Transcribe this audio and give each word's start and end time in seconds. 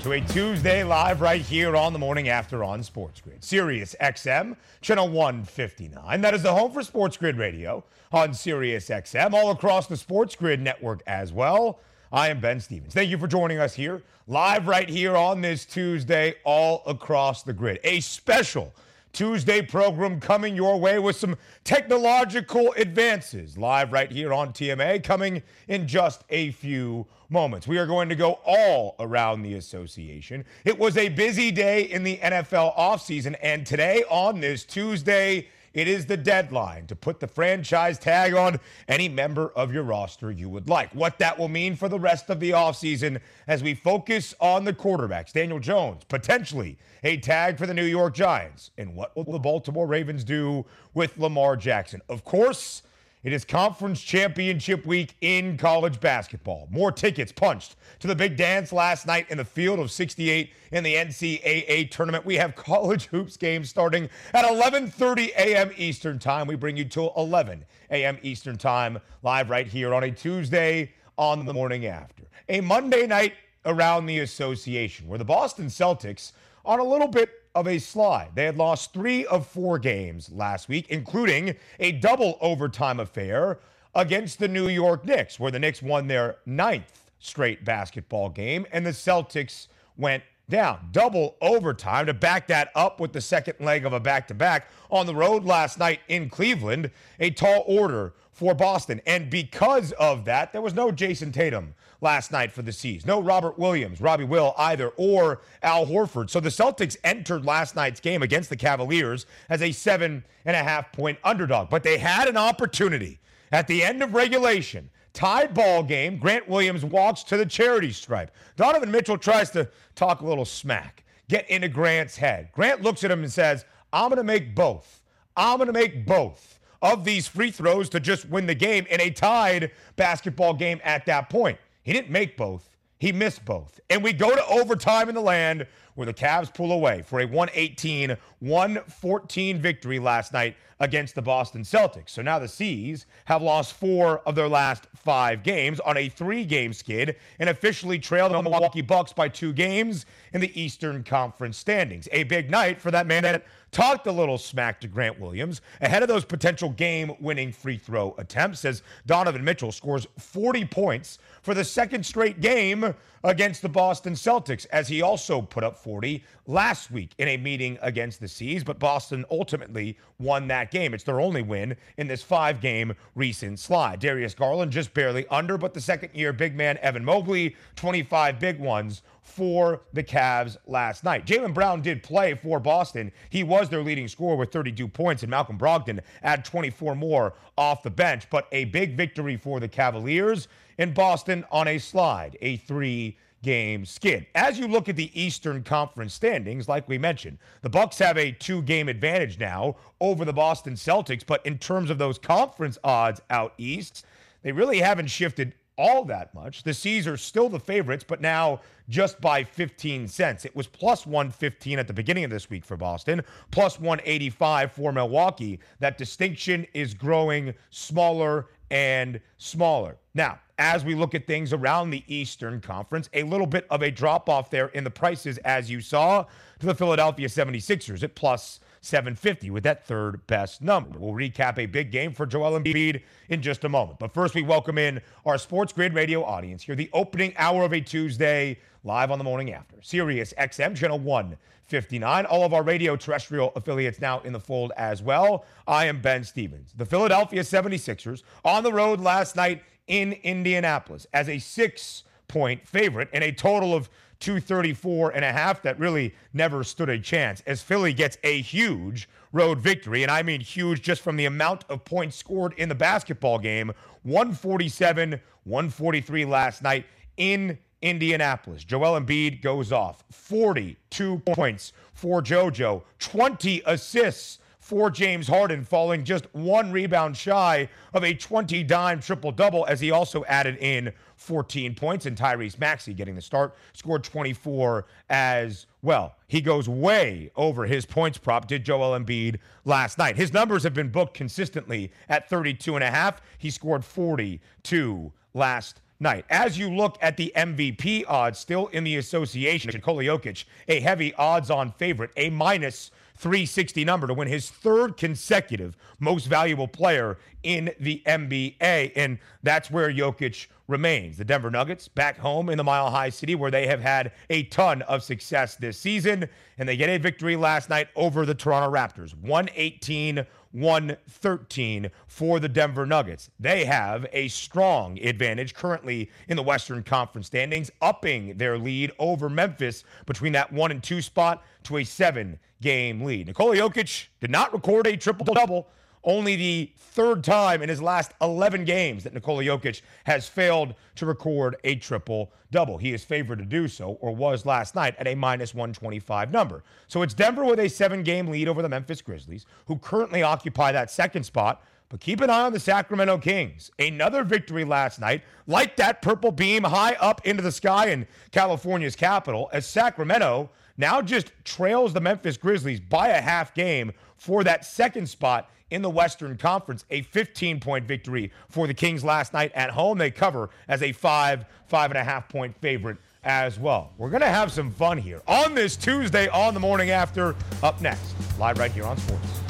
to 0.00 0.12
a 0.12 0.20
Tuesday 0.22 0.82
live 0.82 1.20
right 1.20 1.42
here 1.42 1.76
on 1.76 1.92
the 1.92 1.98
morning 1.98 2.30
after 2.30 2.64
on 2.64 2.82
Sports 2.82 3.20
Grid. 3.20 3.44
Sirius 3.44 3.94
XM, 4.00 4.56
channel 4.80 5.10
159. 5.10 6.22
That 6.22 6.32
is 6.32 6.42
the 6.42 6.54
home 6.54 6.72
for 6.72 6.82
Sports 6.82 7.18
Grid 7.18 7.36
Radio 7.36 7.84
on 8.10 8.32
Sirius 8.32 8.88
XM, 8.88 9.34
all 9.34 9.50
across 9.50 9.88
the 9.88 9.98
Sports 9.98 10.34
Grid 10.34 10.58
network 10.58 11.02
as 11.06 11.34
well. 11.34 11.80
I 12.10 12.28
am 12.28 12.40
Ben 12.40 12.60
Stevens. 12.60 12.94
Thank 12.94 13.10
you 13.10 13.18
for 13.18 13.26
joining 13.26 13.58
us 13.58 13.74
here, 13.74 14.02
live 14.26 14.66
right 14.66 14.88
here 14.88 15.16
on 15.18 15.42
this 15.42 15.66
Tuesday, 15.66 16.36
all 16.44 16.82
across 16.86 17.42
the 17.42 17.52
grid. 17.52 17.78
A 17.84 18.00
special 18.00 18.72
Tuesday 19.12 19.60
program 19.60 20.18
coming 20.18 20.56
your 20.56 20.80
way 20.80 20.98
with 20.98 21.16
some 21.16 21.36
technological 21.62 22.72
advances, 22.78 23.58
live 23.58 23.92
right 23.92 24.10
here 24.10 24.32
on 24.32 24.54
TMA, 24.54 25.04
coming 25.04 25.42
in 25.68 25.86
just 25.86 26.24
a 26.30 26.52
few 26.52 27.06
moments. 27.30 27.66
We 27.66 27.78
are 27.78 27.86
going 27.86 28.08
to 28.08 28.16
go 28.16 28.40
all 28.44 28.96
around 28.98 29.42
the 29.42 29.54
association. 29.54 30.44
It 30.64 30.78
was 30.78 30.96
a 30.96 31.08
busy 31.08 31.50
day 31.50 31.82
in 31.82 32.02
the 32.02 32.16
NFL 32.18 32.76
offseason, 32.76 33.36
and 33.42 33.66
today 33.66 34.04
on 34.10 34.40
this 34.40 34.64
Tuesday, 34.64 35.48
it 35.72 35.86
is 35.86 36.06
the 36.06 36.16
deadline 36.16 36.88
to 36.88 36.96
put 36.96 37.20
the 37.20 37.28
franchise 37.28 37.98
tag 37.98 38.34
on 38.34 38.58
any 38.88 39.08
member 39.08 39.50
of 39.50 39.72
your 39.72 39.84
roster 39.84 40.32
you 40.32 40.48
would 40.48 40.68
like. 40.68 40.92
What 40.92 41.18
that 41.18 41.38
will 41.38 41.48
mean 41.48 41.76
for 41.76 41.88
the 41.88 42.00
rest 42.00 42.28
of 42.28 42.40
the 42.40 42.50
offseason 42.50 43.20
as 43.46 43.62
we 43.62 43.74
focus 43.74 44.34
on 44.40 44.64
the 44.64 44.72
quarterbacks. 44.72 45.32
Daniel 45.32 45.60
Jones, 45.60 46.02
potentially 46.08 46.76
a 47.04 47.18
tag 47.18 47.56
for 47.56 47.66
the 47.66 47.74
New 47.74 47.84
York 47.84 48.14
Giants. 48.14 48.72
And 48.78 48.96
what 48.96 49.14
will 49.14 49.32
the 49.32 49.38
Baltimore 49.38 49.86
Ravens 49.86 50.24
do 50.24 50.66
with 50.92 51.16
Lamar 51.18 51.56
Jackson? 51.56 52.02
Of 52.08 52.24
course, 52.24 52.82
it 53.22 53.32
is 53.32 53.44
conference 53.44 54.00
championship 54.00 54.86
week 54.86 55.14
in 55.20 55.58
college 55.58 56.00
basketball. 56.00 56.68
More 56.70 56.90
tickets 56.90 57.32
punched 57.32 57.76
to 57.98 58.06
the 58.06 58.14
big 58.14 58.36
dance 58.36 58.72
last 58.72 59.06
night 59.06 59.26
in 59.30 59.36
the 59.36 59.44
field 59.44 59.78
of 59.78 59.90
68 59.90 60.52
in 60.72 60.82
the 60.82 60.94
NCAA 60.94 61.90
tournament. 61.90 62.24
We 62.24 62.36
have 62.36 62.56
college 62.56 63.06
hoops 63.06 63.36
games 63.36 63.68
starting 63.68 64.08
at 64.32 64.46
11:30 64.46 65.28
a.m. 65.36 65.70
Eastern 65.76 66.18
Time. 66.18 66.46
We 66.46 66.56
bring 66.56 66.78
you 66.78 66.86
till 66.86 67.12
11 67.16 67.64
a.m. 67.90 68.18
Eastern 68.22 68.56
Time 68.56 68.98
live 69.22 69.50
right 69.50 69.66
here 69.66 69.92
on 69.92 70.04
a 70.04 70.10
Tuesday 70.10 70.92
on 71.18 71.44
the 71.44 71.52
morning 71.52 71.84
after. 71.86 72.24
A 72.48 72.62
Monday 72.62 73.06
night 73.06 73.34
around 73.66 74.06
the 74.06 74.20
association 74.20 75.06
where 75.06 75.18
the 75.18 75.24
Boston 75.24 75.66
Celtics 75.66 76.32
on 76.64 76.78
a 76.78 76.84
little 76.84 77.08
bit 77.08 77.39
of 77.54 77.66
a 77.66 77.78
slide. 77.78 78.30
They 78.34 78.44
had 78.44 78.56
lost 78.56 78.92
three 78.92 79.26
of 79.26 79.46
four 79.46 79.78
games 79.78 80.30
last 80.30 80.68
week, 80.68 80.86
including 80.88 81.56
a 81.78 81.92
double 81.92 82.38
overtime 82.40 83.00
affair 83.00 83.58
against 83.94 84.38
the 84.38 84.48
New 84.48 84.68
York 84.68 85.04
Knicks, 85.04 85.40
where 85.40 85.50
the 85.50 85.58
Knicks 85.58 85.82
won 85.82 86.06
their 86.06 86.36
ninth 86.46 87.10
straight 87.18 87.64
basketball 87.64 88.28
game 88.28 88.66
and 88.72 88.84
the 88.86 88.90
Celtics 88.90 89.66
went 89.96 90.22
down. 90.48 90.88
Double 90.92 91.36
overtime 91.40 92.06
to 92.06 92.14
back 92.14 92.48
that 92.48 92.70
up 92.74 93.00
with 93.00 93.12
the 93.12 93.20
second 93.20 93.54
leg 93.60 93.84
of 93.84 93.92
a 93.92 94.00
back 94.00 94.26
to 94.28 94.34
back 94.34 94.68
on 94.90 95.06
the 95.06 95.14
road 95.14 95.44
last 95.44 95.78
night 95.78 96.00
in 96.08 96.28
Cleveland. 96.28 96.90
A 97.20 97.30
tall 97.30 97.64
order 97.66 98.14
for 98.32 98.54
Boston. 98.54 99.00
And 99.06 99.30
because 99.30 99.92
of 99.92 100.24
that, 100.24 100.52
there 100.52 100.62
was 100.62 100.74
no 100.74 100.90
Jayson 100.90 101.32
Tatum 101.32 101.74
last 102.00 102.32
night 102.32 102.52
for 102.52 102.62
the 102.62 102.72
C's. 102.72 103.06
No 103.06 103.20
Robert 103.20 103.58
Williams, 103.58 104.00
Robbie 104.00 104.24
Will 104.24 104.54
either, 104.56 104.88
or 104.96 105.40
Al 105.62 105.86
Horford. 105.86 106.30
So 106.30 106.40
the 106.40 106.48
Celtics 106.48 106.96
entered 107.04 107.44
last 107.44 107.76
night's 107.76 108.00
game 108.00 108.22
against 108.22 108.50
the 108.50 108.56
Cavaliers 108.56 109.26
as 109.48 109.62
a 109.62 109.72
seven 109.72 110.24
and 110.44 110.56
a 110.56 110.62
half 110.62 110.92
point 110.92 111.18
underdog. 111.24 111.70
But 111.70 111.82
they 111.82 111.98
had 111.98 112.28
an 112.28 112.36
opportunity 112.36 113.20
at 113.52 113.66
the 113.66 113.82
end 113.82 114.02
of 114.02 114.14
regulation. 114.14 114.90
Tied 115.12 115.54
ball 115.54 115.82
game. 115.82 116.18
Grant 116.18 116.48
Williams 116.48 116.84
walks 116.84 117.22
to 117.24 117.36
the 117.36 117.46
charity 117.46 117.90
stripe. 117.90 118.30
Donovan 118.56 118.90
Mitchell 118.90 119.18
tries 119.18 119.50
to 119.50 119.68
talk 119.94 120.20
a 120.20 120.26
little 120.26 120.44
smack, 120.44 121.04
get 121.28 121.48
into 121.50 121.68
Grant's 121.68 122.16
head. 122.16 122.48
Grant 122.52 122.82
looks 122.82 123.02
at 123.02 123.10
him 123.10 123.22
and 123.22 123.32
says, 123.32 123.64
I'm 123.92 124.08
going 124.08 124.18
to 124.18 124.24
make 124.24 124.54
both. 124.54 125.02
I'm 125.36 125.56
going 125.56 125.66
to 125.66 125.72
make 125.72 126.06
both 126.06 126.60
of 126.82 127.04
these 127.04 127.26
free 127.26 127.50
throws 127.50 127.88
to 127.90 128.00
just 128.00 128.28
win 128.28 128.46
the 128.46 128.54
game 128.54 128.86
in 128.88 129.00
a 129.00 129.10
tied 129.10 129.70
basketball 129.96 130.54
game 130.54 130.80
at 130.84 131.06
that 131.06 131.28
point. 131.28 131.58
He 131.82 131.92
didn't 131.92 132.10
make 132.10 132.36
both, 132.36 132.70
he 132.98 133.12
missed 133.12 133.44
both. 133.44 133.80
And 133.88 134.02
we 134.04 134.12
go 134.12 134.34
to 134.34 134.46
overtime 134.46 135.08
in 135.08 135.14
the 135.14 135.20
land 135.20 135.66
where 135.94 136.06
the 136.06 136.14
Cavs 136.14 136.52
pull 136.52 136.72
away 136.72 137.02
for 137.02 137.20
a 137.20 137.24
118 137.24 138.16
114 138.40 139.58
victory 139.58 139.98
last 139.98 140.32
night 140.32 140.56
against 140.80 141.14
the 141.14 141.22
Boston 141.22 141.62
Celtics. 141.62 142.10
So 142.10 142.22
now 142.22 142.38
the 142.38 142.48
C's 142.48 143.06
have 143.26 143.42
lost 143.42 143.74
four 143.74 144.20
of 144.26 144.34
their 144.34 144.48
last 144.48 144.86
five 144.96 145.42
games 145.42 145.78
on 145.80 145.96
a 145.96 146.08
three 146.08 146.44
game 146.44 146.72
skid 146.72 147.16
and 147.38 147.50
officially 147.50 147.98
trail 147.98 148.28
the 148.28 148.42
Milwaukee 148.42 148.80
Bucks 148.80 149.12
by 149.12 149.28
two 149.28 149.52
games 149.52 150.06
in 150.32 150.40
the 150.40 150.60
Eastern 150.60 151.04
Conference 151.04 151.58
standings. 151.58 152.08
A 152.12 152.24
big 152.24 152.50
night 152.50 152.80
for 152.80 152.90
that 152.90 153.06
man 153.06 153.22
that 153.22 153.44
talked 153.72 154.06
a 154.06 154.12
little 154.12 154.38
smack 154.38 154.80
to 154.80 154.88
Grant 154.88 155.20
Williams 155.20 155.60
ahead 155.80 156.02
of 156.02 156.08
those 156.08 156.24
potential 156.24 156.70
game 156.70 157.12
winning 157.20 157.52
free 157.52 157.76
throw 157.76 158.14
attempts 158.18 158.64
as 158.64 158.82
Donovan 159.06 159.44
Mitchell 159.44 159.72
scores 159.72 160.06
40 160.18 160.64
points 160.66 161.18
for 161.42 161.54
the 161.54 161.64
second 161.64 162.04
straight 162.04 162.40
game 162.40 162.94
against 163.22 163.62
the 163.62 163.68
Boston 163.68 164.14
Celtics, 164.14 164.66
as 164.72 164.88
he 164.88 165.02
also 165.02 165.42
put 165.42 165.62
up 165.62 165.76
40 165.76 166.24
last 166.50 166.90
week 166.90 167.14
in 167.18 167.28
a 167.28 167.36
meeting 167.36 167.78
against 167.80 168.20
the 168.20 168.26
C's, 168.26 168.64
But 168.64 168.78
Boston 168.78 169.24
ultimately 169.30 169.96
won 170.18 170.48
that 170.48 170.70
game. 170.70 170.92
It's 170.92 171.04
their 171.04 171.20
only 171.20 171.42
win 171.42 171.76
in 171.96 172.08
this 172.08 172.22
five 172.22 172.60
game 172.60 172.94
recent 173.14 173.60
slide. 173.60 174.00
Darius 174.00 174.34
Garland 174.34 174.72
just 174.72 174.92
barely 174.92 175.26
under, 175.28 175.56
but 175.56 175.74
the 175.74 175.80
second 175.80 176.10
year 176.12 176.32
big 176.32 176.56
man 176.56 176.76
Evan 176.78 177.04
Mobley, 177.04 177.54
25 177.76 178.40
big 178.40 178.58
ones 178.58 179.02
for 179.22 179.82
the 179.92 180.02
Cavs 180.02 180.56
last 180.66 181.04
night. 181.04 181.24
Jaylen 181.24 181.54
Brown 181.54 181.82
did 181.82 182.02
play 182.02 182.34
for 182.34 182.58
Boston. 182.58 183.12
He 183.30 183.44
was 183.44 183.68
their 183.68 183.84
leading 183.84 184.08
scorer 184.08 184.36
with 184.36 184.50
32 184.50 184.88
points, 184.88 185.22
and 185.22 185.30
Malcolm 185.30 185.56
Brogdon 185.56 186.00
had 186.20 186.44
24 186.44 186.96
more 186.96 187.34
off 187.56 187.84
the 187.84 187.90
bench. 187.90 188.28
But 188.28 188.48
a 188.50 188.64
big 188.64 188.96
victory 188.96 189.36
for 189.36 189.60
the 189.60 189.68
Cavaliers 189.68 190.48
in 190.78 190.92
Boston 190.94 191.44
on 191.52 191.68
a 191.68 191.78
slide, 191.78 192.36
a 192.40 192.56
three 192.56 193.16
game 193.42 193.84
skid. 193.84 194.26
As 194.34 194.58
you 194.58 194.68
look 194.68 194.88
at 194.88 194.96
the 194.96 195.20
Eastern 195.20 195.62
Conference 195.62 196.14
standings, 196.14 196.68
like 196.68 196.88
we 196.88 196.98
mentioned, 196.98 197.38
the 197.62 197.70
Bucks 197.70 197.98
have 197.98 198.18
a 198.18 198.32
two-game 198.32 198.88
advantage 198.88 199.38
now 199.38 199.76
over 200.00 200.24
the 200.24 200.32
Boston 200.32 200.74
Celtics, 200.74 201.24
but 201.26 201.44
in 201.46 201.58
terms 201.58 201.90
of 201.90 201.98
those 201.98 202.18
conference 202.18 202.78
odds 202.84 203.20
out 203.30 203.54
east, 203.58 204.04
they 204.42 204.52
really 204.52 204.78
haven't 204.78 205.08
shifted 205.08 205.54
all 205.80 206.04
that 206.04 206.34
much. 206.34 206.62
The 206.62 206.74
C's 206.74 207.06
are 207.06 207.16
still 207.16 207.48
the 207.48 207.58
favorites, 207.58 208.04
but 208.06 208.20
now 208.20 208.60
just 208.90 209.18
by 209.20 209.42
15 209.42 210.08
cents. 210.08 210.44
It 210.44 210.54
was 210.54 210.66
plus 210.66 211.06
115 211.06 211.78
at 211.78 211.86
the 211.86 211.94
beginning 211.94 212.24
of 212.24 212.30
this 212.30 212.50
week 212.50 212.66
for 212.66 212.76
Boston, 212.76 213.22
plus 213.50 213.80
185 213.80 214.72
for 214.72 214.92
Milwaukee. 214.92 215.58
That 215.78 215.96
distinction 215.96 216.66
is 216.74 216.92
growing 216.92 217.54
smaller 217.70 218.48
and 218.70 219.20
smaller. 219.38 219.96
Now, 220.14 220.38
as 220.60 220.84
we 220.84 220.94
look 220.94 221.14
at 221.14 221.26
things 221.26 221.54
around 221.54 221.88
the 221.88 222.04
Eastern 222.06 222.60
Conference, 222.60 223.08
a 223.14 223.22
little 223.22 223.46
bit 223.46 223.66
of 223.70 223.80
a 223.80 223.90
drop 223.90 224.28
off 224.28 224.50
there 224.50 224.68
in 224.68 224.84
the 224.84 224.90
prices, 224.90 225.38
as 225.38 225.70
you 225.70 225.80
saw, 225.80 226.26
to 226.58 226.66
the 226.66 226.74
Philadelphia 226.74 227.28
76ers 227.28 228.02
at 228.02 228.14
plus 228.14 228.60
750 228.82 229.50
with 229.50 229.64
that 229.64 229.86
third 229.86 230.26
best 230.26 230.60
number. 230.60 230.98
We'll 230.98 231.14
recap 231.14 231.56
a 231.58 231.64
big 231.64 231.90
game 231.90 232.12
for 232.12 232.26
Joel 232.26 232.60
Embiid 232.60 233.02
in 233.30 233.40
just 233.40 233.64
a 233.64 233.70
moment. 233.70 233.98
But 233.98 234.12
first, 234.12 234.34
we 234.34 234.42
welcome 234.42 234.76
in 234.76 235.00
our 235.24 235.38
Sports 235.38 235.72
Grid 235.72 235.94
Radio 235.94 236.22
audience 236.22 236.62
here, 236.62 236.74
the 236.74 236.90
opening 236.92 237.32
hour 237.38 237.64
of 237.64 237.72
a 237.72 237.80
Tuesday, 237.80 238.58
live 238.84 239.10
on 239.10 239.16
the 239.16 239.24
morning 239.24 239.54
after. 239.54 239.76
Sirius 239.80 240.34
XM, 240.38 240.76
channel 240.76 240.98
159. 240.98 242.26
All 242.26 242.44
of 242.44 242.52
our 242.52 242.62
radio 242.62 242.96
terrestrial 242.96 243.50
affiliates 243.56 243.98
now 243.98 244.20
in 244.20 244.34
the 244.34 244.40
fold 244.40 244.72
as 244.76 245.02
well. 245.02 245.46
I 245.66 245.86
am 245.86 246.02
Ben 246.02 246.22
Stevens. 246.22 246.74
The 246.76 246.86
Philadelphia 246.86 247.40
76ers 247.40 248.24
on 248.44 248.62
the 248.62 248.72
road 248.72 249.00
last 249.00 249.36
night 249.36 249.62
in 249.90 250.12
Indianapolis 250.22 251.06
as 251.12 251.28
a 251.28 251.38
six 251.40 252.04
point 252.28 252.66
favorite 252.66 253.08
and 253.12 253.24
a 253.24 253.32
total 253.32 253.74
of 253.74 253.90
234 254.20 255.10
and 255.10 255.24
a 255.24 255.32
half 255.32 255.62
that 255.62 255.78
really 255.80 256.14
never 256.32 256.62
stood 256.62 256.88
a 256.88 256.98
chance 256.98 257.42
as 257.46 257.60
Philly 257.60 257.92
gets 257.92 258.16
a 258.22 258.40
huge 258.40 259.08
road 259.32 259.58
victory. 259.58 260.02
And 260.02 260.10
I 260.10 260.22
mean 260.22 260.40
huge 260.40 260.82
just 260.82 261.02
from 261.02 261.16
the 261.16 261.24
amount 261.24 261.64
of 261.68 261.84
points 261.84 262.16
scored 262.16 262.52
in 262.54 262.68
the 262.68 262.74
basketball 262.74 263.38
game 263.38 263.72
147, 264.04 265.20
143 265.44 266.24
last 266.24 266.62
night 266.62 266.86
in 267.16 267.58
Indianapolis. 267.82 268.62
Joel 268.62 269.00
Embiid 269.00 269.42
goes 269.42 269.72
off 269.72 270.04
42 270.12 271.18
points 271.26 271.72
for 271.94 272.22
JoJo, 272.22 272.82
20 273.00 273.62
assists 273.66 274.38
for 274.70 274.88
James 274.88 275.26
Harden, 275.26 275.64
falling 275.64 276.04
just 276.04 276.32
one 276.32 276.70
rebound 276.70 277.16
shy 277.16 277.68
of 277.92 278.04
a 278.04 278.14
20 278.14 278.62
dime 278.62 279.00
triple 279.00 279.32
double, 279.32 279.66
as 279.66 279.80
he 279.80 279.90
also 279.90 280.24
added 280.26 280.56
in 280.58 280.92
14 281.16 281.74
points. 281.74 282.06
And 282.06 282.16
Tyrese 282.16 282.56
Maxey 282.56 282.94
getting 282.94 283.16
the 283.16 283.20
start, 283.20 283.56
scored 283.72 284.04
24 284.04 284.86
as 285.08 285.66
well. 285.82 286.14
He 286.28 286.40
goes 286.40 286.68
way 286.68 287.32
over 287.34 287.66
his 287.66 287.84
points 287.84 288.16
prop, 288.16 288.46
did 288.46 288.64
Joel 288.64 288.96
Embiid 288.96 289.40
last 289.64 289.98
night. 289.98 290.14
His 290.14 290.32
numbers 290.32 290.62
have 290.62 290.72
been 290.72 290.90
booked 290.90 291.14
consistently 291.14 291.90
at 292.08 292.30
32 292.30 292.76
and 292.76 292.84
a 292.84 292.90
half. 292.92 293.20
He 293.38 293.50
scored 293.50 293.84
42 293.84 295.12
last 295.34 295.80
night. 295.98 296.24
As 296.30 296.56
you 296.56 296.72
look 296.72 296.96
at 297.02 297.16
the 297.16 297.32
MVP 297.34 298.04
odds 298.06 298.38
still 298.38 298.68
in 298.68 298.84
the 298.84 298.98
association, 298.98 299.72
Nikola 299.74 300.04
Jokic, 300.04 300.44
a 300.68 300.78
heavy 300.78 301.12
odds 301.14 301.50
on 301.50 301.72
favorite, 301.72 302.12
a 302.16 302.30
minus 302.30 302.92
360 303.20 303.84
number 303.84 304.06
to 304.06 304.14
win 304.14 304.26
his 304.26 304.48
third 304.48 304.96
consecutive 304.96 305.76
most 305.98 306.24
valuable 306.24 306.66
player 306.66 307.18
in 307.42 307.70
the 307.78 308.02
NBA. 308.06 308.92
And 308.96 309.18
that's 309.42 309.70
where 309.70 309.92
Jokic 309.92 310.46
remains. 310.68 311.18
The 311.18 311.24
Denver 311.24 311.50
Nuggets 311.50 311.86
back 311.86 312.16
home 312.16 312.48
in 312.48 312.56
the 312.56 312.64
Mile 312.64 312.90
High 312.90 313.10
City 313.10 313.34
where 313.34 313.50
they 313.50 313.66
have 313.66 313.80
had 313.80 314.12
a 314.30 314.44
ton 314.44 314.80
of 314.82 315.02
success 315.02 315.56
this 315.56 315.78
season. 315.78 316.28
And 316.56 316.66
they 316.66 316.78
get 316.78 316.88
a 316.88 316.96
victory 316.96 317.36
last 317.36 317.68
night 317.68 317.88
over 317.94 318.24
the 318.24 318.34
Toronto 318.34 318.74
Raptors 318.74 319.14
118 319.20 320.24
113 320.52 321.90
for 322.06 322.40
the 322.40 322.48
Denver 322.48 322.86
Nuggets. 322.86 323.30
They 323.38 323.64
have 323.64 324.06
a 324.12 324.28
strong 324.28 324.98
advantage 324.98 325.54
currently 325.54 326.10
in 326.28 326.36
the 326.36 326.42
Western 326.42 326.82
Conference 326.82 327.28
standings, 327.28 327.70
upping 327.80 328.36
their 328.36 328.58
lead 328.58 328.92
over 328.98 329.28
Memphis 329.28 329.84
between 330.06 330.32
that 330.32 330.52
one 330.52 330.70
and 330.70 330.82
two 330.82 331.02
spot 331.02 331.42
to 331.64 331.78
a 331.78 331.84
seven 331.84 332.38
game 332.60 333.02
lead. 333.02 333.28
Nikola 333.28 333.56
Jokic 333.56 334.08
did 334.20 334.30
not 334.30 334.52
record 334.52 334.86
a 334.86 334.96
triple 334.96 335.34
double 335.34 335.68
only 336.04 336.36
the 336.36 336.72
third 336.76 337.22
time 337.22 337.62
in 337.62 337.68
his 337.68 337.80
last 337.80 338.12
11 338.20 338.64
games 338.64 339.04
that 339.04 339.14
Nikola 339.14 339.44
Jokic 339.44 339.82
has 340.04 340.28
failed 340.28 340.74
to 340.96 341.06
record 341.06 341.56
a 341.64 341.76
triple 341.76 342.32
double. 342.50 342.78
He 342.78 342.92
is 342.92 343.04
favored 343.04 343.38
to 343.38 343.44
do 343.44 343.68
so, 343.68 343.98
or 344.00 344.14
was 344.14 344.44
last 344.44 344.74
night 344.74 344.96
at 344.98 345.06
a 345.06 345.14
minus 345.14 345.54
125 345.54 346.32
number. 346.32 346.64
So 346.88 347.02
it's 347.02 347.14
Denver 347.14 347.44
with 347.44 347.60
a 347.60 347.68
seven 347.68 348.02
game 348.02 348.28
lead 348.28 348.48
over 348.48 348.62
the 348.62 348.68
Memphis 348.68 349.02
Grizzlies, 349.02 349.46
who 349.66 349.76
currently 349.76 350.22
occupy 350.22 350.72
that 350.72 350.90
second 350.90 351.24
spot. 351.24 351.62
But 351.88 352.00
keep 352.00 352.20
an 352.20 352.30
eye 352.30 352.42
on 352.42 352.52
the 352.52 352.60
Sacramento 352.60 353.18
Kings. 353.18 353.72
Another 353.80 354.22
victory 354.22 354.64
last 354.64 355.00
night, 355.00 355.24
like 355.48 355.74
that 355.76 356.02
purple 356.02 356.30
beam 356.30 356.62
high 356.62 356.94
up 356.94 357.26
into 357.26 357.42
the 357.42 357.50
sky 357.50 357.88
in 357.88 358.06
California's 358.30 358.94
capital, 358.94 359.50
as 359.52 359.66
Sacramento 359.66 360.50
now 360.76 361.02
just 361.02 361.32
trails 361.44 361.92
the 361.92 362.00
Memphis 362.00 362.36
Grizzlies 362.36 362.78
by 362.78 363.08
a 363.08 363.20
half 363.20 363.54
game 363.54 363.92
for 364.16 364.44
that 364.44 364.64
second 364.64 365.08
spot 365.08 365.50
in 365.70 365.82
the 365.82 365.90
Western 365.90 366.36
Conference. 366.36 366.84
A 366.90 367.02
15 367.02 367.60
point 367.60 367.86
victory 367.86 368.32
for 368.48 368.66
the 368.66 368.74
Kings 368.74 369.04
last 369.04 369.32
night 369.32 369.52
at 369.54 369.70
home. 369.70 369.98
They 369.98 370.10
cover 370.10 370.50
as 370.68 370.82
a 370.82 370.92
five, 370.92 371.44
five 371.66 371.90
and 371.90 371.98
a 371.98 372.04
half 372.04 372.28
point 372.28 372.56
favorite 372.60 372.98
as 373.22 373.58
well. 373.58 373.92
We're 373.98 374.10
going 374.10 374.22
to 374.22 374.28
have 374.28 374.50
some 374.50 374.70
fun 374.70 374.98
here 374.98 375.22
on 375.26 375.54
this 375.54 375.76
Tuesday 375.76 376.28
on 376.28 376.54
the 376.54 376.60
morning 376.60 376.90
after. 376.90 377.34
Up 377.62 377.80
next, 377.80 378.14
live 378.38 378.58
right 378.58 378.72
here 378.72 378.84
on 378.84 378.96
Sports. 378.96 379.49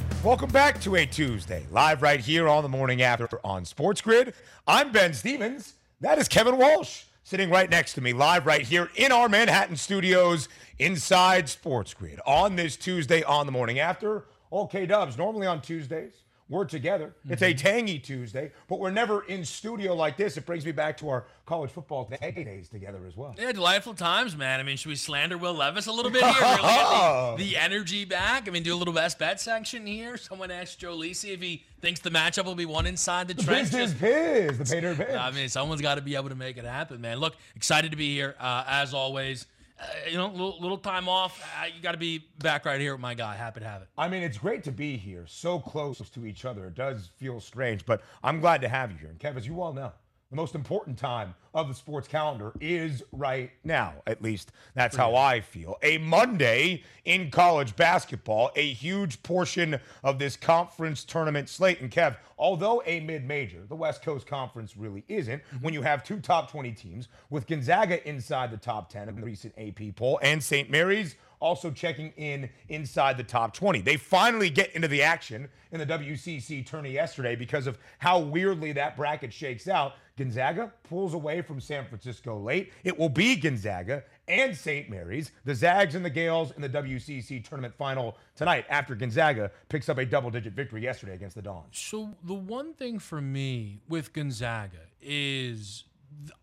Welcome 0.23 0.51
back 0.51 0.79
to 0.81 0.97
a 0.97 1.05
Tuesday, 1.07 1.65
live 1.71 2.03
right 2.03 2.19
here 2.19 2.47
on 2.47 2.61
the 2.61 2.69
morning 2.69 3.01
after 3.01 3.27
on 3.43 3.65
Sports 3.65 4.01
Grid. 4.01 4.35
I'm 4.67 4.91
Ben 4.91 5.15
Stevens. 5.15 5.73
That 5.99 6.19
is 6.19 6.27
Kevin 6.27 6.59
Walsh 6.59 7.05
sitting 7.23 7.49
right 7.49 7.67
next 7.67 7.93
to 7.93 8.01
me, 8.01 8.13
live 8.13 8.45
right 8.45 8.61
here 8.61 8.91
in 8.95 9.11
our 9.11 9.27
Manhattan 9.27 9.75
studios 9.77 10.47
inside 10.77 11.49
Sports 11.49 11.95
Grid 11.95 12.19
on 12.23 12.55
this 12.55 12.77
Tuesday 12.77 13.23
on 13.23 13.47
the 13.47 13.51
morning 13.51 13.79
after. 13.79 14.25
Okay, 14.53 14.85
Dubs, 14.85 15.17
normally 15.17 15.47
on 15.47 15.59
Tuesdays, 15.59 16.13
we're 16.51 16.65
together. 16.65 17.07
Mm-hmm. 17.07 17.33
It's 17.33 17.41
a 17.41 17.53
mm-hmm. 17.53 17.57
tangy 17.57 17.97
Tuesday, 17.97 18.51
but 18.67 18.79
we're 18.79 18.91
never 18.91 19.23
in 19.23 19.45
studio 19.45 19.95
like 19.95 20.17
this. 20.17 20.35
It 20.35 20.45
brings 20.45 20.65
me 20.65 20.73
back 20.73 20.97
to 20.97 21.07
our 21.09 21.25
college 21.45 21.71
football 21.71 22.11
days 22.21 22.67
together 22.67 22.99
as 23.07 23.15
well. 23.15 23.33
Yeah, 23.39 23.53
delightful 23.53 23.93
times, 23.93 24.35
man. 24.35 24.59
I 24.59 24.63
mean, 24.63 24.75
should 24.75 24.89
we 24.89 24.95
slander 24.95 25.37
Will 25.37 25.53
Levis 25.53 25.87
a 25.87 25.93
little 25.93 26.11
bit 26.11 26.23
here? 26.23 26.33
Really 26.41 26.57
the, 26.61 27.35
the, 27.37 27.57
energy 27.57 28.03
back? 28.03 28.49
I 28.49 28.51
mean, 28.51 28.63
do 28.63 28.75
a 28.75 28.75
little 28.75 28.93
best 28.93 29.17
bet 29.17 29.39
section 29.39 29.87
here. 29.87 30.17
Someone 30.17 30.51
asked 30.51 30.77
Joe 30.77 30.95
Lisi 30.95 31.33
if 31.33 31.41
he 31.41 31.63
thinks 31.79 32.01
the 32.01 32.09
matchup 32.09 32.43
will 32.43 32.55
be 32.55 32.65
one 32.65 32.85
inside 32.85 33.29
the, 33.29 33.33
the 33.33 33.43
trenches. 33.43 33.93
Biz, 33.93 34.57
the 34.57 34.65
Pater 34.65 34.93
Biz. 34.93 35.15
I 35.15 35.31
mean, 35.31 35.47
someone's 35.47 35.81
got 35.81 35.95
to 35.95 36.01
be 36.01 36.15
able 36.15 36.29
to 36.29 36.35
make 36.35 36.57
it 36.57 36.65
happen, 36.65 36.99
man. 36.99 37.17
Look, 37.19 37.35
excited 37.55 37.91
to 37.91 37.97
be 37.97 38.13
here 38.13 38.35
uh, 38.39 38.65
as 38.67 38.93
always 38.93 39.47
uh, 39.81 39.85
you 40.09 40.17
know, 40.17 40.27
little, 40.27 40.57
little 40.59 40.77
time 40.77 41.09
off. 41.09 41.41
Uh, 41.41 41.65
you 41.65 41.81
got 41.81 41.93
to 41.93 41.97
be 41.97 42.25
back 42.39 42.65
right 42.65 42.79
here 42.79 42.93
with 42.93 43.01
my 43.01 43.13
guy. 43.13 43.35
Happy 43.35 43.59
to 43.61 43.67
have 43.67 43.81
it. 43.81 43.87
I 43.97 44.07
mean, 44.07 44.23
it's 44.23 44.37
great 44.37 44.63
to 44.65 44.71
be 44.71 44.97
here, 44.97 45.25
so 45.27 45.59
close 45.59 45.97
to 46.09 46.25
each 46.25 46.45
other. 46.45 46.67
It 46.67 46.75
does 46.75 47.09
feel 47.17 47.39
strange, 47.39 47.85
but 47.85 48.01
I'm 48.23 48.39
glad 48.39 48.61
to 48.61 48.69
have 48.69 48.91
you 48.91 48.97
here. 48.97 49.09
And 49.09 49.19
Kev, 49.19 49.37
as 49.37 49.47
you 49.47 49.61
all 49.61 49.73
know, 49.73 49.91
the 50.31 50.37
most 50.37 50.55
important 50.55 50.97
time 50.97 51.35
of 51.53 51.67
the 51.67 51.73
sports 51.75 52.07
calendar 52.07 52.53
is 52.61 53.03
right 53.11 53.51
now. 53.65 53.93
At 54.07 54.21
least 54.21 54.53
that's 54.73 54.95
how 54.95 55.13
I 55.13 55.41
feel. 55.41 55.77
A 55.83 55.97
Monday 55.97 56.83
in 57.03 57.29
college 57.29 57.75
basketball, 57.75 58.49
a 58.55 58.71
huge 58.71 59.21
portion 59.23 59.77
of 60.03 60.17
this 60.19 60.37
conference 60.37 61.03
tournament 61.03 61.49
slate. 61.49 61.81
And 61.81 61.91
Kev, 61.91 62.15
although 62.39 62.81
a 62.85 63.01
mid 63.01 63.27
major, 63.27 63.63
the 63.67 63.75
West 63.75 64.01
Coast 64.01 64.25
Conference 64.25 64.77
really 64.77 65.03
isn't, 65.09 65.43
mm-hmm. 65.43 65.57
when 65.57 65.73
you 65.73 65.81
have 65.81 66.03
two 66.03 66.21
top 66.21 66.49
20 66.49 66.71
teams 66.71 67.09
with 67.29 67.45
Gonzaga 67.45 68.07
inside 68.07 68.51
the 68.51 68.57
top 68.57 68.89
10 68.89 69.09
of 69.09 69.17
the 69.17 69.23
recent 69.23 69.53
AP 69.57 69.95
poll 69.97 70.17
and 70.23 70.41
St. 70.41 70.69
Mary's 70.69 71.17
also 71.41 71.71
checking 71.71 72.13
in 72.15 72.49
inside 72.69 73.17
the 73.17 73.23
top 73.23 73.53
20. 73.53 73.81
They 73.81 73.97
finally 73.97 74.49
get 74.49 74.73
into 74.73 74.87
the 74.87 75.01
action 75.01 75.49
in 75.71 75.79
the 75.79 75.85
WCC 75.85 76.65
tourney 76.65 76.91
yesterday 76.91 77.35
because 77.35 77.67
of 77.67 77.77
how 77.97 78.19
weirdly 78.19 78.71
that 78.73 78.95
bracket 78.95 79.33
shakes 79.33 79.67
out. 79.67 79.93
Gonzaga 80.17 80.71
pulls 80.83 81.13
away 81.13 81.41
from 81.41 81.59
San 81.59 81.85
Francisco 81.85 82.37
late. 82.39 82.71
It 82.83 82.97
will 82.97 83.09
be 83.09 83.35
Gonzaga 83.35 84.03
and 84.27 84.55
St. 84.55 84.89
Mary's, 84.89 85.31
the 85.45 85.55
Zags 85.55 85.95
and 85.95 86.05
the 86.05 86.09
Gaels 86.09 86.51
in 86.51 86.61
the 86.61 86.69
WCC 86.69 87.43
tournament 87.43 87.73
final 87.75 88.17
tonight 88.35 88.65
after 88.69 88.93
Gonzaga 88.93 89.51
picks 89.67 89.89
up 89.89 89.97
a 89.97 90.05
double 90.05 90.29
digit 90.29 90.53
victory 90.53 90.83
yesterday 90.83 91.15
against 91.15 91.35
the 91.35 91.41
Dons. 91.41 91.65
So, 91.71 92.15
the 92.23 92.35
one 92.35 92.73
thing 92.73 92.99
for 92.99 93.19
me 93.19 93.81
with 93.89 94.13
Gonzaga 94.13 94.85
is 95.01 95.85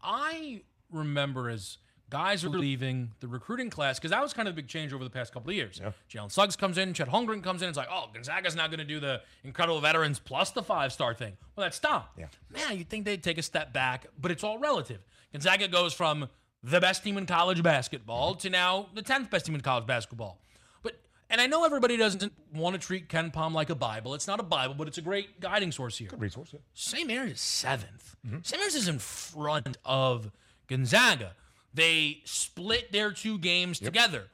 I 0.02 0.62
remember 0.90 1.48
as 1.48 1.78
Guys 2.10 2.42
are 2.42 2.48
leaving 2.48 3.10
the 3.20 3.28
recruiting 3.28 3.68
class 3.68 3.98
because 3.98 4.10
that 4.12 4.22
was 4.22 4.32
kind 4.32 4.48
of 4.48 4.54
a 4.54 4.56
big 4.56 4.66
change 4.66 4.94
over 4.94 5.04
the 5.04 5.10
past 5.10 5.32
couple 5.32 5.50
of 5.50 5.56
years. 5.56 5.78
Yeah. 5.82 5.92
Jalen 6.10 6.32
Suggs 6.32 6.56
comes 6.56 6.78
in, 6.78 6.94
Chet 6.94 7.08
Holmgren 7.08 7.42
comes 7.42 7.60
in. 7.60 7.68
It's 7.68 7.76
like, 7.76 7.88
oh, 7.92 8.06
Gonzaga's 8.14 8.56
now 8.56 8.66
going 8.66 8.78
to 8.78 8.84
do 8.84 8.98
the 8.98 9.20
incredible 9.44 9.80
veterans 9.80 10.18
plus 10.18 10.50
the 10.50 10.62
five 10.62 10.92
star 10.92 11.12
thing. 11.12 11.36
Well, 11.54 11.66
that 11.66 11.74
stopped. 11.74 12.18
Yeah. 12.18 12.26
Man, 12.50 12.78
you'd 12.78 12.88
think 12.88 13.04
they'd 13.04 13.22
take 13.22 13.36
a 13.36 13.42
step 13.42 13.74
back, 13.74 14.06
but 14.18 14.30
it's 14.30 14.42
all 14.42 14.58
relative. 14.58 15.00
Gonzaga 15.32 15.68
goes 15.68 15.92
from 15.92 16.28
the 16.62 16.80
best 16.80 17.04
team 17.04 17.18
in 17.18 17.26
college 17.26 17.62
basketball 17.62 18.34
to 18.36 18.50
now 18.50 18.88
the 18.94 19.02
10th 19.02 19.30
best 19.30 19.46
team 19.46 19.54
in 19.54 19.60
college 19.60 19.86
basketball. 19.86 20.40
But 20.82 20.98
and 21.30 21.40
I 21.40 21.46
know 21.46 21.64
everybody 21.64 21.96
doesn't 21.96 22.32
want 22.54 22.74
to 22.74 22.80
treat 22.80 23.08
KenPom 23.08 23.52
like 23.52 23.70
a 23.70 23.74
Bible. 23.74 24.14
It's 24.14 24.26
not 24.26 24.40
a 24.40 24.44
Bible, 24.44 24.74
but 24.74 24.88
it's 24.88 24.98
a 24.98 25.02
great 25.02 25.40
guiding 25.40 25.72
source 25.72 25.98
here. 25.98 26.08
Good 26.08 26.20
resource. 26.20 26.50
Yeah. 26.52 26.60
St. 26.74 27.06
Mary's 27.06 27.32
is 27.32 27.38
7th 27.40 28.16
mm-hmm. 28.26 28.38
St. 28.42 28.60
Mary's 28.60 28.74
is 28.74 28.88
in 28.88 28.98
front 28.98 29.76
of 29.84 30.30
Gonzaga. 30.68 31.34
They 31.74 32.22
split 32.24 32.92
their 32.92 33.12
two 33.12 33.38
games 33.38 33.80
yep. 33.80 33.92
together. 33.92 34.24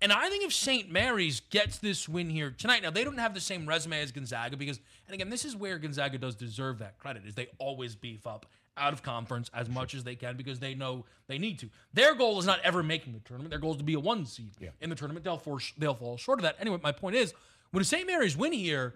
And 0.00 0.12
I 0.12 0.28
think 0.28 0.44
if 0.44 0.52
St. 0.52 0.90
Mary's 0.90 1.40
gets 1.40 1.78
this 1.78 2.08
win 2.08 2.28
here 2.28 2.50
tonight, 2.50 2.82
now 2.82 2.90
they 2.90 3.04
don't 3.04 3.18
have 3.18 3.32
the 3.32 3.40
same 3.40 3.66
resume 3.66 4.00
as 4.00 4.12
Gonzaga 4.12 4.56
because, 4.56 4.78
and 5.06 5.14
again, 5.14 5.30
this 5.30 5.44
is 5.44 5.56
where 5.56 5.78
Gonzaga 5.78 6.18
does 6.18 6.34
deserve 6.34 6.78
that 6.80 6.98
credit, 6.98 7.22
is 7.26 7.34
they 7.34 7.48
always 7.58 7.96
beef 7.96 8.26
up 8.26 8.46
out 8.76 8.92
of 8.92 9.02
conference 9.02 9.50
as 9.54 9.68
much 9.68 9.94
as 9.94 10.04
they 10.04 10.16
can 10.16 10.36
because 10.36 10.58
they 10.58 10.74
know 10.74 11.04
they 11.26 11.38
need 11.38 11.58
to. 11.60 11.70
Their 11.92 12.14
goal 12.14 12.38
is 12.38 12.46
not 12.46 12.60
ever 12.64 12.82
making 12.82 13.12
the 13.12 13.20
tournament. 13.20 13.50
Their 13.50 13.58
goal 13.58 13.72
is 13.72 13.78
to 13.78 13.84
be 13.84 13.94
a 13.94 14.00
one 14.00 14.26
seed 14.26 14.52
yeah. 14.60 14.70
in 14.80 14.90
the 14.90 14.96
tournament. 14.96 15.24
They'll 15.24 15.38
force, 15.38 15.72
they'll 15.78 15.94
fall 15.94 16.16
short 16.16 16.38
of 16.38 16.42
that. 16.42 16.56
Anyway, 16.60 16.78
my 16.82 16.92
point 16.92 17.16
is, 17.16 17.32
when 17.70 17.84
St. 17.84 18.06
Mary's 18.06 18.36
win 18.36 18.52
here, 18.52 18.94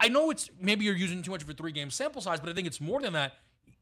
I 0.00 0.08
know 0.08 0.30
it's 0.30 0.50
maybe 0.60 0.84
you're 0.84 0.96
using 0.96 1.22
too 1.22 1.30
much 1.30 1.42
of 1.42 1.50
a 1.50 1.54
three 1.54 1.72
game 1.72 1.90
sample 1.90 2.22
size, 2.22 2.40
but 2.40 2.48
I 2.48 2.52
think 2.52 2.66
it's 2.66 2.80
more 2.80 3.00
than 3.00 3.12
that. 3.14 3.34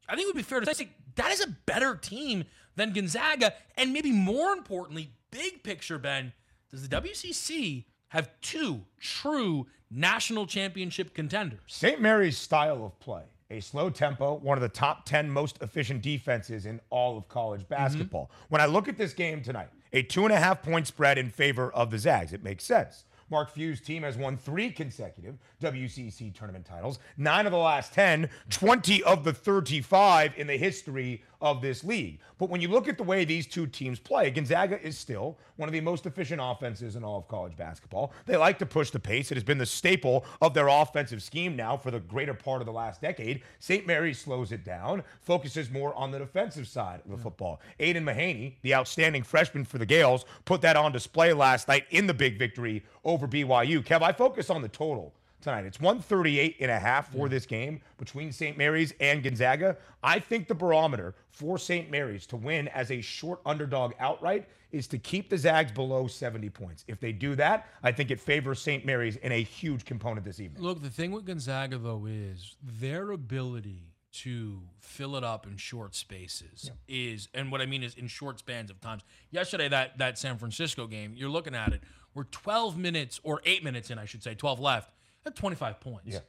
I 0.09 0.17
think 0.17 0.27
it 0.27 0.35
would 0.35 0.37
be 0.37 0.43
fair 0.43 0.61
to 0.61 0.75
say 0.75 0.89
that 1.17 1.31
is 1.31 1.41
a 1.41 1.49
better 1.67 1.95
team 1.95 2.45
than 2.77 2.93
Gonzaga. 2.93 3.55
And 3.77 3.93
maybe 3.93 4.13
more 4.13 4.53
importantly, 4.53 5.13
big 5.31 5.63
picture, 5.63 5.99
Ben, 5.99 6.33
does 6.71 6.87
the 6.89 7.01
WCC 7.01 7.85
have 8.09 8.31
two 8.41 8.83
true 8.99 9.67
national 9.91 10.47
championship 10.47 11.15
contenders? 11.15 11.61
St. 11.67 12.01
Mary's 12.01 12.39
style 12.39 12.85
of 12.85 12.99
play 13.01 13.25
a 13.51 13.61
slow 13.61 13.91
tempo, 13.91 14.35
one 14.35 14.57
of 14.57 14.63
the 14.63 14.69
top 14.69 15.05
10 15.05 15.29
most 15.29 15.61
efficient 15.61 16.03
defenses 16.03 16.67
in 16.67 16.81
all 16.91 17.19
of 17.19 17.29
college 17.29 17.69
basketball. 17.69 18.27
Mm-hmm. 18.27 18.45
When 18.49 18.61
I 18.61 18.67
look 18.67 18.89
at 18.89 18.97
this 18.97 19.13
game 19.13 19.43
tonight, 19.43 19.69
a 19.93 20.03
two 20.03 20.25
and 20.25 20.33
a 20.33 20.39
half 20.39 20.63
point 20.63 20.87
spread 20.87 21.19
in 21.19 21.31
favor 21.31 21.73
of 21.73 21.91
the 21.91 21.99
Zags, 21.99 22.33
it 22.33 22.45
makes 22.45 22.65
sense. 22.65 23.05
Mark 23.31 23.51
Few's 23.51 23.81
team 23.81 24.03
has 24.03 24.17
won 24.17 24.37
three 24.37 24.71
consecutive 24.71 25.39
WCC 25.63 26.35
tournament 26.35 26.65
titles, 26.65 26.99
nine 27.17 27.47
of 27.47 27.53
the 27.53 27.59
last 27.59 27.93
10, 27.95 28.29
20 28.51 29.03
of 29.05 29.25
the 29.25 29.33
35 29.33 30.33
in 30.37 30.47
the 30.47 30.57
history 30.57 31.23
of 31.41 31.63
this 31.63 31.83
league. 31.83 32.19
But 32.39 32.51
when 32.51 32.61
you 32.61 32.69
look 32.69 32.89
at 32.89 32.99
the 32.99 33.03
way 33.03 33.25
these 33.25 33.47
two 33.47 33.67
teams 33.67 33.99
play, 33.99 34.31
Gonzaga 34.31 34.81
is 34.81 34.99
still 34.99 35.39
one 35.57 35.69
of 35.69 35.73
the 35.73 35.81
most 35.81 36.07
efficient 36.07 36.41
offenses 36.43 36.97
in 36.97 37.05
all 37.05 37.19
of 37.19 37.29
college 37.29 37.57
basketball. 37.57 38.13
They 38.27 38.37
like 38.37 38.59
to 38.59 38.67
push 38.67 38.91
the 38.91 38.99
pace. 38.99 39.31
It 39.31 39.35
has 39.37 39.45
been 39.45 39.59
the 39.59 39.67
staple 39.67 40.25
of 40.41 40.55
their 40.55 40.69
offensive 40.69 41.23
scheme 41.23 41.57
now 41.57 41.77
for 41.77 41.91
the 41.91 42.01
greater 42.01 42.35
part 42.35 42.61
of 42.61 42.67
the 42.67 42.73
last 42.73 43.01
decade. 43.01 43.43
St. 43.59 43.87
Mary's 43.87 44.19
slows 44.19 44.53
it 44.53 44.65
down, 44.65 45.03
focuses 45.21 45.71
more 45.71 45.95
on 45.95 46.11
the 46.11 46.19
defensive 46.19 46.69
side 46.69 47.01
of 47.05 47.11
the 47.11 47.17
hmm. 47.17 47.23
football. 47.23 47.61
Aidan 47.79 48.05
Mahaney, 48.05 48.55
the 48.63 48.75
outstanding 48.75 49.23
freshman 49.23 49.65
for 49.65 49.79
the 49.79 49.87
Gaels, 49.87 50.25
put 50.45 50.61
that 50.63 50.77
on 50.77 50.93
display 50.93 51.33
last 51.33 51.69
night 51.69 51.87
in 51.91 52.07
the 52.07 52.15
big 52.15 52.39
victory 52.39 52.83
over 53.05 53.20
BYU. 53.27 53.85
Kev, 53.85 54.03
I 54.03 54.13
focus 54.13 54.51
on 54.51 54.63
the 54.63 54.69
total 54.69 55.15
tonight. 55.41 55.65
It's 55.65 55.81
138 55.81 56.57
and 56.61 56.71
a 56.71 56.79
half 56.79 57.13
for 57.13 57.29
this 57.29 57.47
game 57.47 57.81
between 57.99 58.33
St. 58.33 58.57
Mary's 58.57 58.93
and 59.01 59.23
Gonzaga. 59.23 59.77
I 60.03 60.19
think 60.19 60.49
the 60.49 60.55
barometer 60.55 61.15
for 61.31 61.59
St. 61.59 61.91
Mary's 61.91 62.27
to 62.27 62.37
win 62.37 62.69
as 62.69 62.91
a 62.91 63.01
short 63.01 63.41
underdog 63.47 63.93
outright 63.99 64.49
is 64.73 64.87
to 64.89 64.99
keep 64.99 65.31
the 65.31 65.39
Zags 65.39 65.73
below 65.73 66.07
70 66.07 66.49
points. 66.51 66.85
If 66.87 67.01
they 67.01 67.13
do 67.13 67.35
that, 67.37 67.67
I 67.83 67.93
think 67.93 68.11
it 68.11 68.21
favors 68.21 68.61
St. 68.61 68.85
Mary's 68.85 69.17
in 69.17 69.33
a 69.33 69.43
huge 69.43 69.85
component 69.85 70.25
this 70.25 70.41
evening. 70.41 70.63
Look, 70.63 70.83
the 70.83 70.91
thing 70.91 71.11
with 71.11 71.25
Gonzaga 71.25 71.79
though 71.79 72.07
is 72.07 72.57
their 72.63 73.11
ability 73.11 73.91
to 74.13 74.61
fill 74.79 75.15
it 75.15 75.23
up 75.23 75.47
in 75.47 75.57
short 75.57 75.95
spaces 75.95 76.65
yeah. 76.65 76.73
is 76.89 77.29
and 77.33 77.53
what 77.53 77.61
I 77.61 77.67
mean 77.67 77.85
is 77.85 77.95
in 77.95 78.09
short 78.09 78.39
spans 78.41 78.71
of 78.71 78.81
times. 78.81 79.03
Yesterday 79.31 79.69
that 79.69 79.99
that 79.99 80.19
San 80.19 80.37
Francisco 80.37 80.87
game, 80.87 81.15
you're 81.17 81.31
looking 81.31 81.55
at 81.55 81.73
it, 81.73 81.83
we're 82.15 82.25
12 82.25 82.77
minutes 82.77 83.21
or 83.23 83.41
8 83.45 83.65
minutes 83.65 83.91
in, 83.91 83.99
I 83.99 84.05
should 84.05 84.23
say, 84.23 84.35
12 84.35 84.61
left 84.61 84.93
at 85.25 85.37
25 85.37 85.81
points. 85.81 86.07
Yeah. 86.07 86.21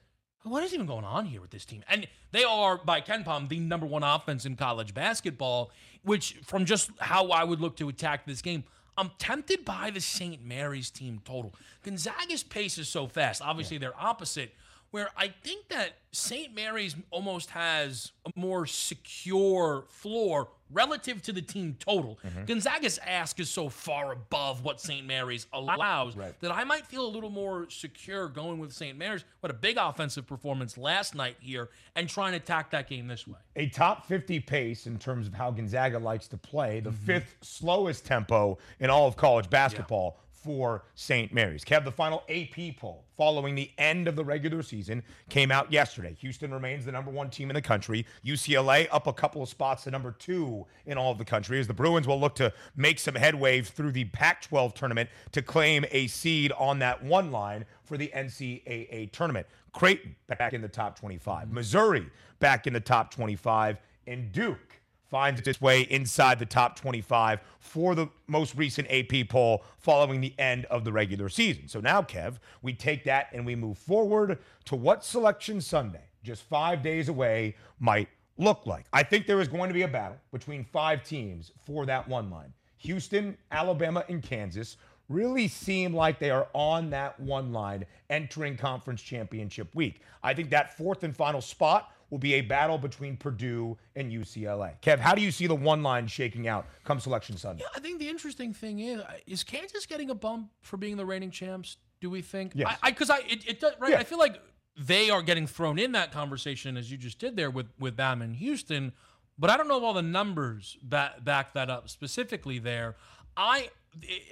What 0.44 0.64
is 0.64 0.74
even 0.74 0.88
going 0.88 1.06
on 1.06 1.26
here 1.26 1.40
with 1.40 1.52
this 1.52 1.66
team? 1.66 1.84
And 1.88 2.08
they 2.32 2.44
are, 2.44 2.78
by 2.78 3.02
KenPom, 3.02 3.48
the 3.50 3.60
number 3.60 3.86
one 3.86 4.04
offense 4.04 4.46
in 4.46 4.56
college 4.56 4.94
basketball, 4.94 5.72
which, 6.04 6.38
from 6.44 6.66
just 6.66 6.90
how 7.00 7.28
I 7.28 7.44
would 7.44 7.62
look 7.62 7.78
to 7.78 7.90
attack 7.90 8.26
this 8.26 8.42
game, 8.42 8.64
I'm 8.98 9.12
tempted 9.20 9.64
by 9.64 9.92
the 9.92 10.02
St. 10.02 10.44
Mary's 10.44 10.90
team 10.90 11.22
total. 11.24 11.54
Gonzaga's 11.84 12.44
pace 12.44 12.78
is 12.78 12.90
so 12.90 13.08
fast. 13.08 13.42
Obviously, 13.42 13.78
yeah. 13.78 13.82
they're 13.82 14.02
opposite, 14.02 14.54
where 14.92 15.10
I 15.18 15.30
think 15.30 15.70
that 15.70 15.94
St. 16.12 16.54
Mary's 16.54 16.96
almost 17.10 17.52
has 17.52 18.12
a 18.26 18.32
more 18.38 18.66
secure 18.66 19.86
floor 19.88 20.50
relative 20.70 21.22
to 21.24 21.34
the 21.34 21.42
team 21.42 21.76
total. 21.80 22.20
Mm-hmm. 22.26 22.46
Gonzaga's 22.46 23.00
ask 23.06 23.40
is 23.40 23.50
so 23.50 23.70
far 23.70 24.12
above 24.12 24.64
what 24.64 24.80
St. 24.80 25.06
Mary's 25.06 25.48
allows 25.54 26.16
right. 26.16 26.38
that 26.42 26.52
I 26.52 26.64
might 26.66 26.86
feel 26.86 27.06
a 27.06 27.10
little 27.10 27.30
more 27.30 27.70
secure 27.70 28.28
going 28.28 28.60
with 28.60 28.74
St. 28.74 28.98
Mary's. 28.98 29.24
What 29.40 29.50
a 29.50 29.56
big 29.56 29.78
offensive 29.78 30.28
performance 30.28 30.78
last 30.78 31.16
night 31.16 31.38
here 31.40 31.70
and 31.96 32.08
trying 32.08 32.32
to 32.32 32.38
attack 32.38 32.72
that 32.72 32.90
game 32.90 33.08
this 33.08 33.28
way. 33.28 33.40
A 33.56 33.68
top 33.68 34.06
50 34.08 34.42
pace 34.42 34.88
in 34.88 34.98
terms 34.98 35.28
of 35.28 35.34
how 35.34 35.52
Gonzaga 35.52 36.00
likes 36.00 36.28
to 36.30 36.38
play, 36.38 36.82
the 36.82 36.90
mm-hmm. 36.90 37.06
fifth 37.06 37.38
slowest 37.42 38.06
tempo 38.06 38.58
in 38.80 38.90
all 38.90 39.08
of 39.08 39.16
college 39.16 39.50
basketball. 39.50 40.16
Yeah 40.16 40.21
for 40.44 40.84
St. 40.96 41.34
Mary's. 41.34 41.64
Kev, 41.64 41.84
the 41.84 41.92
final 41.92 42.24
AP 42.30 42.78
poll 42.78 43.06
following 43.16 43.56
the 43.56 43.70
end 43.78 44.08
of 44.08 44.16
the 44.16 44.24
regular 44.24 44.64
season 44.64 45.04
came 45.30 45.52
out 45.52 45.72
yesterday. 45.72 46.16
Houston 46.20 46.52
remains 46.52 46.86
the 46.86 46.92
number 46.92 47.12
one 47.12 47.30
team 47.30 47.50
in 47.50 47.54
the 47.54 47.62
country. 47.62 48.06
UCLA 48.26 48.88
up 48.92 49.08
a 49.08 49.14
couple 49.14 49.44
of 49.44 49.50
spots 49.50 49.84
to 49.84 49.92
number 49.92 50.12
two 50.12 50.66
in 50.86 50.98
all 50.98 51.12
of 51.12 51.18
the 51.18 51.26
country 51.26 51.60
as 51.60 51.68
the 51.68 51.74
Bruins 51.74 52.08
will 52.08 52.20
look 52.20 52.36
to 52.36 52.52
make 52.76 53.00
some 53.00 53.16
headway 53.16 53.62
through 53.62 53.92
the 53.92 54.06
Pac 54.06 54.42
12 54.44 54.74
tournament 54.74 55.10
to 55.32 55.42
claim 55.42 55.86
a 55.92 56.08
seed 56.08 56.52
on 56.58 56.80
that 56.80 57.04
one 57.04 57.32
line 57.32 57.66
for 57.84 57.98
the 57.98 58.12
NCAA 58.16 59.12
tournament. 59.12 59.46
Creighton 59.74 60.16
back 60.28 60.54
in 60.54 60.62
the 60.62 60.68
top 60.68 61.00
25, 61.00 61.52
Missouri 61.52 62.10
back 62.40 62.68
in 62.68 62.74
the 62.74 62.80
top 62.80 63.14
25, 63.14 63.78
and 64.08 64.32
Duke 64.32 64.71
finds 65.12 65.42
its 65.42 65.60
way 65.60 65.82
inside 65.82 66.40
the 66.40 66.46
top 66.46 66.80
25 66.80 67.42
for 67.60 67.94
the 67.94 68.08
most 68.28 68.56
recent 68.56 68.88
AP 68.90 69.28
poll 69.28 69.64
following 69.78 70.22
the 70.22 70.34
end 70.40 70.66
of 70.66 70.86
the 70.86 70.92
regular 70.92 71.28
season. 71.28 71.68
So 71.68 71.82
now, 71.82 72.02
Kev, 72.02 72.38
we 72.62 72.74
take 72.74 73.04
that 73.04 73.28
and 73.34 73.46
we 73.46 73.54
move 73.54 73.78
forward 73.78 74.40
to 74.66 74.76
what 74.76 75.04
Selection 75.04 75.60
Sunday, 75.60 76.06
just 76.24 76.44
five 76.44 76.82
days 76.82 77.10
away, 77.10 77.56
might 77.80 78.08
look 78.38 78.66
like. 78.66 78.86
I 78.94 79.04
think 79.04 79.28
there 79.28 79.42
is 79.42 79.50
going 79.50 79.68
to 79.68 79.74
be 79.74 79.82
a 79.82 79.88
battle 79.88 80.18
between 80.32 80.64
five 80.64 81.04
teams 81.04 81.52
for 81.66 81.86
that 81.86 82.08
one 82.08 82.32
line. 82.32 82.54
Houston, 82.78 83.38
Alabama, 83.52 84.06
and 84.08 84.24
Kansas 84.24 84.78
really 85.10 85.48
seem 85.48 85.94
like 85.94 86.20
they 86.20 86.30
are 86.30 86.48
on 86.54 86.90
that 86.90 87.20
one 87.20 87.52
line 87.52 87.86
entering 88.10 88.56
conference 88.56 89.02
championship 89.02 89.76
week. 89.76 90.02
I 90.24 90.34
think 90.34 90.50
that 90.52 90.78
fourth 90.78 91.04
and 91.04 91.16
final 91.16 91.42
spot 91.42 91.92
will 92.12 92.20
be 92.20 92.36
a 92.36 92.42
battle 92.42 92.78
between 92.78 93.18
Purdue 93.18 93.78
and 93.96 94.12
UCLA. 94.12 94.74
Kev, 94.82 95.00
how 95.00 95.16
do 95.16 95.22
you 95.22 95.32
see 95.32 95.48
the 95.48 95.56
one 95.56 95.82
line 95.82 96.06
shaking 96.06 96.48
out 96.48 96.68
come 96.84 97.00
Selection 97.00 97.38
Sunday? 97.38 97.64
Yeah, 97.64 97.70
I 97.76 97.80
think 97.80 98.00
the 98.00 98.10
interesting 98.10 98.54
thing 98.54 98.80
is 98.80 99.02
is 99.26 99.44
Kansas 99.44 99.88
getting 99.88 100.12
a 100.12 100.16
bump 100.16 100.52
for 100.62 100.78
being 100.78 100.98
the 100.98 101.06
reigning 101.06 101.32
champs? 101.32 101.78
Do 102.02 102.10
we 102.10 102.22
think? 102.22 102.52
Yes. 102.54 102.78
Because 102.86 103.10
I, 103.10 103.18
I, 103.18 103.24
it, 103.30 103.48
it 103.48 103.60
does 103.60 103.74
right. 103.80 103.92
Yeah. 103.92 104.00
I 104.00 104.04
feel 104.04 104.20
like 104.20 104.40
they 104.78 105.10
are 105.10 105.22
getting 105.22 105.48
thrown 105.48 105.80
in 105.80 105.94
that 105.94 106.12
conversation 106.12 106.78
as 106.78 106.92
you 106.92 106.98
just 106.98 107.18
did 107.18 107.36
there 107.36 107.50
with 107.50 107.68
with 107.80 107.96
them 107.96 108.22
and 108.22 108.36
Houston, 108.36 108.92
but 109.40 109.50
I 109.50 109.58
don't 109.58 109.68
know 109.68 109.78
if 109.78 109.84
all 109.84 109.94
the 109.94 110.02
numbers 110.02 110.78
back 110.84 111.24
back 111.24 111.54
that 111.54 111.70
up 111.70 111.90
specifically 111.90 112.60
there. 112.60 112.98
I 113.38 113.70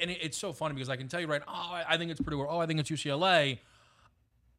and 0.01 0.12
it's 0.12 0.38
so 0.38 0.51
funny 0.51 0.74
because 0.74 0.89
I 0.89 0.98
can 0.98 1.07
tell 1.07 1.21
you 1.21 1.27
right, 1.27 1.41
oh, 1.48 1.81
I 1.88 1.98
think 1.98 2.12
it's 2.12 2.19
Purdue, 2.19 2.39
or 2.39 2.50
oh, 2.50 2.59
I 2.59 2.65
think 2.65 2.79
it's 2.79 2.89
UCLA. 2.89 3.59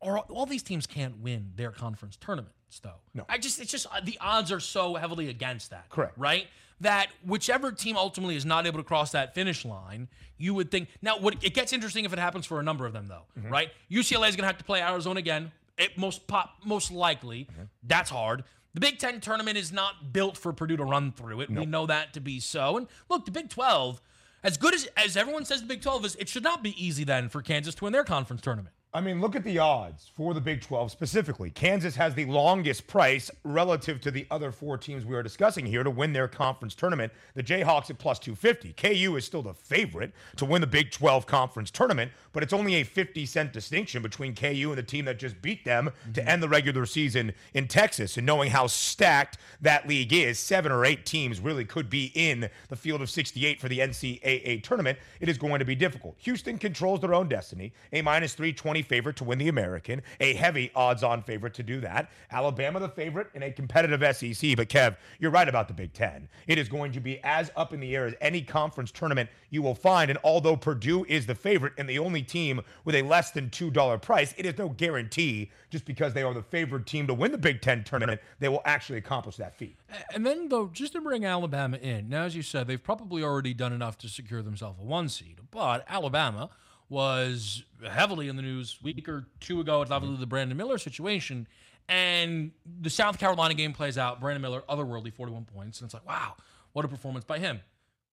Or 0.03 0.21
all 0.21 0.47
these 0.47 0.62
teams 0.62 0.87
can't 0.87 1.19
win 1.19 1.53
their 1.57 1.71
conference 1.71 2.17
tournament 2.17 2.55
though. 2.79 3.00
No. 3.15 3.25
I 3.29 3.39
just 3.39 3.61
it's 3.61 3.71
just 3.71 3.87
uh, 3.87 4.00
the 4.03 4.17
odds 4.21 4.53
are 4.53 4.61
so 4.61 4.95
heavily 4.95 5.29
against 5.29 5.71
that. 5.71 5.89
Correct. 5.89 6.17
Right? 6.17 6.47
That 6.81 7.09
whichever 7.27 7.73
team 7.73 7.97
ultimately 7.97 8.37
is 8.37 8.47
not 8.47 8.67
able 8.67 8.79
to 8.79 8.85
cross 8.85 9.12
that 9.12 9.35
finish 9.35 9.65
line, 9.65 10.09
you 10.39 10.55
would 10.55 10.71
think. 10.71 10.89
Now, 11.03 11.19
what 11.19 11.43
it 11.45 11.53
gets 11.53 11.73
interesting 11.73 12.05
if 12.05 12.12
it 12.12 12.19
happens 12.19 12.47
for 12.47 12.59
a 12.59 12.62
number 12.62 12.87
of 12.87 12.93
them, 12.95 13.07
though, 13.07 13.25
mm-hmm. 13.39 13.50
right? 13.50 13.71
UCLA 13.91 14.29
is 14.29 14.37
going 14.37 14.45
to 14.45 14.47
have 14.47 14.59
to 14.59 14.65
play 14.65 14.81
Arizona 14.81 15.19
again. 15.19 15.53
It 15.77 15.99
most 15.99 16.27
pop, 16.27 16.57
most 16.65 16.91
likely. 16.91 17.49
Mm-hmm. 17.50 17.62
That's 17.83 18.09
hard. 18.09 18.45
The 18.73 18.81
Big 18.81 18.99
Ten 18.99 19.21
tournament 19.21 19.59
is 19.59 19.73
not 19.73 20.12
built 20.12 20.37
for 20.37 20.53
Purdue 20.53 20.77
to 20.77 20.85
run 20.85 21.12
through 21.12 21.41
it. 21.41 21.50
Nope. 21.50 21.61
We 21.61 21.67
know 21.67 21.87
that 21.87 22.15
to 22.15 22.21
be 22.21 22.39
so. 22.39 22.77
And 22.77 22.87
look, 23.09 23.25
the 23.25 23.31
Big 23.31 23.50
Twelve, 23.50 24.00
as 24.43 24.57
good 24.57 24.75
as 24.75 24.89
as 24.97 25.17
everyone 25.17 25.45
says, 25.45 25.61
the 25.61 25.67
Big 25.67 25.83
Twelve 25.83 26.05
is, 26.05 26.17
it 26.17 26.29
should 26.29 26.45
not 26.45 26.62
be 26.62 26.83
easy 26.83 27.05
then 27.05 27.29
for 27.29 27.43
Kansas 27.43 27.75
to 27.77 27.85
win 27.85 27.93
their 27.93 28.05
conference 28.05 28.43
tournament. 28.43 28.75
I 28.93 29.01
mean, 29.01 29.21
look 29.21 29.37
at 29.37 29.45
the 29.45 29.61
odds 29.61 30.11
for 30.17 30.35
the 30.35 30.41
Big 30.41 30.63
12 30.63 30.91
specifically. 30.91 31.49
Kansas 31.49 31.95
has 31.95 32.13
the 32.17 32.25
longest 32.25 32.89
price 32.89 33.31
relative 33.45 34.01
to 34.01 34.11
the 34.11 34.27
other 34.33 34.51
four 34.51 34.77
teams 34.79 35.05
we 35.05 35.15
are 35.15 35.23
discussing 35.23 35.65
here 35.65 35.85
to 35.85 35.91
win 35.91 36.13
their 36.13 36.27
conference 36.27 36.75
tournament. 36.75 37.13
The 37.35 37.43
Jayhawks 37.45 37.91
at 37.91 37.99
plus 37.99 38.19
250. 38.19 38.73
KU 38.73 39.15
is 39.15 39.25
still 39.25 39.43
the 39.43 39.55
favorite 39.55 40.13
to 40.35 40.45
win 40.45 40.61
the 40.61 40.67
Big 40.67 40.91
12 40.91 41.25
conference 41.25 41.71
tournament, 41.71 42.11
but 42.33 42.43
it's 42.43 42.53
only 42.53 42.75
a 42.77 42.83
50 42.83 43.27
cent 43.27 43.53
distinction 43.53 44.03
between 44.03 44.35
KU 44.35 44.71
and 44.71 44.79
the 44.79 44.83
team 44.83 45.05
that 45.05 45.21
just 45.21 45.41
beat 45.41 45.65
them 45.65 45.91
mm-hmm. 45.91 46.13
to 46.15 46.29
end 46.29 46.43
the 46.43 46.49
regular 46.49 46.85
season 46.85 47.33
in 47.55 47.69
Texas. 47.69 48.17
And 48.17 48.27
knowing 48.27 48.51
how 48.51 48.67
stacked 48.67 49.39
that 49.61 49.87
league 49.87 50.13
is, 50.13 50.37
seven 50.37 50.73
or 50.73 50.85
eight 50.85 51.07
teams 51.07 51.39
really 51.39 51.65
could 51.65 51.89
be 51.89 52.11
in 52.17 52.51
the 52.69 52.77
field 52.77 53.03
of 53.03 53.11
68 53.11 53.61
for 53.61 53.69
the 53.69 53.79
NCAA 53.79 54.65
tournament. 54.65 54.99
It 55.21 55.29
is 55.29 55.39
going 55.39 55.61
to 55.61 55.65
be 55.65 55.77
difficult. 55.77 56.17
Houston 56.19 56.59
controls 56.59 56.99
their 56.99 57.15
own 57.15 57.29
destiny. 57.29 57.73
A 57.93 58.03
minus 58.03 58.35
320 58.35 58.80
favorite 58.83 59.17
to 59.17 59.25
win 59.25 59.39
the 59.39 59.49
American, 59.49 60.03
a 60.21 60.35
heavy 60.35 60.71
odds 60.75 61.03
on 61.03 61.23
favorite 61.23 61.55
to 61.55 61.63
do 61.63 61.81
that. 61.81 62.11
Alabama, 62.31 62.81
the 62.81 62.89
favorite 62.89 63.29
in 63.35 63.43
a 63.43 63.51
competitive 63.51 64.01
SEC. 64.17 64.57
But 64.57 64.69
Kev, 64.69 64.97
you're 65.19 65.31
right 65.31 65.49
about 65.49 65.69
the 65.69 65.75
Big 65.75 65.93
Ten. 65.93 66.29
It 66.47 66.59
is 66.59 66.69
going 66.69 66.93
to 66.93 67.01
be 67.01 67.21
as 67.25 67.51
up 67.57 67.73
in 67.73 67.81
the 67.81 67.95
air 67.95 68.07
as 68.07 68.15
any 68.21 68.43
conference 68.43 68.91
tournament 68.91 69.31
you 69.51 69.63
will 69.63 69.75
find. 69.75 70.11
And 70.11 70.19
although 70.25 70.57
Purdue 70.57 71.05
is 71.05 71.27
the 71.27 71.35
favorite 71.35 71.73
and 71.79 71.89
the 71.89 71.99
only 71.99 72.23
team 72.23 72.61
with 72.85 72.95
a 72.95 73.03
less 73.03 73.31
than 73.31 73.51
$2 73.51 74.03
price, 74.03 74.35
it 74.37 74.47
is 74.47 74.57
no 74.59 74.69
guarantee 74.69 75.51
just 75.71 75.85
because 75.85 76.13
they 76.13 76.23
are 76.23 76.35
the 76.35 76.43
favored 76.43 76.87
team 76.87 77.07
to 77.07 77.15
win 77.15 77.33
the 77.33 77.39
Big 77.39 77.61
Ten 77.61 77.85
tournament, 77.85 78.21
they 78.39 78.49
will 78.49 78.63
actually 78.65 78.99
accomplish 78.99 79.37
that 79.37 79.57
feat. 79.57 79.77
And 80.15 80.27
then, 80.27 80.49
though, 80.49 80.69
just 80.69 80.93
to 80.95 81.01
bring 81.01 81.25
Alabama 81.25 81.77
in, 81.77 82.09
now, 82.09 82.25
as 82.25 82.35
you 82.35 82.43
said, 82.43 82.67
they've 82.67 82.83
probably 82.83 83.23
already 83.23 83.55
done 83.55 83.73
enough 83.73 83.99
to 83.99 84.09
secure 84.09 84.43
themselves 84.43 84.79
a 84.81 84.85
one 84.85 85.09
seed. 85.09 85.41
But 85.51 85.85
Alabama 85.89 86.51
was 86.91 87.63
heavily 87.89 88.29
in 88.29 88.37
the 88.37 88.43
news 88.43 88.77
a 88.81 88.85
week 88.85 89.09
or 89.09 89.25
two 89.39 89.61
ago. 89.61 89.81
It's 89.81 89.91
obviously 89.91 90.19
the 90.19 90.27
Brandon 90.27 90.57
Miller 90.57 90.77
situation. 90.77 91.47
And 91.89 92.51
the 92.81 92.91
South 92.91 93.19
Carolina 93.19 93.55
game 93.55 93.73
plays 93.73 93.97
out. 93.97 94.21
Brandon 94.21 94.43
Miller, 94.43 94.63
otherworldly, 94.69 95.15
41 95.15 95.45
points. 95.45 95.81
And 95.81 95.87
it's 95.87 95.95
like, 95.95 96.07
wow, 96.07 96.35
what 96.73 96.85
a 96.85 96.89
performance 96.89 97.25
by 97.25 97.39
him. 97.39 97.61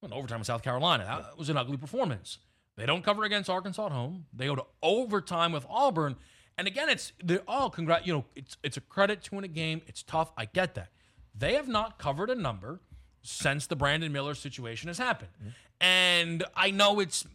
Went 0.01 0.13
overtime 0.13 0.39
with 0.39 0.47
South 0.47 0.63
Carolina. 0.63 1.03
That 1.05 1.37
was 1.37 1.49
an 1.49 1.57
ugly 1.57 1.77
performance. 1.77 2.37
They 2.75 2.85
don't 2.85 3.03
cover 3.03 3.23
against 3.23 3.49
Arkansas 3.49 3.87
at 3.87 3.91
home. 3.91 4.25
They 4.31 4.45
go 4.45 4.55
to 4.55 4.65
overtime 4.83 5.51
with 5.51 5.65
Auburn. 5.69 6.15
And 6.57 6.67
again, 6.67 6.89
it's 6.89 7.11
they're 7.23 7.41
all 7.47 7.69
congrat. 7.69 8.05
You 8.05 8.13
know, 8.13 8.25
it's 8.35 8.57
it's 8.63 8.77
a 8.77 8.81
credit 8.81 9.23
to 9.23 9.35
win 9.35 9.43
a 9.43 9.47
game. 9.47 9.81
It's 9.87 10.03
tough. 10.03 10.31
I 10.37 10.45
get 10.45 10.75
that. 10.75 10.89
They 11.35 11.53
have 11.53 11.67
not 11.67 11.97
covered 11.97 12.29
a 12.29 12.35
number 12.35 12.79
since 13.23 13.67
the 13.67 13.75
Brandon 13.75 14.11
Miller 14.11 14.35
situation 14.35 14.87
has 14.87 14.97
happened, 14.97 15.31
mm-hmm. 15.39 15.49
and 15.81 16.43
I 16.55 16.71
know 16.71 16.99
it's 16.99 17.25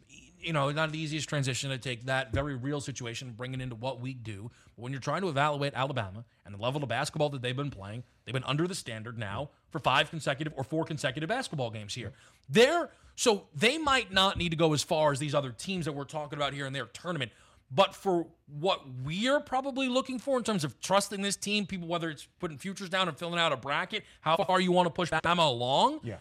you 0.43 0.53
know 0.53 0.71
not 0.71 0.93
the 0.93 0.99
easiest 0.99 1.29
transition 1.29 1.71
to 1.71 1.79
take 1.79 2.07
that 2.07 2.33
very 2.33 2.55
real 2.55 2.81
situation 2.81 3.29
and 3.29 3.37
bring 3.37 3.55
it 3.55 3.61
into 3.61 3.75
what 3.75 4.01
we 4.01 4.15
do. 4.15 4.51
But 4.77 4.83
when 4.83 4.93
you're 4.93 5.01
trying 5.01 5.23
to 5.23 5.29
evaluate 5.29 5.75
Alabama 5.75 6.25
and 6.45 6.55
the 6.55 6.59
level 6.59 6.83
of 6.83 6.89
basketball 6.89 7.29
that 7.31 7.43
they've 7.43 7.57
been 7.57 7.71
playing, 7.71 8.05
they've 8.25 8.33
been 8.33 8.45
under 8.45 8.67
the 8.67 8.75
standard 8.75 9.19
now 9.19 9.51
for 9.71 9.79
five 9.79 10.11
consecutive 10.11 10.53
or 10.57 10.65
four 10.65 10.85
consecutive 10.85 11.29
basketball 11.29 11.71
games 11.71 11.95
here. 11.95 12.13
They're 12.49 12.91
so 13.15 13.47
they 13.55 13.79
might 13.79 14.13
not 14.13 14.37
need 14.37 14.51
to 14.51 14.57
go 14.57 14.73
as 14.73 14.83
far 14.83 15.13
as 15.13 15.19
these 15.19 15.35
other 15.35 15.51
teams 15.51 15.85
that 15.85 15.93
we're 15.93 16.05
talking 16.05 16.39
about 16.39 16.55
here 16.55 16.67
in 16.67 16.73
their 16.73 16.87
tournament. 16.87 17.33
But 17.75 17.95
for 17.95 18.27
what 18.61 18.83
we're 19.03 19.41
probably 19.41 19.89
looking 19.89 20.19
for 20.19 20.37
in 20.37 20.45
terms 20.45 20.63
of 20.63 20.79
trusting 20.81 21.23
this 21.23 21.37
team, 21.37 21.65
people, 21.65 21.89
whether 21.89 22.11
it's 22.11 22.29
putting 22.39 22.59
futures 22.59 22.91
down 22.91 23.09
and 23.09 23.17
filling 23.17 23.39
out 23.39 23.51
a 23.53 23.57
bracket, 23.57 24.05
how 24.21 24.37
far 24.37 24.61
you 24.61 24.73
want 24.73 24.87
to 24.87 24.91
push 24.91 25.11
Bama 25.11 25.47
along. 25.47 26.01
Yeah. 26.03 26.17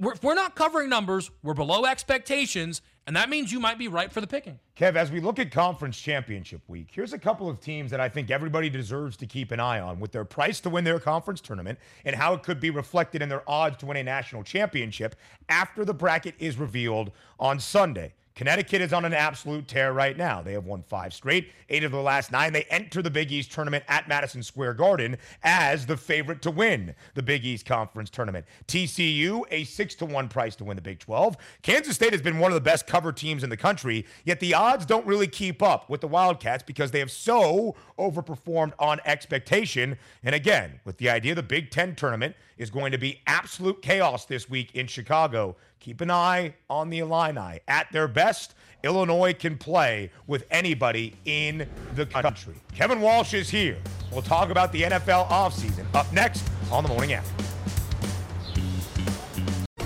We're, 0.00 0.12
if 0.12 0.22
we're 0.22 0.34
not 0.34 0.54
covering 0.54 0.88
numbers, 0.88 1.30
we're 1.42 1.54
below 1.54 1.84
expectations, 1.84 2.82
and 3.06 3.16
that 3.16 3.28
means 3.28 3.50
you 3.50 3.58
might 3.58 3.78
be 3.78 3.88
right 3.88 4.12
for 4.12 4.20
the 4.20 4.26
picking. 4.26 4.58
Kev, 4.76 4.94
as 4.94 5.10
we 5.10 5.20
look 5.20 5.38
at 5.38 5.50
conference 5.50 5.98
championship 5.98 6.60
week, 6.68 6.88
here's 6.92 7.12
a 7.12 7.18
couple 7.18 7.48
of 7.48 7.60
teams 7.60 7.90
that 7.90 8.00
I 8.00 8.08
think 8.08 8.30
everybody 8.30 8.70
deserves 8.70 9.16
to 9.18 9.26
keep 9.26 9.50
an 9.50 9.58
eye 9.58 9.80
on 9.80 9.98
with 9.98 10.12
their 10.12 10.24
price 10.24 10.60
to 10.60 10.70
win 10.70 10.84
their 10.84 11.00
conference 11.00 11.40
tournament 11.40 11.78
and 12.04 12.14
how 12.14 12.34
it 12.34 12.42
could 12.42 12.60
be 12.60 12.70
reflected 12.70 13.22
in 13.22 13.28
their 13.28 13.48
odds 13.48 13.76
to 13.78 13.86
win 13.86 13.96
a 13.96 14.02
national 14.04 14.44
championship 14.44 15.16
after 15.48 15.84
the 15.84 15.94
bracket 15.94 16.34
is 16.38 16.58
revealed 16.58 17.10
on 17.40 17.58
Sunday. 17.58 18.14
Connecticut 18.38 18.80
is 18.80 18.92
on 18.92 19.04
an 19.04 19.12
absolute 19.12 19.66
tear 19.66 19.92
right 19.92 20.16
now. 20.16 20.40
They 20.40 20.52
have 20.52 20.64
won 20.64 20.84
five 20.84 21.12
straight, 21.12 21.50
eight 21.70 21.82
of 21.82 21.90
the 21.90 22.00
last 22.00 22.30
nine. 22.30 22.52
They 22.52 22.62
enter 22.70 23.02
the 23.02 23.10
Big 23.10 23.32
East 23.32 23.50
tournament 23.50 23.82
at 23.88 24.06
Madison 24.06 24.44
Square 24.44 24.74
Garden 24.74 25.16
as 25.42 25.86
the 25.86 25.96
favorite 25.96 26.40
to 26.42 26.52
win 26.52 26.94
the 27.14 27.22
Big 27.22 27.44
East 27.44 27.66
Conference 27.66 28.10
tournament. 28.10 28.46
TCU, 28.68 29.42
a 29.50 29.64
six 29.64 29.96
to 29.96 30.06
one 30.06 30.28
price 30.28 30.54
to 30.54 30.64
win 30.64 30.76
the 30.76 30.80
Big 30.80 31.00
12. 31.00 31.36
Kansas 31.62 31.96
State 31.96 32.12
has 32.12 32.22
been 32.22 32.38
one 32.38 32.52
of 32.52 32.54
the 32.54 32.60
best 32.60 32.86
cover 32.86 33.10
teams 33.10 33.42
in 33.42 33.50
the 33.50 33.56
country, 33.56 34.06
yet 34.24 34.38
the 34.38 34.54
odds 34.54 34.86
don't 34.86 35.04
really 35.04 35.26
keep 35.26 35.60
up 35.60 35.90
with 35.90 36.00
the 36.00 36.06
Wildcats 36.06 36.62
because 36.62 36.92
they 36.92 37.00
have 37.00 37.10
so 37.10 37.74
overperformed 37.98 38.72
on 38.78 39.00
expectation. 39.04 39.98
And 40.22 40.36
again, 40.36 40.78
with 40.84 40.98
the 40.98 41.10
idea 41.10 41.34
the 41.34 41.42
Big 41.42 41.72
Ten 41.72 41.96
tournament 41.96 42.36
is 42.56 42.70
going 42.70 42.92
to 42.92 42.98
be 42.98 43.20
absolute 43.26 43.82
chaos 43.82 44.26
this 44.26 44.48
week 44.48 44.74
in 44.76 44.86
Chicago. 44.86 45.56
Keep 45.80 46.00
an 46.00 46.10
eye 46.10 46.54
on 46.68 46.90
the 46.90 46.98
Illini. 46.98 47.60
At 47.68 47.90
their 47.92 48.08
best, 48.08 48.54
Illinois 48.82 49.32
can 49.32 49.56
play 49.56 50.10
with 50.26 50.44
anybody 50.50 51.16
in 51.24 51.68
the 51.94 52.06
country. 52.06 52.54
Kevin 52.74 53.00
Walsh 53.00 53.34
is 53.34 53.50
here. 53.50 53.78
We'll 54.12 54.22
talk 54.22 54.50
about 54.50 54.72
the 54.72 54.82
NFL 54.82 55.28
offseason 55.28 55.84
up 55.94 56.12
next 56.12 56.48
on 56.70 56.82
the 56.82 56.88
morning 56.88 57.12
after. 57.12 57.44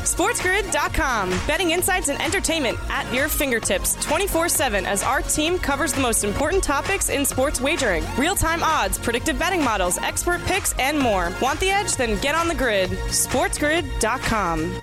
SportsGrid.com. 0.03 1.31
Betting 1.47 1.71
insights 1.71 2.09
and 2.09 2.21
entertainment 2.21 2.79
at 2.91 3.11
your 3.15 3.29
fingertips 3.29 3.95
24 4.05 4.49
7 4.49 4.85
as 4.85 5.03
our 5.03 5.23
team 5.23 5.59
covers 5.59 5.93
the 5.93 6.01
most 6.01 6.23
important 6.25 6.63
topics 6.63 7.09
in 7.09 7.25
sports 7.25 7.61
wagering 7.61 8.05
real 8.19 8.35
time 8.35 8.63
odds, 8.63 8.99
predictive 8.99 9.39
betting 9.39 9.65
models, 9.65 9.99
expert 9.99 10.43
picks, 10.43 10.75
and 10.75 10.99
more. 10.99 11.33
Want 11.41 11.61
the 11.61 11.71
edge? 11.71 11.97
Then 11.97 12.21
get 12.21 12.35
on 12.35 12.47
the 12.49 12.55
grid. 12.55 12.91
SportsGrid.com. 12.91 14.83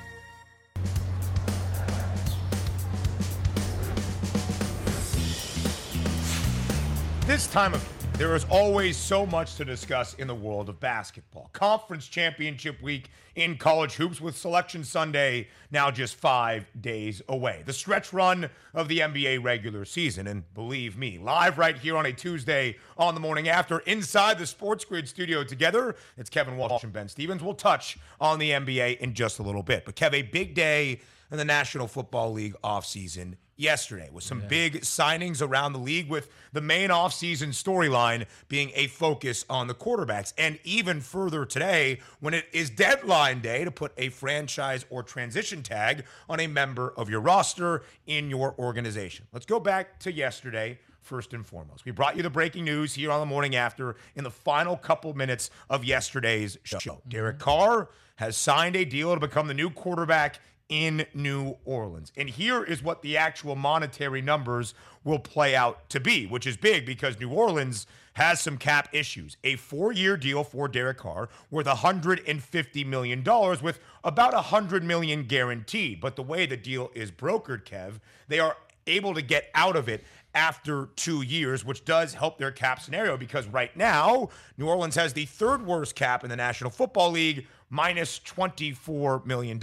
This 7.39 7.47
time 7.47 7.73
of 7.73 7.81
year, 7.81 8.09
there 8.15 8.35
is 8.35 8.45
always 8.49 8.97
so 8.97 9.25
much 9.25 9.55
to 9.55 9.63
discuss 9.63 10.13
in 10.15 10.27
the 10.27 10.35
world 10.35 10.67
of 10.67 10.77
basketball. 10.81 11.49
Conference 11.53 12.05
championship 12.05 12.81
week 12.81 13.11
in 13.37 13.55
college 13.55 13.93
hoops 13.93 14.19
with 14.19 14.35
Selection 14.35 14.83
Sunday 14.83 15.47
now 15.71 15.89
just 15.89 16.15
five 16.15 16.65
days 16.81 17.21
away. 17.29 17.63
The 17.65 17.71
stretch 17.71 18.11
run 18.11 18.49
of 18.73 18.89
the 18.89 18.99
NBA 18.99 19.41
regular 19.41 19.85
season. 19.85 20.27
And 20.27 20.53
believe 20.53 20.97
me, 20.97 21.17
live 21.17 21.57
right 21.57 21.77
here 21.77 21.95
on 21.95 22.05
a 22.05 22.11
Tuesday 22.11 22.75
on 22.97 23.13
the 23.13 23.21
morning 23.21 23.47
after 23.47 23.79
inside 23.79 24.37
the 24.37 24.45
Sports 24.45 24.83
Grid 24.83 25.07
studio 25.07 25.45
together, 25.45 25.95
it's 26.17 26.29
Kevin 26.29 26.57
Walsh 26.57 26.83
and 26.83 26.91
Ben 26.91 27.07
Stevens. 27.07 27.41
We'll 27.41 27.53
touch 27.53 27.97
on 28.19 28.39
the 28.39 28.49
NBA 28.49 28.97
in 28.97 29.13
just 29.13 29.39
a 29.39 29.43
little 29.43 29.63
bit. 29.63 29.85
But 29.85 29.95
Kev, 29.95 30.13
a 30.13 30.23
big 30.23 30.55
day 30.55 30.99
in 31.31 31.37
the 31.37 31.45
National 31.45 31.87
Football 31.87 32.33
League 32.33 32.57
offseason 32.65 33.35
yesterday 33.59 34.09
with 34.11 34.23
some 34.23 34.39
yeah. 34.41 34.47
big 34.47 34.81
signings 34.81 35.45
around 35.45 35.73
the 35.73 35.79
league 35.79 36.09
with 36.09 36.29
the 36.53 36.61
main 36.61 36.89
offseason 36.89 37.49
storyline 37.49 38.25
being 38.47 38.71
a 38.73 38.87
focus 38.87 39.45
on 39.49 39.67
the 39.67 39.75
quarterbacks 39.75 40.33
and 40.37 40.57
even 40.63 41.01
further 41.01 41.45
today 41.45 41.99
when 42.21 42.33
it 42.33 42.45
is 42.53 42.69
deadline 42.69 43.41
day 43.41 43.65
to 43.65 43.71
put 43.71 43.91
a 43.97 44.09
franchise 44.09 44.85
or 44.89 45.03
transition 45.03 45.61
tag 45.61 46.05
on 46.29 46.39
a 46.39 46.47
member 46.47 46.93
of 46.95 47.09
your 47.09 47.19
roster 47.19 47.83
in 48.07 48.29
your 48.29 48.55
organization. 48.57 49.27
Let's 49.33 49.45
go 49.45 49.59
back 49.59 49.99
to 49.99 50.11
yesterday 50.11 50.79
first 51.01 51.33
and 51.33 51.45
foremost. 51.45 51.85
We 51.85 51.91
brought 51.91 52.15
you 52.15 52.23
the 52.23 52.29
breaking 52.29 52.65
news 52.65 52.93
here 52.93 53.11
on 53.11 53.19
the 53.19 53.25
morning 53.25 53.55
after 53.55 53.95
in 54.15 54.23
the 54.23 54.31
final 54.31 54.77
couple 54.77 55.13
minutes 55.13 55.49
of 55.69 55.83
yesterday's 55.83 56.57
show. 56.63 56.77
Mm-hmm. 56.77 57.09
Derek 57.09 57.39
Carr 57.39 57.89
has 58.17 58.35
signed 58.35 58.75
a 58.75 58.85
deal 58.85 59.13
to 59.13 59.19
become 59.19 59.47
the 59.47 59.53
new 59.53 59.69
quarterback 59.69 60.39
in 60.69 61.05
New 61.13 61.57
Orleans. 61.65 62.11
And 62.15 62.29
here 62.29 62.63
is 62.63 62.81
what 62.83 63.01
the 63.01 63.17
actual 63.17 63.55
monetary 63.55 64.21
numbers 64.21 64.75
will 65.03 65.19
play 65.19 65.55
out 65.55 65.89
to 65.89 65.99
be, 65.99 66.27
which 66.27 66.45
is 66.45 66.55
big 66.55 66.85
because 66.85 67.19
New 67.19 67.31
Orleans 67.31 67.87
has 68.13 68.39
some 68.39 68.57
cap 68.57 68.89
issues. 68.93 69.37
A 69.43 69.55
four 69.55 69.91
year 69.91 70.15
deal 70.15 70.43
for 70.43 70.67
Derek 70.67 70.97
Carr 70.97 71.29
worth 71.49 71.65
$150 71.65 72.85
million 72.85 73.23
with 73.63 73.79
about 74.03 74.33
100 74.33 74.83
million 74.83 75.23
guaranteed. 75.23 75.99
But 75.99 76.15
the 76.15 76.23
way 76.23 76.45
the 76.45 76.57
deal 76.57 76.91
is 76.93 77.11
brokered, 77.11 77.63
Kev, 77.63 77.99
they 78.27 78.39
are 78.39 78.55
able 78.87 79.13
to 79.13 79.21
get 79.21 79.49
out 79.55 79.75
of 79.75 79.89
it 79.89 80.03
after 80.35 80.89
two 80.95 81.21
years, 81.21 81.65
which 81.65 81.85
does 81.85 82.13
help 82.13 82.37
their 82.37 82.51
cap 82.51 82.81
scenario 82.81 83.17
because 83.17 83.47
right 83.47 83.75
now, 83.75 84.29
New 84.57 84.67
Orleans 84.67 84.95
has 84.95 85.13
the 85.13 85.25
third 85.25 85.65
worst 85.65 85.95
cap 85.95 86.23
in 86.23 86.29
the 86.29 86.35
National 86.35 86.69
Football 86.69 87.11
League 87.11 87.47
minus 87.69 88.19
$24 88.19 89.25
million 89.25 89.59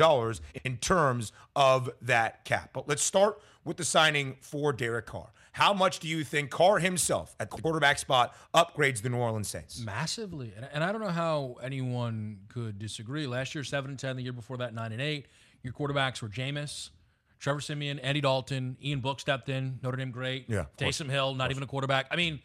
in 0.64 0.76
terms 0.78 1.32
of 1.54 1.90
that 2.02 2.44
cap. 2.44 2.70
But 2.72 2.88
let's 2.88 3.02
start 3.02 3.40
with 3.64 3.76
the 3.76 3.84
signing 3.84 4.36
for 4.40 4.72
Derek 4.72 5.06
Carr. 5.06 5.32
How 5.52 5.72
much 5.72 6.00
do 6.00 6.08
you 6.08 6.22
think 6.22 6.50
Carr 6.50 6.78
himself 6.78 7.34
at 7.40 7.50
the 7.50 7.56
quarterback 7.56 7.98
spot 7.98 8.36
upgrades 8.54 9.00
the 9.00 9.08
New 9.08 9.16
Orleans 9.16 9.48
Saints? 9.48 9.80
Massively. 9.80 10.52
And 10.72 10.84
I 10.84 10.92
don't 10.92 11.00
know 11.00 11.08
how 11.08 11.56
anyone 11.62 12.40
could 12.48 12.78
disagree. 12.78 13.26
Last 13.26 13.54
year, 13.54 13.64
7 13.64 13.90
and 13.90 13.98
10. 13.98 14.16
The 14.16 14.22
year 14.22 14.34
before 14.34 14.58
that, 14.58 14.74
9 14.74 14.92
and 14.92 15.00
8. 15.00 15.26
Your 15.62 15.72
quarterbacks 15.72 16.20
were 16.20 16.28
Jameis, 16.28 16.90
Trevor 17.40 17.60
Siemian, 17.60 17.98
Andy 18.00 18.20
Dalton, 18.20 18.76
Ian 18.84 19.00
Book 19.00 19.18
stepped 19.18 19.48
in, 19.48 19.78
Notre 19.82 19.96
Dame 19.96 20.10
great. 20.10 20.44
Yeah. 20.48 20.66
Taysom 20.76 21.08
Hill, 21.08 21.34
not 21.34 21.50
even 21.50 21.62
a 21.62 21.66
quarterback. 21.66 22.06
I 22.10 22.16
mean, 22.16 22.40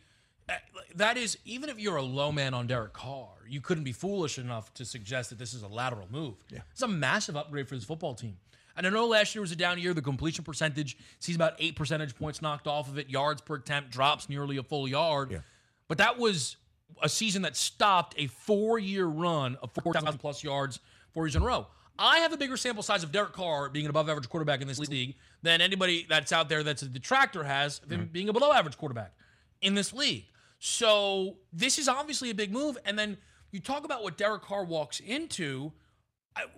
that 0.95 1.17
is, 1.17 1.37
even 1.45 1.69
if 1.69 1.79
you're 1.79 1.95
a 1.95 2.03
low 2.03 2.31
man 2.31 2.53
on 2.53 2.67
Derek 2.67 2.93
Carr, 2.93 3.29
you 3.47 3.61
couldn't 3.61 3.83
be 3.83 3.91
foolish 3.91 4.37
enough 4.37 4.73
to 4.75 4.85
suggest 4.85 5.29
that 5.29 5.39
this 5.39 5.53
is 5.53 5.63
a 5.63 5.67
lateral 5.67 6.07
move. 6.11 6.35
Yeah. 6.49 6.59
It's 6.71 6.81
a 6.81 6.87
massive 6.87 7.35
upgrade 7.37 7.67
for 7.67 7.75
this 7.75 7.83
football 7.83 8.15
team. 8.15 8.37
And 8.77 8.87
I 8.87 8.89
know 8.89 9.07
last 9.07 9.35
year 9.35 9.41
was 9.41 9.51
a 9.51 9.55
down 9.55 9.79
year. 9.79 9.93
The 9.93 10.01
completion 10.01 10.43
percentage 10.43 10.97
sees 11.19 11.35
about 11.35 11.53
eight 11.59 11.75
percentage 11.75 12.15
points 12.15 12.41
knocked 12.41 12.67
off 12.67 12.87
of 12.87 12.97
it. 12.97 13.09
Yards 13.09 13.41
per 13.41 13.55
attempt 13.55 13.91
drops 13.91 14.29
nearly 14.29 14.57
a 14.57 14.63
full 14.63 14.87
yard. 14.87 15.31
Yeah. 15.31 15.39
But 15.87 15.97
that 15.97 16.17
was 16.17 16.55
a 17.01 17.09
season 17.09 17.41
that 17.41 17.57
stopped 17.57 18.15
a 18.17 18.27
four 18.27 18.79
year 18.79 19.05
run 19.05 19.57
of 19.61 19.71
4,000 19.83 20.17
plus 20.19 20.43
yards 20.43 20.79
four 21.13 21.25
years 21.25 21.35
in 21.35 21.41
a 21.41 21.45
row. 21.45 21.67
I 21.99 22.19
have 22.19 22.33
a 22.33 22.37
bigger 22.37 22.57
sample 22.57 22.83
size 22.83 23.03
of 23.03 23.11
Derek 23.11 23.33
Carr 23.33 23.69
being 23.69 23.85
an 23.85 23.89
above 23.89 24.09
average 24.09 24.29
quarterback 24.29 24.61
in 24.61 24.67
this 24.67 24.79
league 24.79 25.15
than 25.43 25.61
anybody 25.61 26.05
that's 26.09 26.31
out 26.31 26.49
there 26.49 26.63
that's 26.63 26.81
a 26.81 26.87
detractor 26.87 27.43
has 27.43 27.79
of 27.79 27.91
him 27.91 28.01
mm-hmm. 28.01 28.11
being 28.11 28.29
a 28.29 28.33
below 28.33 28.51
average 28.51 28.77
quarterback 28.77 29.13
in 29.61 29.75
this 29.75 29.93
league. 29.93 30.25
So 30.59 31.37
this 31.51 31.77
is 31.79 31.87
obviously 31.87 32.29
a 32.29 32.35
big 32.35 32.51
move. 32.51 32.77
And 32.85 32.97
then 32.97 33.17
you 33.51 33.59
talk 33.59 33.83
about 33.83 34.03
what 34.03 34.17
Derek 34.17 34.43
Carr 34.43 34.63
walks 34.63 34.99
into. 34.99 35.71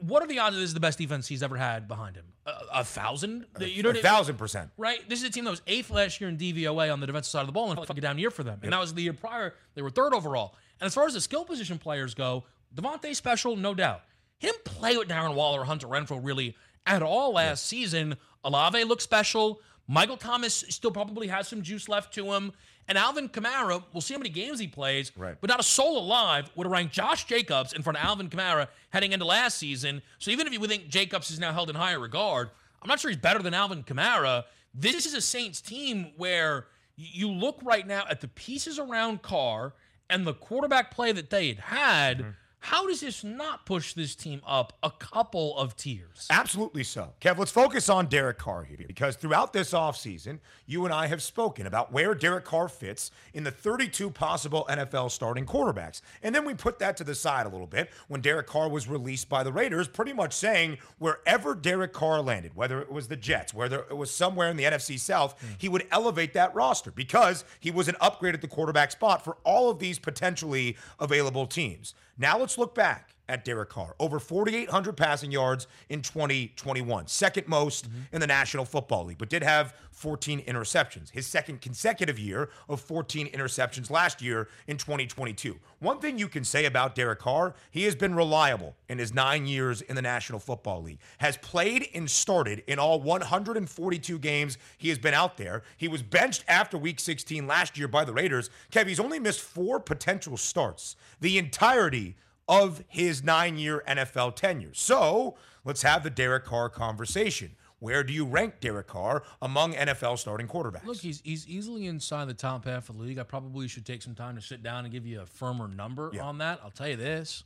What 0.02 0.22
are 0.22 0.28
the 0.28 0.40
odds 0.40 0.56
that 0.56 0.60
this 0.60 0.70
is 0.70 0.74
the 0.74 0.80
best 0.80 0.98
defense 1.00 1.28
he's 1.28 1.42
ever 1.42 1.58
had 1.58 1.88
behind 1.88 2.16
him? 2.16 2.26
A, 2.46 2.52
a 2.76 2.84
thousand? 2.84 3.46
You 3.60 3.82
know, 3.82 3.90
a 3.90 3.96
thousand 3.96 4.38
percent. 4.38 4.70
Right. 4.78 5.08
This 5.10 5.22
is 5.22 5.30
a 5.30 5.32
team 5.32 5.46
that 5.46 5.52
was 5.52 5.62
eighth 5.66 5.90
last 5.90 6.22
year 6.22 6.30
in 6.30 6.38
DVOA 6.38 6.92
on 6.92 7.00
the 7.00 7.08
defensive 7.08 7.32
side 7.32 7.42
of 7.42 7.48
the 7.48 7.54
ball, 7.54 7.72
and 7.72 7.88
fucking 7.88 8.02
down 8.02 8.20
year 8.20 8.30
for 8.30 8.44
them. 8.44 8.60
And 8.62 8.72
that 8.74 8.80
was 8.80 8.94
the 8.94 9.02
year 9.02 9.14
prior. 9.14 9.56
They 9.74 9.82
were 9.82 9.90
third 9.90 10.14
overall. 10.14 10.56
And 10.80 10.86
as 10.86 10.94
far 10.94 11.06
as 11.06 11.14
the 11.14 11.22
skill 11.22 11.46
position 11.46 11.80
players 11.80 12.14
go, 12.14 12.44
Davante 12.76 13.16
special, 13.16 13.56
no 13.56 13.74
doubt. 13.74 14.02
He 14.38 14.48
didn't 14.48 14.66
play 14.66 14.98
with 14.98 15.08
Darren 15.08 15.34
Waller 15.34 15.62
or 15.62 15.66
Hunter 15.66 15.88
Renfrow 15.88 16.20
really 16.22 16.56
at 16.86 17.02
all 17.02 17.34
last 17.34 17.72
yeah. 17.72 17.80
season. 17.80 18.18
Olave 18.44 18.84
looked 18.84 19.02
special. 19.02 19.62
Michael 19.88 20.18
Thomas 20.18 20.66
still 20.70 20.92
probably 20.92 21.28
has 21.28 21.48
some 21.48 21.62
juice 21.62 21.90
left 21.90 22.14
to 22.16 22.34
him. 22.34 22.52
And 22.88 22.98
Alvin 22.98 23.30
Kamara, 23.30 23.82
we'll 23.94 24.02
see 24.02 24.14
how 24.14 24.20
many 24.20 24.30
games 24.30 24.60
he 24.60 24.68
plays, 24.68 25.12
right. 25.16 25.36
but 25.40 25.50
not 25.50 25.60
a 25.60 25.64
soul 25.64 25.98
alive 25.98 26.50
would 26.56 26.66
have 26.66 26.72
ranked 26.72 26.94
Josh 26.94 27.26
Jacobs 27.26 27.74
in 27.74 27.82
front 27.82 27.98
of 27.98 28.04
Alvin 28.04 28.30
Kamara 28.30 28.68
heading 28.90 29.14
into 29.14 29.26
last 29.26 29.58
season. 29.58 30.02
So 30.20 30.32
even 30.32 30.48
if 30.48 30.54
you 30.54 30.60
think 30.68 30.90
Jacobs 30.90 31.32
is 31.32 31.40
now 31.40 31.54
held 31.54 31.70
in 31.70 31.76
higher 31.76 32.00
regard, 32.00 32.50
I'm 32.82 32.90
not 32.90 33.00
sure 33.00 33.10
he's 33.10 33.18
better 33.18 33.42
than 33.42 33.54
Alvin 33.54 33.84
Kamara. 33.84 34.44
This 34.74 35.06
is 35.06 35.14
a 35.14 35.22
Saints 35.22 35.62
team 35.62 36.12
where 36.18 36.68
you 36.96 37.32
look 37.32 37.60
right 37.64 37.88
now 37.88 38.04
at 38.10 38.22
the 38.22 38.28
pieces 38.28 38.80
around 38.80 39.22
Carr 39.22 39.74
and 40.10 40.28
the 40.28 40.34
quarterback 40.34 40.92
play 40.92 41.12
that 41.12 41.30
they 41.30 41.48
had 41.48 41.60
had. 41.60 42.18
Mm-hmm. 42.20 42.30
How 42.64 42.88
does 42.88 43.02
this 43.02 43.26
not 43.26 43.66
push 43.66 43.94
this 43.94 44.16
team 44.16 44.42
up 44.48 44.72
a 44.82 44.90
couple 44.90 45.58
of 45.58 45.76
tiers? 45.76 46.28
Absolutely 46.30 46.86
so. 46.86 47.12
Kev, 47.20 47.38
let's 47.38 47.52
focus 47.52 47.90
on 47.90 48.06
Derek 48.06 48.38
Carr 48.38 48.64
here 48.64 48.78
because 48.88 49.18
throughout 49.18 49.52
this 49.52 49.74
offseason, 49.74 50.40
you 50.66 50.86
and 50.86 50.94
I 50.94 51.08
have 51.08 51.22
spoken 51.22 51.68
about 51.68 51.92
where 51.92 52.16
Derek 52.16 52.46
Carr 52.46 52.70
fits 52.70 53.12
in 53.34 53.44
the 53.44 53.52
32 53.52 54.10
possible 54.12 54.66
NFL 54.70 55.12
starting 55.12 55.46
quarterbacks. 55.46 56.00
And 56.24 56.34
then 56.34 56.46
we 56.46 56.54
put 56.54 56.80
that 56.80 56.96
to 56.98 57.04
the 57.04 57.14
side 57.16 57.46
a 57.46 57.50
little 57.50 57.68
bit 57.68 57.90
when 58.08 58.22
Derek 58.22 58.48
Carr 58.48 58.70
was 58.70 58.88
released 58.88 59.28
by 59.28 59.44
the 59.44 59.52
Raiders, 59.52 59.90
pretty 59.90 60.14
much 60.14 60.32
saying 60.32 60.78
wherever 61.00 61.56
Derek 61.56 61.92
Carr 61.92 62.22
landed, 62.22 62.56
whether 62.56 62.82
it 62.82 62.90
was 62.90 63.10
the 63.10 63.18
Jets, 63.18 63.54
whether 63.54 63.80
it 63.90 63.98
was 63.98 64.10
somewhere 64.10 64.50
in 64.50 64.56
the 64.56 64.64
NFC 64.64 64.98
South, 64.98 65.38
mm. 65.42 65.50
he 65.58 65.68
would 65.68 65.86
elevate 65.92 66.34
that 66.36 66.56
roster 66.56 66.92
because 66.92 67.44
he 67.60 67.72
was 67.72 67.90
an 67.90 67.98
upgrade 68.00 68.36
at 68.36 68.42
the 68.42 68.48
quarterback 68.48 68.92
spot 68.92 69.22
for 69.22 69.36
all 69.44 69.70
of 69.70 69.80
these 69.80 70.00
potentially 70.00 70.78
available 70.98 71.46
teams. 71.46 71.94
Now 72.18 72.38
let's 72.40 72.58
look 72.58 72.76
back 72.76 73.16
at 73.34 73.44
Derek 73.44 73.70
Carr. 73.70 73.96
Over 74.00 74.20
4,800 74.20 74.96
passing 74.96 75.32
yards 75.32 75.66
in 75.90 76.04
2021, 76.04 77.08
second 77.08 77.48
most 77.48 77.90
mm-hmm. 77.90 78.02
in 78.14 78.22
the 78.22 78.28
National 78.28 78.64
Football 78.64 79.06
League, 79.06 79.18
but 79.18 79.28
did 79.28 79.42
have 79.42 79.74
14 79.92 80.44
interceptions. 80.44 81.10
His 81.10 81.26
second 81.26 81.60
consecutive 81.60 82.20
year 82.20 82.50
of 82.70 82.80
14 82.80 83.28
interceptions 83.32 83.90
last 83.90 84.22
year 84.22 84.50
in 84.68 84.78
2022. 84.78 85.58
One 85.80 86.00
thing 86.00 86.20
you 86.20 86.28
can 86.28 86.44
say 86.44 86.66
about 86.66 86.94
Derek 86.94 87.20
Carr, 87.20 87.56
he 87.72 87.84
has 87.86 87.96
been 87.96 88.14
reliable 88.14 88.76
in 88.88 89.00
his 89.00 89.16
nine 89.16 89.48
years 89.48 89.82
in 89.82 89.96
the 89.96 90.02
National 90.04 90.38
Football 90.38 90.84
League, 90.84 91.00
has 91.18 91.36
played 91.38 91.88
and 91.96 92.10
started 92.10 92.62
in 92.68 92.78
all 92.78 93.02
142 93.02 94.20
games 94.20 94.60
he 94.78 94.90
has 94.90 95.00
been 95.00 95.16
out 95.16 95.38
there. 95.38 95.64
He 95.78 95.88
was 95.88 96.04
benched 96.04 96.44
after 96.48 96.78
week 96.78 97.00
16 97.00 97.48
last 97.48 97.80
year 97.80 97.88
by 97.88 98.06
the 98.06 98.14
Raiders. 98.14 98.52
Kev, 98.72 98.86
he's 98.86 99.00
only 99.00 99.18
missed 99.18 99.42
four 99.42 99.80
potential 99.80 100.38
starts. 100.38 100.96
The 101.20 101.40
entirety 101.40 102.16
of 102.48 102.84
his 102.88 103.24
nine 103.24 103.58
year 103.58 103.84
NFL 103.88 104.36
tenure. 104.36 104.74
So 104.74 105.36
let's 105.64 105.82
have 105.84 106.04
the 106.04 106.10
Derek 106.10 106.46
Carr 106.46 106.70
conversation. 106.70 107.56
Where 107.80 108.02
do 108.02 108.14
you 108.14 108.24
rank 108.24 108.62
Derek 108.62 108.88
Carr 108.88 109.24
among 109.42 109.74
NFL 109.74 110.18
starting 110.18 110.48
quarterbacks? 110.48 110.86
Look, 110.86 110.98
he's, 110.98 111.22
he's 111.26 111.46
easily 111.50 111.88
inside 111.88 112.30
the 112.30 112.34
top 112.34 112.64
half 112.64 112.90
of 112.90 112.98
the 112.98 113.04
league. 113.04 113.20
I 113.20 113.24
probably 113.24 113.68
should 113.68 113.86
take 113.86 114.02
some 114.02 114.16
time 114.16 114.36
to 114.36 114.42
sit 114.42 114.64
down 114.64 114.86
and 114.86 114.94
give 114.94 115.06
you 115.06 115.20
a 115.20 115.26
firmer 115.26 115.68
number 115.68 116.10
yeah. 116.14 116.24
on 116.24 116.38
that. 116.38 116.62
I'll 116.64 116.72
tell 116.72 116.88
you 116.88 116.96
this 116.96 117.44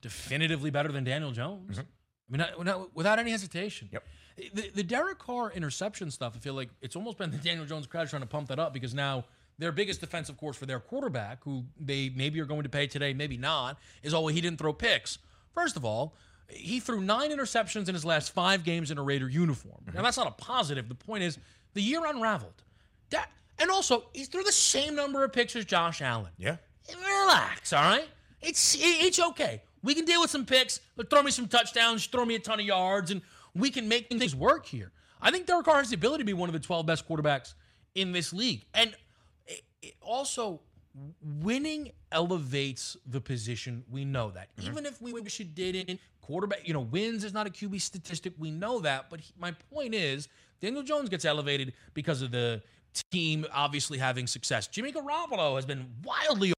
definitively 0.00 0.70
better 0.70 0.90
than 0.90 1.04
Daniel 1.04 1.30
Jones. 1.30 1.78
Mm-hmm. 1.78 2.42
I 2.42 2.64
mean, 2.64 2.86
without 2.94 3.18
any 3.18 3.30
hesitation. 3.30 3.88
Yep. 3.92 4.04
The, 4.52 4.70
the 4.74 4.82
Derek 4.82 5.18
Carr 5.18 5.52
interception 5.52 6.10
stuff, 6.10 6.34
I 6.36 6.40
feel 6.40 6.54
like 6.54 6.68
it's 6.82 6.96
almost 6.96 7.18
been 7.18 7.30
the 7.30 7.38
Daniel 7.38 7.64
Jones 7.64 7.86
crowd 7.86 8.08
trying 8.08 8.22
to 8.22 8.28
pump 8.28 8.48
that 8.48 8.58
up 8.58 8.74
because 8.74 8.92
now 8.94 9.24
their 9.58 9.72
biggest 9.72 10.00
defense, 10.00 10.28
of 10.28 10.36
course, 10.36 10.56
for 10.56 10.66
their 10.66 10.80
quarterback, 10.80 11.42
who 11.44 11.64
they 11.80 12.10
maybe 12.10 12.40
are 12.40 12.44
going 12.44 12.62
to 12.62 12.68
pay 12.68 12.86
today, 12.86 13.14
maybe 13.14 13.36
not, 13.36 13.78
is 14.02 14.12
oh, 14.12 14.20
well, 14.20 14.34
he 14.34 14.40
didn't 14.40 14.58
throw 14.58 14.72
picks. 14.72 15.18
First 15.54 15.76
of 15.76 15.84
all, 15.84 16.14
he 16.48 16.80
threw 16.80 17.00
nine 17.00 17.30
interceptions 17.30 17.88
in 17.88 17.94
his 17.94 18.04
last 18.04 18.32
five 18.32 18.64
games 18.64 18.90
in 18.90 18.98
a 18.98 19.02
Raider 19.02 19.28
uniform. 19.28 19.80
Now, 19.92 20.02
that's 20.02 20.16
not 20.16 20.26
a 20.26 20.32
positive. 20.32 20.88
The 20.88 20.94
point 20.94 21.24
is, 21.24 21.38
the 21.74 21.82
year 21.82 22.04
unraveled. 22.06 22.62
That, 23.10 23.30
and 23.58 23.70
also, 23.70 24.04
he 24.12 24.24
threw 24.24 24.42
the 24.42 24.52
same 24.52 24.94
number 24.94 25.24
of 25.24 25.32
picks 25.32 25.56
as 25.56 25.64
Josh 25.64 26.02
Allen. 26.02 26.30
Yeah. 26.36 26.56
Relax, 26.94 27.72
all 27.72 27.82
right? 27.82 28.08
It's 28.40 28.76
it's 28.78 29.18
okay. 29.18 29.62
We 29.82 29.94
can 29.94 30.04
deal 30.04 30.20
with 30.20 30.30
some 30.30 30.46
picks. 30.46 30.80
But 30.96 31.10
throw 31.10 31.22
me 31.22 31.30
some 31.30 31.48
touchdowns, 31.48 32.06
throw 32.06 32.24
me 32.24 32.36
a 32.36 32.38
ton 32.38 32.60
of 32.60 32.66
yards, 32.66 33.10
and 33.10 33.22
we 33.54 33.70
can 33.70 33.88
make 33.88 34.08
things 34.08 34.34
work 34.34 34.66
here. 34.66 34.92
I 35.20 35.30
think 35.30 35.46
Derek 35.46 35.64
Carr 35.64 35.78
has 35.78 35.90
the 35.90 35.96
ability 35.96 36.22
to 36.22 36.26
be 36.26 36.32
one 36.32 36.48
of 36.48 36.52
the 36.52 36.60
12 36.60 36.86
best 36.86 37.08
quarterbacks 37.08 37.54
in 37.94 38.12
this 38.12 38.32
league. 38.32 38.64
And 38.74 38.94
also 40.00 40.60
winning 41.22 41.92
elevates 42.12 42.96
the 43.06 43.20
position. 43.20 43.84
We 43.90 44.04
know 44.04 44.30
that. 44.30 44.54
Mm-hmm. 44.56 44.70
Even 44.70 44.86
if 44.86 45.00
we 45.00 45.12
wish 45.12 45.40
it 45.40 45.54
didn't, 45.54 46.00
quarterback, 46.22 46.66
you 46.66 46.74
know, 46.74 46.80
wins 46.80 47.24
is 47.24 47.32
not 47.32 47.46
a 47.46 47.50
QB 47.50 47.80
statistic. 47.80 48.32
We 48.38 48.50
know 48.50 48.80
that. 48.80 49.10
But 49.10 49.20
he, 49.20 49.32
my 49.38 49.52
point 49.72 49.94
is, 49.94 50.28
Daniel 50.60 50.82
Jones 50.82 51.08
gets 51.08 51.24
elevated 51.24 51.74
because 51.94 52.22
of 52.22 52.30
the 52.30 52.62
team 53.10 53.46
obviously 53.52 53.98
having 53.98 54.26
success. 54.26 54.66
Jimmy 54.66 54.92
Garoppolo 54.92 55.56
has 55.56 55.66
been 55.66 55.86
wildly 56.02 56.52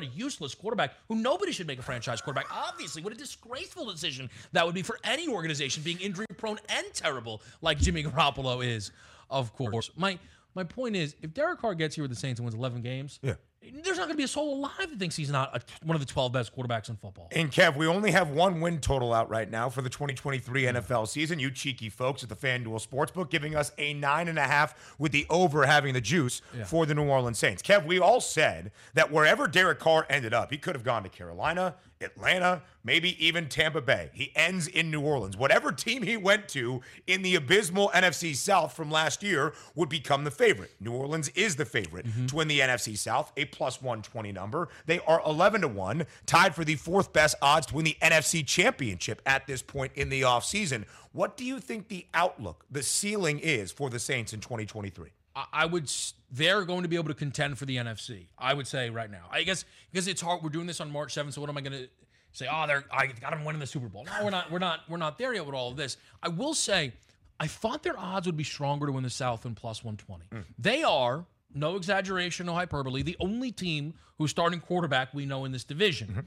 a 0.00 0.04
useless 0.06 0.54
quarterback 0.54 0.94
who 1.08 1.16
nobody 1.16 1.52
should 1.52 1.66
make 1.66 1.78
a 1.78 1.82
franchise 1.82 2.22
quarterback. 2.22 2.46
Obviously, 2.50 3.02
what 3.02 3.12
a 3.12 3.16
disgraceful 3.16 3.84
decision 3.84 4.30
that 4.52 4.64
would 4.64 4.74
be 4.74 4.80
for 4.80 4.98
any 5.04 5.28
organization 5.28 5.82
being 5.82 5.98
injury 6.00 6.24
prone 6.38 6.58
and 6.70 6.86
terrible 6.94 7.42
like 7.60 7.78
Jimmy 7.78 8.02
Garoppolo 8.02 8.64
is, 8.64 8.90
of 9.28 9.52
course. 9.52 9.90
My 9.96 10.18
my 10.54 10.64
point 10.64 10.96
is, 10.96 11.14
if 11.22 11.32
Derek 11.32 11.60
Carr 11.60 11.74
gets 11.74 11.94
here 11.94 12.04
with 12.04 12.10
the 12.10 12.16
Saints 12.16 12.38
and 12.38 12.44
wins 12.44 12.54
11 12.54 12.82
games, 12.82 13.18
yeah. 13.22 13.34
there's 13.62 13.96
not 13.96 14.04
going 14.04 14.10
to 14.10 14.16
be 14.16 14.24
a 14.24 14.28
soul 14.28 14.54
alive 14.56 14.90
that 14.90 14.98
thinks 14.98 15.16
he's 15.16 15.30
not 15.30 15.56
a, 15.56 15.60
one 15.86 15.94
of 15.94 16.00
the 16.00 16.12
12 16.12 16.32
best 16.32 16.54
quarterbacks 16.54 16.88
in 16.88 16.96
football. 16.96 17.28
And 17.32 17.50
Kev, 17.50 17.76
we 17.76 17.86
only 17.86 18.10
have 18.10 18.30
one 18.30 18.60
win 18.60 18.78
total 18.80 19.14
out 19.14 19.30
right 19.30 19.50
now 19.50 19.68
for 19.68 19.82
the 19.82 19.88
2023 19.88 20.64
NFL 20.64 21.08
season. 21.08 21.38
You 21.38 21.50
cheeky 21.50 21.88
folks 21.88 22.22
at 22.22 22.28
the 22.28 22.36
FanDuel 22.36 22.86
Sportsbook 22.86 23.30
giving 23.30 23.56
us 23.56 23.72
a 23.78 23.94
nine 23.94 24.28
and 24.28 24.38
a 24.38 24.42
half 24.42 24.94
with 24.98 25.12
the 25.12 25.26
over 25.30 25.64
having 25.64 25.94
the 25.94 26.00
juice 26.00 26.42
yeah. 26.56 26.64
for 26.64 26.86
the 26.86 26.94
New 26.94 27.08
Orleans 27.08 27.38
Saints. 27.38 27.62
Kev, 27.62 27.86
we 27.86 27.98
all 27.98 28.20
said 28.20 28.72
that 28.94 29.10
wherever 29.10 29.46
Derek 29.46 29.78
Carr 29.78 30.06
ended 30.10 30.34
up, 30.34 30.50
he 30.50 30.58
could 30.58 30.74
have 30.74 30.84
gone 30.84 31.02
to 31.02 31.08
Carolina, 31.08 31.76
Atlanta, 32.02 32.62
maybe 32.84 33.24
even 33.24 33.48
Tampa 33.48 33.80
Bay. 33.80 34.10
He 34.12 34.32
ends 34.34 34.66
in 34.66 34.90
New 34.90 35.00
Orleans. 35.00 35.36
Whatever 35.36 35.72
team 35.72 36.02
he 36.02 36.16
went 36.16 36.48
to 36.50 36.80
in 37.06 37.22
the 37.22 37.36
abysmal 37.36 37.90
NFC 37.94 38.34
South 38.34 38.74
from 38.74 38.90
last 38.90 39.22
year 39.22 39.54
would 39.74 39.88
become 39.88 40.24
the 40.24 40.30
favorite. 40.30 40.72
New 40.80 40.92
Orleans 40.92 41.28
is 41.30 41.56
the 41.56 41.64
favorite 41.64 42.06
mm-hmm. 42.06 42.26
to 42.26 42.36
win 42.36 42.48
the 42.48 42.60
NFC 42.60 42.96
South, 42.96 43.32
a 43.36 43.44
plus 43.46 43.80
120 43.80 44.32
number. 44.32 44.68
They 44.86 44.98
are 45.00 45.22
11 45.24 45.62
to 45.62 45.68
1, 45.68 46.06
tied 46.26 46.54
for 46.54 46.64
the 46.64 46.76
fourth 46.76 47.12
best 47.12 47.36
odds 47.40 47.66
to 47.66 47.74
win 47.74 47.84
the 47.84 47.96
NFC 48.02 48.46
Championship 48.46 49.22
at 49.26 49.46
this 49.46 49.62
point 49.62 49.92
in 49.94 50.08
the 50.08 50.22
offseason. 50.22 50.84
What 51.12 51.36
do 51.36 51.44
you 51.44 51.60
think 51.60 51.88
the 51.88 52.06
outlook, 52.14 52.64
the 52.70 52.82
ceiling 52.82 53.38
is 53.38 53.70
for 53.70 53.90
the 53.90 53.98
Saints 53.98 54.32
in 54.32 54.40
2023? 54.40 55.10
I 55.34 55.66
would. 55.66 55.90
They're 56.30 56.64
going 56.64 56.82
to 56.82 56.88
be 56.88 56.96
able 56.96 57.08
to 57.08 57.14
contend 57.14 57.58
for 57.58 57.64
the 57.64 57.76
NFC. 57.76 58.26
I 58.38 58.54
would 58.54 58.66
say 58.66 58.90
right 58.90 59.10
now. 59.10 59.26
I 59.30 59.42
guess 59.42 59.64
because 59.90 60.08
it's 60.08 60.20
hard. 60.20 60.42
We're 60.42 60.50
doing 60.50 60.66
this 60.66 60.80
on 60.80 60.90
March 60.90 61.14
7th. 61.14 61.34
So 61.34 61.40
what 61.40 61.50
am 61.50 61.56
I 61.56 61.60
going 61.60 61.72
to 61.72 61.88
say? 62.32 62.46
Oh, 62.50 62.66
they're. 62.66 62.84
I 62.90 63.06
got 63.06 63.30
them 63.30 63.44
winning 63.44 63.60
the 63.60 63.66
Super 63.66 63.88
Bowl. 63.88 64.04
No, 64.04 64.24
we're 64.24 64.30
not. 64.30 64.50
We're 64.50 64.58
not. 64.58 64.80
We're 64.88 64.98
not 64.98 65.18
there 65.18 65.34
yet 65.34 65.46
with 65.46 65.54
all 65.54 65.70
of 65.70 65.76
this. 65.76 65.96
I 66.22 66.28
will 66.28 66.54
say, 66.54 66.92
I 67.40 67.46
thought 67.46 67.82
their 67.82 67.98
odds 67.98 68.26
would 68.26 68.36
be 68.36 68.44
stronger 68.44 68.86
to 68.86 68.92
win 68.92 69.04
the 69.04 69.10
South 69.10 69.42
than 69.42 69.54
plus 69.54 69.82
120. 69.82 70.42
Mm. 70.42 70.46
They 70.58 70.82
are. 70.82 71.24
No 71.54 71.76
exaggeration, 71.76 72.46
no 72.46 72.54
hyperbole. 72.54 73.02
The 73.02 73.16
only 73.20 73.52
team 73.52 73.92
who's 74.16 74.30
starting 74.30 74.60
quarterback 74.60 75.12
we 75.12 75.26
know 75.26 75.44
in 75.44 75.52
this 75.52 75.64
division, 75.64 76.08
mm-hmm. 76.08 76.20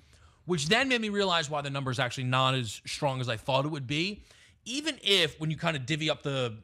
which 0.45 0.67
then 0.67 0.87
made 0.87 1.01
me 1.01 1.09
realize 1.09 1.49
why 1.49 1.61
the 1.61 1.69
number 1.71 1.89
is 1.89 1.97
actually 1.97 2.25
not 2.25 2.53
as 2.53 2.79
strong 2.85 3.19
as 3.21 3.27
I 3.27 3.37
thought 3.37 3.65
it 3.65 3.69
would 3.69 3.87
be. 3.87 4.21
Even 4.65 4.99
if, 5.03 5.39
when 5.39 5.49
you 5.49 5.57
kind 5.57 5.75
of 5.75 5.85
divvy 5.85 6.09
up 6.09 6.23
the 6.23 6.57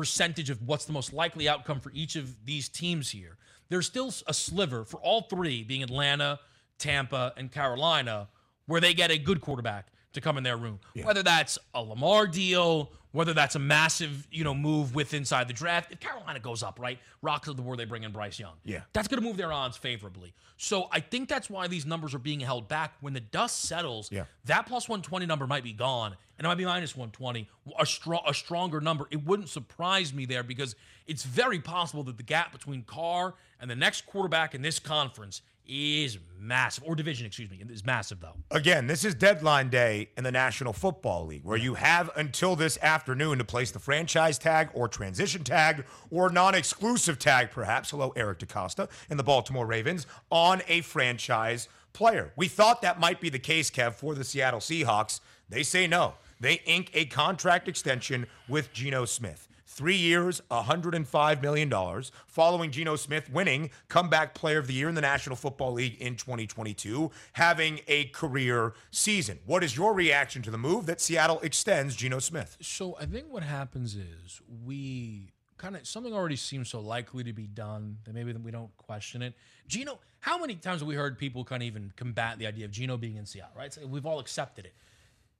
percentage 0.00 0.48
of 0.48 0.66
what's 0.66 0.86
the 0.86 0.94
most 0.94 1.12
likely 1.12 1.46
outcome 1.46 1.78
for 1.78 1.92
each 1.92 2.16
of 2.16 2.46
these 2.46 2.70
teams 2.70 3.10
here, 3.10 3.36
there's 3.68 3.86
still 3.86 4.10
a 4.26 4.32
sliver 4.32 4.82
for 4.82 4.96
all 5.00 5.20
three 5.20 5.62
being 5.62 5.82
Atlanta, 5.82 6.40
Tampa, 6.78 7.34
and 7.36 7.52
Carolina, 7.52 8.30
where 8.64 8.80
they 8.80 8.94
get 8.94 9.10
a 9.10 9.18
good 9.18 9.42
quarterback 9.42 9.88
to 10.12 10.20
come 10.20 10.36
in 10.36 10.44
their 10.44 10.56
room. 10.56 10.80
Yeah. 10.94 11.06
Whether 11.06 11.22
that's 11.22 11.58
a 11.74 11.82
Lamar 11.82 12.26
deal, 12.26 12.90
whether 13.12 13.34
that's 13.34 13.56
a 13.56 13.58
massive, 13.58 14.26
you 14.30 14.44
know, 14.44 14.54
move 14.54 14.94
with 14.94 15.14
inside 15.14 15.48
the 15.48 15.52
draft. 15.52 15.92
If 15.92 16.00
Carolina 16.00 16.38
goes 16.38 16.62
up, 16.62 16.78
right, 16.78 16.98
rocks 17.22 17.48
of 17.48 17.56
the 17.56 17.62
board, 17.62 17.78
they 17.78 17.84
bring 17.84 18.04
in 18.04 18.12
Bryce 18.12 18.38
Young. 18.38 18.54
Yeah. 18.64 18.82
That's 18.92 19.08
going 19.08 19.20
to 19.20 19.26
move 19.26 19.36
their 19.36 19.52
odds 19.52 19.76
favorably. 19.76 20.32
So 20.56 20.88
I 20.92 21.00
think 21.00 21.28
that's 21.28 21.48
why 21.48 21.66
these 21.66 21.86
numbers 21.86 22.14
are 22.14 22.18
being 22.18 22.40
held 22.40 22.68
back. 22.68 22.92
When 23.00 23.12
the 23.12 23.20
dust 23.20 23.62
settles, 23.62 24.10
yeah. 24.12 24.24
that 24.44 24.66
plus 24.66 24.88
120 24.88 25.26
number 25.26 25.46
might 25.46 25.64
be 25.64 25.72
gone, 25.72 26.14
and 26.38 26.44
it 26.44 26.48
might 26.48 26.58
be 26.58 26.64
minus 26.64 26.94
120, 26.94 27.48
a, 27.78 27.86
strong, 27.86 28.22
a 28.26 28.34
stronger 28.34 28.80
number. 28.80 29.08
It 29.10 29.24
wouldn't 29.24 29.48
surprise 29.48 30.12
me 30.12 30.26
there 30.26 30.42
because 30.42 30.76
it's 31.06 31.24
very 31.24 31.60
possible 31.60 32.04
that 32.04 32.16
the 32.16 32.22
gap 32.22 32.52
between 32.52 32.82
Carr 32.82 33.34
and 33.60 33.70
the 33.70 33.76
next 33.76 34.06
quarterback 34.06 34.54
in 34.54 34.62
this 34.62 34.78
conference 34.78 35.42
is 35.70 36.18
massive, 36.36 36.82
or 36.84 36.96
division, 36.96 37.26
excuse 37.26 37.48
me, 37.48 37.62
is 37.70 37.86
massive 37.86 38.20
though. 38.20 38.34
Again, 38.50 38.88
this 38.88 39.04
is 39.04 39.14
deadline 39.14 39.68
day 39.68 40.08
in 40.16 40.24
the 40.24 40.32
National 40.32 40.72
Football 40.72 41.26
League, 41.26 41.44
where 41.44 41.56
you 41.56 41.74
have 41.74 42.10
until 42.16 42.56
this 42.56 42.76
afternoon 42.82 43.38
to 43.38 43.44
place 43.44 43.70
the 43.70 43.78
franchise 43.78 44.38
tag 44.38 44.70
or 44.74 44.88
transition 44.88 45.44
tag 45.44 45.84
or 46.10 46.28
non-exclusive 46.28 47.18
tag, 47.18 47.50
perhaps. 47.52 47.90
Hello, 47.90 48.12
Eric 48.16 48.40
DeCosta 48.40 48.88
and 49.08 49.18
the 49.18 49.22
Baltimore 49.22 49.66
Ravens 49.66 50.06
on 50.30 50.62
a 50.66 50.80
franchise 50.80 51.68
player. 51.92 52.32
We 52.36 52.48
thought 52.48 52.82
that 52.82 52.98
might 52.98 53.20
be 53.20 53.28
the 53.28 53.38
case, 53.38 53.70
Kev, 53.70 53.94
for 53.94 54.14
the 54.14 54.24
Seattle 54.24 54.60
Seahawks. 54.60 55.20
They 55.48 55.62
say 55.62 55.86
no. 55.86 56.14
They 56.40 56.62
ink 56.64 56.90
a 56.94 57.04
contract 57.04 57.68
extension 57.68 58.26
with 58.48 58.72
Geno 58.72 59.04
Smith. 59.04 59.46
Three 59.80 59.96
years, 59.96 60.42
$105 60.50 61.40
million, 61.40 62.02
following 62.26 62.70
Geno 62.70 62.96
Smith 62.96 63.30
winning 63.32 63.70
Comeback 63.88 64.34
Player 64.34 64.58
of 64.58 64.66
the 64.66 64.74
Year 64.74 64.90
in 64.90 64.94
the 64.94 65.00
National 65.00 65.36
Football 65.36 65.72
League 65.72 65.96
in 65.98 66.16
2022, 66.16 67.10
having 67.32 67.80
a 67.88 68.04
career 68.08 68.74
season. 68.90 69.38
What 69.46 69.64
is 69.64 69.74
your 69.74 69.94
reaction 69.94 70.42
to 70.42 70.50
the 70.50 70.58
move 70.58 70.84
that 70.84 71.00
Seattle 71.00 71.40
extends 71.40 71.96
Geno 71.96 72.18
Smith? 72.18 72.58
So 72.60 72.94
I 73.00 73.06
think 73.06 73.32
what 73.32 73.42
happens 73.42 73.96
is 73.96 74.42
we 74.66 75.32
kind 75.56 75.74
of 75.74 75.86
something 75.86 76.12
already 76.12 76.36
seems 76.36 76.68
so 76.68 76.80
likely 76.80 77.24
to 77.24 77.32
be 77.32 77.46
done 77.46 77.96
that 78.04 78.14
maybe 78.14 78.34
we 78.34 78.50
don't 78.50 78.76
question 78.76 79.22
it. 79.22 79.32
Geno, 79.66 79.98
how 80.18 80.36
many 80.36 80.56
times 80.56 80.80
have 80.80 80.88
we 80.88 80.94
heard 80.94 81.16
people 81.16 81.42
kind 81.42 81.62
of 81.62 81.66
even 81.66 81.90
combat 81.96 82.38
the 82.38 82.46
idea 82.46 82.66
of 82.66 82.70
Geno 82.70 82.98
being 82.98 83.16
in 83.16 83.24
Seattle, 83.24 83.56
right? 83.56 83.72
So 83.72 83.86
we've 83.86 84.04
all 84.04 84.18
accepted 84.18 84.66
it. 84.66 84.74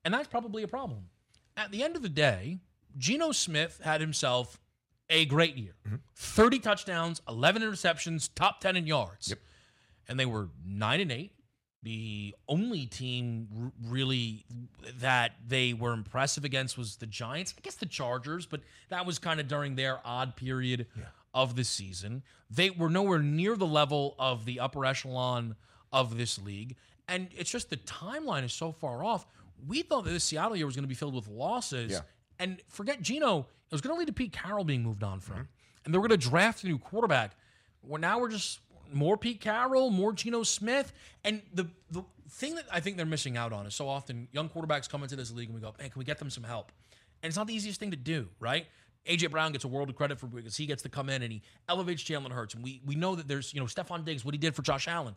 And 0.03 0.15
that's 0.15 0.29
probably 0.29 0.63
a 0.63 0.69
problem. 0.69 1.11
At 1.59 1.71
the 1.73 1.83
end 1.83 1.95
of 1.95 2.01
the 2.01 2.09
day, 2.09 2.61
Geno 2.99 3.33
Smith 3.33 3.81
had 3.85 4.01
himself 4.01 4.59
a 5.09 5.25
great 5.27 5.57
year 5.57 5.75
30 6.17 6.59
touchdowns, 6.61 7.21
11 7.29 7.63
interceptions, 7.63 8.31
top 8.35 8.61
10 8.61 8.77
in 8.77 8.87
yards. 8.87 9.35
And 10.09 10.19
they 10.19 10.27
were 10.27 10.49
9 10.67 11.01
and 11.01 11.13
8. 11.13 11.33
The 11.83 12.35
only 12.47 12.87
team 12.87 13.49
r- 13.57 13.73
really 13.91 14.45
that 14.99 15.33
they 15.47 15.73
were 15.73 15.93
impressive 15.95 16.45
against 16.45 16.77
was 16.77 16.97
the 16.97 17.07
Giants. 17.07 17.55
I 17.57 17.61
guess 17.63 17.77
the 17.77 17.87
Chargers, 17.87 18.45
but 18.47 18.61
that 18.91 19.07
was 19.07 19.19
kind 19.19 19.41
of 19.41 19.49
during 19.49 19.77
their 19.77 19.99
odd 20.05 20.37
period 20.37 20.87
of 21.33 21.57
the 21.57 21.65
season. 21.65 22.23
They 22.51 22.69
were 22.71 22.91
nowhere 22.91 23.21
near 23.21 23.57
the 23.57 23.67
level 23.67 24.15
of 24.19 24.45
the 24.45 24.61
upper 24.61 24.85
echelon 24.85 25.57
of 25.93 26.19
this 26.19 26.39
league. 26.39 26.77
And 27.09 27.29
it's 27.37 27.51
just 27.51 27.71
the 27.71 27.79
timeline 27.79 28.45
is 28.45 28.53
so 28.53 28.73
far 28.73 29.03
off. 29.03 29.27
We 29.67 29.83
thought 29.83 30.05
that 30.05 30.11
this 30.11 30.25
Seattle 30.25 30.57
year 30.57 30.67
was 30.67 30.77
going 30.77 30.85
to 30.85 30.89
be 30.89 30.95
filled 30.95 31.15
with 31.15 31.29
losses. 31.29 31.93
Yeah. 31.93 32.01
And 32.41 32.61
forget 32.69 33.03
Geno, 33.03 33.41
it 33.41 33.73
was 33.73 33.83
going 33.83 33.95
to 33.95 33.99
lead 33.99 34.07
to 34.07 34.13
Pete 34.13 34.33
Carroll 34.33 34.65
being 34.65 34.83
moved 34.83 35.05
on 35.05 35.21
from. 35.21 35.47
And 35.85 35.95
they 35.95 35.99
were 35.99 36.09
going 36.09 36.19
to 36.19 36.29
draft 36.29 36.65
a 36.65 36.67
new 36.67 36.79
quarterback. 36.79 37.37
Well, 37.83 38.01
now 38.01 38.19
we're 38.19 38.31
just 38.31 38.61
more 38.93 39.17
Pete 39.17 39.41
Carroll, 39.41 39.91
more 39.91 40.13
Geno 40.13 40.43
Smith. 40.43 40.93
And 41.23 41.43
the 41.55 41.69
the 41.91 42.03
thing 42.31 42.55
that 42.55 42.65
I 42.73 42.81
think 42.81 42.97
they're 42.97 43.07
missing 43.07 43.37
out 43.37 43.53
on 43.53 43.67
is 43.67 43.75
so 43.75 43.89
often 43.89 44.27
young 44.33 44.49
quarterbacks 44.49 44.89
come 44.89 45.03
into 45.03 45.17
this 45.17 45.31
league 45.31 45.49
and 45.49 45.55
we 45.55 45.61
go, 45.61 45.75
man, 45.79 45.91
can 45.91 45.99
we 45.99 46.05
get 46.05 46.19
them 46.19 46.31
some 46.31 46.45
help? 46.45 46.73
And 47.23 47.29
it's 47.29 47.37
not 47.37 47.47
the 47.47 47.55
easiest 47.55 47.79
thing 47.79 47.91
to 47.91 47.97
do, 47.97 48.29
right? 48.41 48.67
AJ 49.07 49.31
Brown 49.31 49.53
gets 49.53 49.65
a 49.65 49.69
world 49.69 49.91
of 49.91 49.97
credit 49.97 50.19
for 50.19 50.27
because 50.27 50.57
he 50.57 50.67
gets 50.67 50.83
to 50.83 50.89
come 50.89 51.09
in 51.09 51.23
and 51.23 51.33
he 51.33 51.43
elevates 51.69 52.03
Jalen 52.03 52.33
Hurts. 52.33 52.55
And 52.55 52.65
we 52.65 52.81
we 52.87 52.95
know 52.95 53.15
that 53.17 53.29
there's, 53.29 53.53
you 53.53 53.61
know, 53.61 53.67
Stefon 53.67 54.05
Diggs, 54.05 54.25
what 54.25 54.35
he 54.35 54.39
did 54.39 54.55
for 54.55 54.63
Josh 54.63 54.89
Allen. 54.89 55.15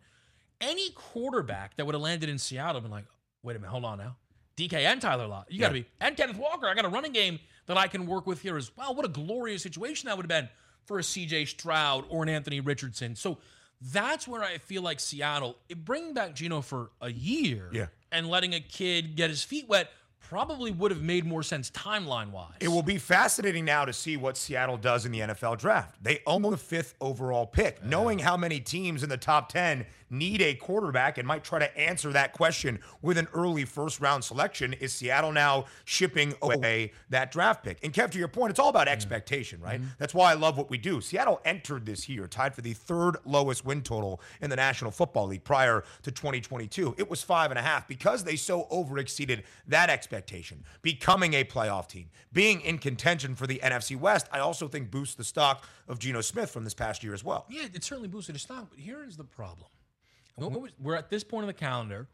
Any 0.60 0.92
quarterback 0.92 1.76
that 1.78 1.86
would 1.86 1.96
have 1.96 2.02
landed 2.02 2.30
in 2.30 2.38
Seattle 2.38 2.82
been 2.82 2.92
like, 2.92 3.06
wait 3.42 3.56
a 3.56 3.60
minute, 3.60 3.72
hold 3.72 3.86
on 3.86 3.98
now. 3.98 4.16
DK 4.58 4.74
and 4.86 5.02
Tyler 5.02 5.28
Lockett. 5.28 5.54
You 5.54 5.60
got 5.60 5.70
to 5.70 5.78
Yeah. 5.78 5.82
be. 5.84 5.90
And 6.02 6.16
Kenneth 6.18 6.38
Walker. 6.38 6.68
I 6.68 6.74
got 6.74 6.86
a 6.86 6.90
running 6.90 7.12
game 7.14 7.40
that 7.66 7.78
I 7.78 7.88
can 7.88 8.06
work 8.06 8.28
with 8.28 8.42
here 8.42 8.58
as 8.58 8.76
well. 8.76 8.94
What 8.94 9.06
a 9.06 9.10
glorious 9.10 9.64
situation 9.64 10.08
that 10.08 10.18
would 10.18 10.24
have 10.30 10.42
been 10.42 10.50
for 10.86 11.00
a 11.00 11.04
CJ 11.04 11.46
Stroud 11.48 12.06
or 12.10 12.24
an 12.24 12.30
Anthony 12.30 12.60
Richardson. 12.60 13.16
So 13.16 13.40
that's 13.82 14.28
where 14.28 14.44
I 14.44 14.58
feel 14.58 14.82
like 14.82 15.00
Seattle, 15.00 15.58
it, 15.70 15.84
bringing 15.84 16.14
back 16.14 16.36
Geno 16.36 16.62
for 16.62 16.92
a 17.02 17.12
year 17.12 17.70
Yeah. 17.74 17.88
and 18.12 18.28
letting 18.30 18.54
a 18.54 18.60
kid 18.60 19.16
get 19.16 19.30
his 19.30 19.44
feet 19.44 19.68
wet 19.68 19.90
probably 20.20 20.72
would 20.72 20.90
have 20.90 21.02
made 21.02 21.26
more 21.26 21.44
sense 21.44 21.70
timeline 21.72 22.32
wise. 22.32 22.54
It 22.60 22.70
will 22.70 22.82
be 22.82 22.98
fascinating 22.98 23.66
now 23.66 23.86
to 23.86 23.94
see 23.94 24.18
what 24.18 24.38
Seattle 24.38 24.78
does 24.78 25.06
in 25.06 25.12
the 25.12 25.20
NFL 25.20 25.58
draft. 25.58 26.02
They 26.02 26.22
own 26.26 26.42
the 26.44 26.58
fifth 26.58 26.96
overall 27.02 27.46
pick. 27.46 27.84
Knowing 27.84 28.20
how 28.20 28.38
many 28.38 28.60
teams 28.62 29.04
in 29.04 29.10
the 29.10 29.18
top 29.18 29.50
10 29.50 29.86
need 30.14 30.42
a 30.42 30.54
quarterback 30.54 31.18
and 31.18 31.28
might 31.28 31.44
try 31.44 31.60
to 31.60 31.78
answer 31.78 32.12
that 32.12 32.34
question 32.34 32.80
with 33.02 33.18
an 33.18 33.28
early 33.34 33.66
first 33.66 34.00
round 34.00 34.24
selection, 34.24 34.74
is 34.74 34.94
Seattle 34.94 35.32
now 35.32 35.66
shipping 35.86 36.34
oh. 36.42 36.52
away 36.52 36.94
that 37.10 37.32
draft 37.32 37.64
pick? 37.64 37.84
And 37.84 37.92
Kev, 37.92 38.12
to 38.12 38.20
your 38.20 38.28
point, 38.28 38.52
it's 38.52 38.60
all 38.60 38.70
about 38.70 38.88
expectation, 38.88 39.60
right? 39.60 39.82
Mm-hmm. 39.82 39.90
That's 39.98 40.14
why 40.14 40.32
I 40.32 40.36
love 40.36 40.58
what 40.58 40.70
we 40.70 40.78
do. 40.78 41.02
Seattle 41.02 41.42
entered 41.44 41.86
this 41.86 42.08
year 42.08 42.28
tied 42.28 42.54
for 42.54 42.62
the 42.62 42.74
third 42.74 43.18
lowest 43.26 43.66
win 43.66 43.82
total 43.82 44.22
in 44.42 44.50
the 44.50 44.56
National 44.56 44.92
Football 44.92 45.28
League 45.28 45.44
prior 45.44 45.84
to 46.04 46.12
2022. 46.12 46.96
It 46.98 47.10
was 47.10 47.24
five 47.24 47.52
and 47.52 47.60
a 47.60 47.64
half 47.64 47.88
because 47.88 48.24
they 48.24 48.36
so 48.36 48.68
overexceeded 48.72 49.44
that 49.68 49.90
expectation, 49.90 50.64
becoming 50.82 51.34
a 51.34 51.44
playoff 51.44 51.88
team, 51.88 52.10
being 52.32 52.62
in 52.62 52.78
contention 52.78 53.36
for 53.36 53.48
the 53.48 53.60
NFC 53.64 54.00
West. 54.00 54.28
I 54.32 54.40
also 54.40 54.68
think 54.68 54.92
boosts 54.92 55.16
the 55.16 55.24
stock 55.24 55.66
of 55.88 56.00
Geno 56.00 56.22
Smith 56.22 56.50
from 56.50 56.64
this 56.64 56.74
past 56.74 57.04
year 57.04 57.14
as 57.14 57.24
well. 57.24 57.46
Yeah, 57.50 57.66
it 57.74 57.84
certainly 57.84 58.10
boosted 58.10 58.36
his 58.36 58.44
stock, 58.44 58.68
but 58.70 58.80
here 58.80 59.04
is 59.04 59.18
the 59.18 59.24
problem. 59.24 59.68
We're- 60.38 60.72
We're 60.80 60.96
at 60.96 61.10
this 61.10 61.24
point 61.24 61.44
in 61.44 61.48
the 61.48 61.54
calendar 61.54 62.08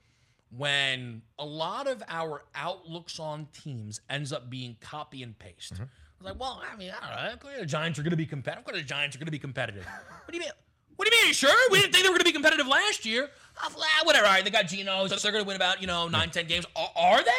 when 0.56 1.22
a 1.38 1.46
lot 1.46 1.88
of 1.88 2.04
our 2.08 2.44
outlooks 2.56 3.20
on 3.20 3.48
teams 3.54 4.02
ends 4.10 4.34
up 4.34 4.50
being 4.50 4.76
copy 4.82 5.24
and 5.24 5.38
paste. 5.38 5.74
Mm-hmm. 5.76 5.84
I 5.84 6.24
was 6.24 6.32
like, 6.34 6.40
well, 6.40 6.62
I 6.72 6.76
mean, 6.76 6.92
I 7.02 7.30
don't 7.30 7.44
know. 7.44 7.60
The 7.60 7.66
Giants 7.66 7.98
are 8.00 8.04
going 8.04 8.12
to 8.12 8.18
be 8.18 8.26
competitive. 8.26 8.66
The 8.74 8.82
Giants 8.82 9.16
are 9.16 9.20
going 9.20 9.28
to 9.28 9.32
be 9.32 9.40
competitive. 9.40 9.86
What 9.86 10.28
do 10.32 10.34
you 10.36 10.42
mean? 10.42 10.52
What 10.98 11.08
do 11.08 11.16
you 11.16 11.22
mean? 11.22 11.26
Are 11.26 11.28
you 11.30 11.34
sure? 11.34 11.72
We 11.72 11.80
didn't 11.80 11.94
think 11.94 12.04
they 12.04 12.10
were 12.10 12.16
going 12.16 12.20
to 12.20 12.26
be 12.26 12.34
competitive 12.34 12.68
last 12.68 13.06
year. 13.06 13.30
Oh, 13.64 13.70
whatever. 14.04 14.26
All 14.26 14.34
right, 14.34 14.44
they 14.44 14.50
got 14.50 14.68
Geno, 14.68 15.08
so 15.08 15.16
they're 15.16 15.32
going 15.32 15.44
to 15.46 15.48
win 15.48 15.56
about, 15.56 15.80
you 15.80 15.88
know, 15.88 16.10
nine, 16.10 16.30
ten 16.30 16.46
games. 16.46 16.66
Are, 16.76 16.92
are 16.96 17.24
they? 17.24 17.32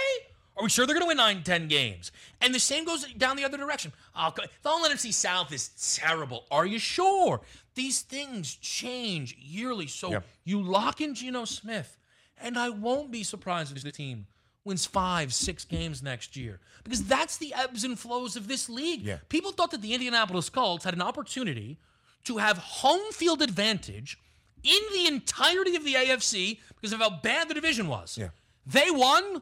Are 0.57 0.63
we 0.63 0.71
sure 0.71 0.87
they're 0.87 0.95
going 0.95 1.05
to 1.05 1.09
win 1.09 1.19
nine, 1.19 1.43
ten 1.43 1.69
games? 1.69 2.11
And 2.41 2.55
the 2.55 2.59
same 2.59 2.87
goes 2.87 3.05
down 3.15 3.37
the 3.37 3.45
other 3.45 3.59
direction. 3.59 3.93
Oh, 4.17 4.33
the 4.63 4.69
whole 4.69 4.89
NFC 4.89 5.13
South 5.13 5.53
is 5.53 5.69
terrible. 5.95 6.47
Are 6.51 6.65
you 6.65 6.79
sure? 6.79 7.43
These 7.81 8.03
things 8.03 8.57
change 8.57 9.35
yearly. 9.41 9.87
So 9.87 10.11
Yep. 10.11 10.27
you 10.45 10.61
lock 10.63 11.01
in 11.01 11.15
Geno 11.15 11.47
Smith, 11.47 11.97
and 12.37 12.59
I 12.59 12.69
won't 12.69 13.11
be 13.11 13.23
surprised 13.23 13.75
if 13.75 13.83
the 13.83 13.91
team 13.91 14.27
wins 14.65 14.85
five, 14.85 15.33
six 15.33 15.65
games 15.65 16.03
next 16.03 16.37
year 16.37 16.61
because 16.85 17.03
that's 17.05 17.39
the 17.39 17.55
ebbs 17.55 17.83
and 17.83 17.99
flows 17.99 18.37
of 18.37 18.49
this 18.49 18.69
league. 18.69 19.01
Yeah. 19.01 19.21
People 19.31 19.53
thought 19.53 19.71
that 19.71 19.81
the 19.81 19.95
Indianapolis 19.95 20.51
Colts 20.51 20.85
had 20.85 20.93
an 20.93 21.01
opportunity 21.01 21.79
to 22.25 22.37
have 22.37 22.59
home 22.59 23.13
field 23.13 23.41
advantage 23.41 24.19
in 24.63 24.83
the 24.93 25.07
entirety 25.07 25.75
of 25.75 25.83
the 25.83 25.95
AFC 25.95 26.61
because 26.75 26.93
of 26.93 26.99
how 27.01 27.09
bad 27.09 27.49
the 27.49 27.55
division 27.55 27.89
was. 27.89 28.19
Yeah. 28.19 28.29
They 28.67 28.91
won 28.91 29.41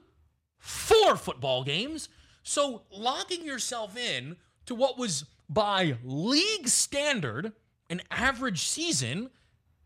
four 0.61 1.17
football 1.17 1.65
games. 1.65 2.09
So 2.45 2.83
locking 2.93 3.45
yourself 3.45 3.97
in 3.97 4.37
to 4.67 4.77
what 4.77 4.97
was 4.97 5.25
by 5.49 5.97
league 6.05 6.69
standard 6.69 7.53
an 7.91 8.03
average 8.11 8.67
season 8.67 9.31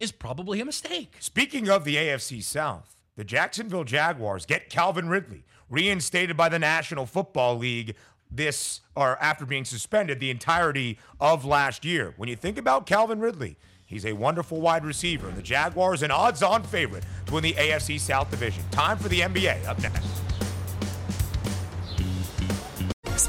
is 0.01 0.13
probably 0.13 0.61
a 0.61 0.65
mistake. 0.65 1.15
Speaking 1.21 1.69
of 1.69 1.85
the 1.85 1.97
AFC 1.97 2.43
South, 2.43 2.97
the 3.17 3.25
Jacksonville 3.25 3.85
Jaguars 3.85 4.47
get 4.47 4.69
Calvin 4.71 5.09
Ridley 5.09 5.45
reinstated 5.71 6.37
by 6.37 6.49
the 6.49 6.59
National 6.59 7.07
Football 7.07 7.57
League 7.57 7.95
this 8.31 8.81
or 8.97 9.23
after 9.23 9.45
being 9.45 9.65
suspended 9.65 10.19
the 10.19 10.31
entirety 10.31 10.99
of 11.21 11.45
last 11.45 11.85
year. 11.85 12.15
When 12.17 12.29
you 12.29 12.37
think 12.37 12.59
about 12.59 12.87
Calvin 12.87 13.21
Ridley, 13.21 13.57
he's 13.85 14.07
a 14.07 14.15
wonderful 14.15 14.61
wide 14.61 14.85
receiver. 14.85 15.31
The 15.31 15.43
Jaguars 15.43 16.03
an 16.03 16.11
odds-on 16.11 16.63
favorite 16.65 17.05
to 17.27 17.35
win 17.35 17.43
the 17.43 17.53
AFC 17.53 18.01
South 18.01 18.31
division. 18.31 18.65
Time 18.71 18.99
for 18.99 19.09
the 19.09 19.21
NBA 19.21 19.67
up 19.67 19.81
next. 19.83 20.32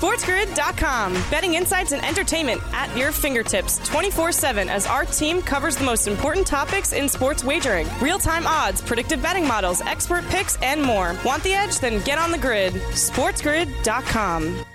SportsGrid.com. 0.04 1.14
Betting 1.32 1.54
insights 1.54 1.94
and 1.94 2.04
entertainment 2.04 2.62
at 2.74 2.94
your 2.98 3.14
fingertips 3.14 3.78
24 3.88 4.34
7 4.34 4.68
as 4.68 4.86
our 4.86 5.06
team 5.06 5.42
covers 5.42 5.78
the 5.78 5.86
most 5.86 6.10
important 6.10 6.46
topics 6.46 6.92
in 6.92 7.08
sports 7.08 7.42
wagering 7.42 7.88
real 8.02 8.20
time 8.20 8.46
odds, 8.46 8.82
predictive 8.82 9.22
betting 9.22 9.48
models, 9.48 9.80
expert 9.80 10.26
picks, 10.26 10.62
and 10.62 10.84
more. 10.84 11.16
Want 11.24 11.42
the 11.44 11.54
edge? 11.54 11.80
Then 11.80 12.04
get 12.04 12.18
on 12.18 12.34
the 12.34 12.38
grid. 12.38 12.74
SportsGrid.com. 12.74 14.66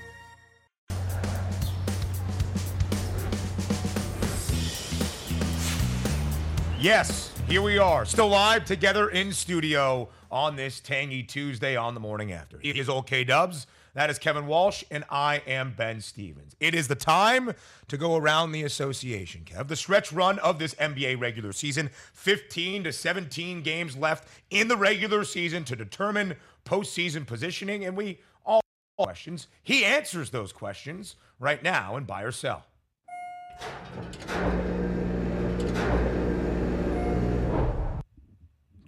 Yes, 6.80 7.34
here 7.48 7.60
we 7.60 7.76
are, 7.76 8.06
still 8.06 8.28
live 8.28 8.64
together 8.64 9.10
in 9.10 9.34
studio 9.34 10.08
on 10.30 10.56
this 10.56 10.80
tangy 10.80 11.22
Tuesday 11.22 11.76
on 11.76 11.92
the 11.92 12.00
morning 12.00 12.32
after. 12.32 12.58
It 12.62 12.78
is 12.78 12.88
OK 12.88 13.24
Dubs. 13.24 13.66
That 13.94 14.10
is 14.10 14.18
Kevin 14.18 14.46
Walsh, 14.46 14.84
and 14.90 15.04
I 15.10 15.42
am 15.46 15.74
Ben 15.76 16.00
Stevens. 16.00 16.54
It 16.60 16.74
is 16.74 16.88
the 16.88 16.94
time 16.94 17.52
to 17.88 17.96
go 17.96 18.16
around 18.16 18.52
the 18.52 18.62
association, 18.62 19.42
Kev. 19.44 19.68
The 19.68 19.76
stretch 19.76 20.12
run 20.12 20.38
of 20.38 20.58
this 20.58 20.74
NBA 20.74 21.20
regular 21.20 21.52
season 21.52 21.90
15 22.12 22.84
to 22.84 22.92
17 22.92 23.62
games 23.62 23.96
left 23.96 24.28
in 24.50 24.68
the 24.68 24.76
regular 24.76 25.24
season 25.24 25.64
to 25.64 25.76
determine 25.76 26.36
postseason 26.64 27.26
positioning, 27.26 27.84
and 27.84 27.96
we 27.96 28.20
all 28.44 28.60
questions. 28.98 29.48
He 29.62 29.84
answers 29.84 30.30
those 30.30 30.52
questions 30.52 31.16
right 31.38 31.62
now 31.62 31.96
in 31.96 32.04
Buy 32.04 32.22
or 32.22 32.32
Sell. 32.32 32.64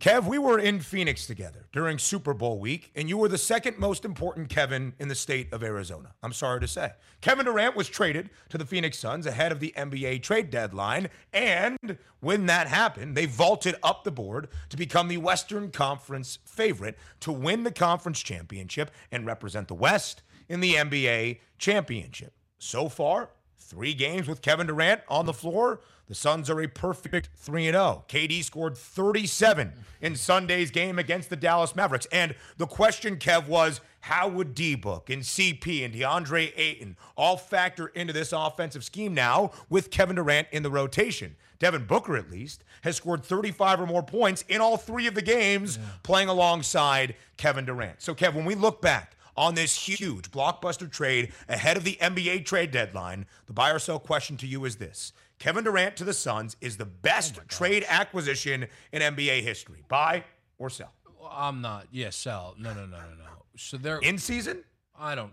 Kev, 0.00 0.24
we 0.24 0.38
were 0.38 0.58
in 0.58 0.80
Phoenix 0.80 1.26
together 1.26 1.66
during 1.74 1.98
Super 1.98 2.32
Bowl 2.32 2.58
week, 2.58 2.90
and 2.96 3.06
you 3.06 3.18
were 3.18 3.28
the 3.28 3.36
second 3.36 3.78
most 3.78 4.06
important 4.06 4.48
Kevin 4.48 4.94
in 4.98 5.08
the 5.08 5.14
state 5.14 5.52
of 5.52 5.62
Arizona. 5.62 6.14
I'm 6.22 6.32
sorry 6.32 6.58
to 6.60 6.68
say. 6.68 6.92
Kevin 7.20 7.44
Durant 7.44 7.76
was 7.76 7.86
traded 7.86 8.30
to 8.48 8.56
the 8.56 8.64
Phoenix 8.64 8.98
Suns 8.98 9.26
ahead 9.26 9.52
of 9.52 9.60
the 9.60 9.74
NBA 9.76 10.22
trade 10.22 10.48
deadline, 10.48 11.10
and 11.34 11.98
when 12.20 12.46
that 12.46 12.66
happened, 12.66 13.14
they 13.14 13.26
vaulted 13.26 13.74
up 13.82 14.04
the 14.04 14.10
board 14.10 14.48
to 14.70 14.78
become 14.78 15.08
the 15.08 15.18
Western 15.18 15.70
Conference 15.70 16.38
favorite 16.46 16.96
to 17.20 17.30
win 17.30 17.64
the 17.64 17.70
conference 17.70 18.20
championship 18.20 18.90
and 19.12 19.26
represent 19.26 19.68
the 19.68 19.74
West 19.74 20.22
in 20.48 20.60
the 20.60 20.76
NBA 20.76 21.40
championship. 21.58 22.32
So 22.58 22.88
far, 22.88 23.28
three 23.58 23.92
games 23.92 24.26
with 24.26 24.40
Kevin 24.40 24.66
Durant 24.66 25.02
on 25.08 25.26
the 25.26 25.34
floor. 25.34 25.80
The 26.10 26.16
Suns 26.16 26.50
are 26.50 26.60
a 26.60 26.66
perfect 26.66 27.28
3 27.36 27.66
0. 27.66 28.04
KD 28.08 28.42
scored 28.42 28.76
37 28.76 29.72
in 30.00 30.16
Sunday's 30.16 30.72
game 30.72 30.98
against 30.98 31.30
the 31.30 31.36
Dallas 31.36 31.76
Mavericks. 31.76 32.08
And 32.10 32.34
the 32.56 32.66
question, 32.66 33.16
Kev, 33.16 33.46
was 33.46 33.80
how 34.00 34.26
would 34.26 34.52
D 34.56 34.74
Book 34.74 35.08
and 35.08 35.22
CP 35.22 35.84
and 35.84 35.94
DeAndre 35.94 36.52
Ayton 36.56 36.96
all 37.16 37.36
factor 37.36 37.86
into 37.86 38.12
this 38.12 38.32
offensive 38.32 38.82
scheme 38.82 39.14
now 39.14 39.52
with 39.68 39.92
Kevin 39.92 40.16
Durant 40.16 40.48
in 40.50 40.64
the 40.64 40.70
rotation? 40.70 41.36
Devin 41.60 41.84
Booker, 41.84 42.16
at 42.16 42.28
least, 42.28 42.64
has 42.82 42.96
scored 42.96 43.24
35 43.24 43.82
or 43.82 43.86
more 43.86 44.02
points 44.02 44.44
in 44.48 44.60
all 44.60 44.76
three 44.76 45.06
of 45.06 45.14
the 45.14 45.22
games 45.22 45.76
yeah. 45.76 45.90
playing 46.02 46.28
alongside 46.28 47.14
Kevin 47.36 47.66
Durant. 47.66 48.02
So, 48.02 48.16
Kev, 48.16 48.34
when 48.34 48.44
we 48.46 48.56
look 48.56 48.82
back, 48.82 49.14
on 49.36 49.54
this 49.54 49.88
huge 49.88 50.30
blockbuster 50.32 50.90
trade 50.90 51.32
ahead 51.48 51.76
of 51.76 51.84
the 51.84 51.96
NBA 52.02 52.44
trade 52.44 52.72
deadline, 52.72 53.24
the 53.46 53.54
buy 53.54 53.70
or 53.70 53.78
sell 53.78 53.98
question 53.98 54.36
to 54.36 54.46
you 54.46 54.64
is 54.66 54.76
this 54.76 55.12
Kevin 55.40 55.64
Durant 55.64 55.96
to 55.96 56.04
the 56.04 56.12
Suns 56.12 56.56
is 56.60 56.76
the 56.76 56.84
best 56.84 57.38
oh 57.38 57.42
trade 57.48 57.84
acquisition 57.88 58.68
in 58.92 59.02
NBA 59.02 59.42
history. 59.42 59.82
Buy 59.88 60.22
or 60.58 60.70
sell? 60.70 60.92
I'm 61.28 61.62
not. 61.62 61.88
Yeah, 61.90 62.10
sell. 62.10 62.54
No, 62.58 62.74
no, 62.74 62.82
no, 62.82 62.98
no, 62.98 63.14
no. 63.18 63.44
So 63.56 63.78
they're 63.78 63.98
in 63.98 64.18
season. 64.18 64.62
I 64.98 65.14
don't. 65.14 65.32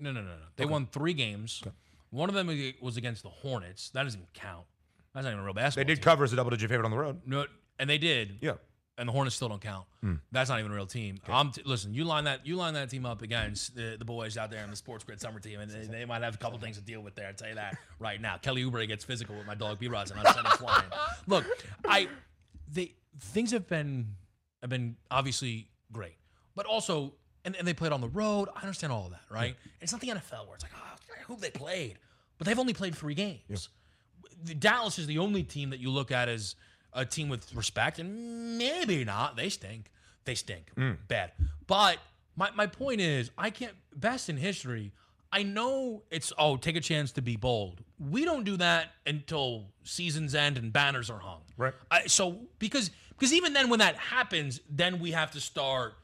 No, 0.00 0.10
no, 0.10 0.20
no, 0.20 0.26
no. 0.26 0.34
They 0.56 0.64
okay. 0.64 0.72
won 0.72 0.88
three 0.90 1.14
games. 1.14 1.62
Okay. 1.64 1.74
One 2.10 2.28
of 2.28 2.34
them 2.34 2.50
was 2.80 2.96
against 2.96 3.22
the 3.22 3.28
Hornets. 3.28 3.90
That 3.90 4.02
doesn't 4.02 4.32
count. 4.34 4.64
That's 5.14 5.24
not 5.24 5.30
even 5.30 5.40
a 5.40 5.44
real 5.44 5.54
basketball. 5.54 5.84
They 5.84 5.94
did 5.94 6.02
team. 6.02 6.04
cover 6.04 6.24
as 6.24 6.32
a 6.32 6.36
double-digit 6.36 6.68
favorite 6.68 6.84
on 6.84 6.90
the 6.90 6.98
road. 6.98 7.20
No, 7.24 7.46
and 7.78 7.88
they 7.88 7.98
did. 7.98 8.38
Yeah 8.40 8.54
and 8.98 9.08
the 9.08 9.12
Hornets 9.12 9.36
still 9.36 9.48
don't 9.48 9.60
count. 9.60 9.86
Mm. 10.04 10.20
That's 10.32 10.48
not 10.48 10.58
even 10.58 10.72
a 10.72 10.74
real 10.74 10.86
team. 10.86 11.18
Okay. 11.22 11.32
I'm 11.32 11.52
t- 11.52 11.62
listen. 11.64 11.92
You 11.92 12.04
line 12.04 12.24
that 12.24 12.46
you 12.46 12.56
line 12.56 12.74
that 12.74 12.90
team 12.90 13.04
up 13.04 13.22
against 13.22 13.74
the, 13.74 13.96
the 13.98 14.04
boys 14.04 14.36
out 14.36 14.50
there 14.50 14.64
in 14.64 14.70
the 14.70 14.76
Sports 14.76 15.04
Grid 15.04 15.20
summer 15.20 15.40
team, 15.40 15.60
and 15.60 15.70
they, 15.70 15.86
they 15.86 16.04
might 16.04 16.22
have 16.22 16.34
a 16.34 16.38
couple 16.38 16.58
things 16.58 16.76
to 16.76 16.82
deal 16.82 17.00
with 17.00 17.14
there. 17.14 17.28
I 17.28 17.32
tell 17.32 17.48
you 17.48 17.56
that 17.56 17.76
right 17.98 18.20
now. 18.20 18.38
Kelly 18.38 18.64
Oubre 18.64 18.86
gets 18.86 19.04
physical 19.04 19.36
with 19.36 19.46
my 19.46 19.54
dog 19.54 19.78
B 19.78 19.88
Rods, 19.88 20.10
and 20.10 20.20
I'm 20.20 20.32
sending 20.32 20.52
flying. 20.52 20.86
Look, 21.26 21.44
I 21.84 22.08
they 22.72 22.94
things 23.20 23.50
have 23.52 23.66
been 23.66 24.14
have 24.62 24.70
been 24.70 24.96
obviously 25.10 25.68
great, 25.92 26.16
but 26.54 26.66
also 26.66 27.14
and, 27.44 27.54
and 27.56 27.66
they 27.66 27.74
played 27.74 27.92
on 27.92 28.00
the 28.00 28.08
road. 28.08 28.48
I 28.54 28.60
understand 28.62 28.92
all 28.92 29.06
of 29.06 29.10
that, 29.12 29.22
right? 29.30 29.54
Yeah. 29.64 29.72
It's 29.80 29.92
not 29.92 30.00
the 30.00 30.08
NFL 30.08 30.46
where 30.46 30.54
it's 30.54 30.64
like, 30.64 30.72
oh, 30.74 30.96
who 31.26 31.36
they 31.36 31.50
played, 31.50 31.98
but 32.38 32.46
they've 32.46 32.58
only 32.58 32.74
played 32.74 32.94
three 32.94 33.14
games. 33.14 33.68
Yeah. 34.44 34.54
Dallas 34.58 34.98
is 34.98 35.06
the 35.06 35.18
only 35.18 35.42
team 35.42 35.70
that 35.70 35.80
you 35.80 35.90
look 35.90 36.12
at 36.12 36.28
as 36.28 36.56
a 36.96 37.04
team 37.04 37.28
with 37.28 37.54
respect, 37.54 38.00
and 38.00 38.58
maybe 38.58 39.04
not. 39.04 39.36
They 39.36 39.48
stink. 39.48 39.90
They 40.24 40.34
stink. 40.34 40.72
Mm. 40.76 40.96
Bad. 41.06 41.30
But 41.68 41.98
my, 42.34 42.50
my 42.56 42.66
point 42.66 43.00
is, 43.00 43.30
I 43.38 43.50
can't, 43.50 43.74
best 43.94 44.28
in 44.28 44.36
history, 44.36 44.92
I 45.32 45.42
know 45.42 46.02
it's, 46.10 46.32
oh, 46.38 46.56
take 46.56 46.76
a 46.76 46.80
chance 46.80 47.12
to 47.12 47.22
be 47.22 47.36
bold. 47.36 47.82
We 47.98 48.24
don't 48.24 48.44
do 48.44 48.56
that 48.56 48.92
until 49.06 49.66
seasons 49.84 50.34
end 50.34 50.56
and 50.56 50.72
banners 50.72 51.10
are 51.10 51.18
hung. 51.18 51.42
Right. 51.56 51.74
I, 51.90 52.06
so, 52.06 52.38
because, 52.58 52.90
because 53.10 53.32
even 53.32 53.52
then, 53.52 53.68
when 53.68 53.78
that 53.80 53.96
happens, 53.96 54.60
then 54.68 54.98
we 54.98 55.12
have 55.12 55.30
to 55.32 55.40
start 55.40 55.94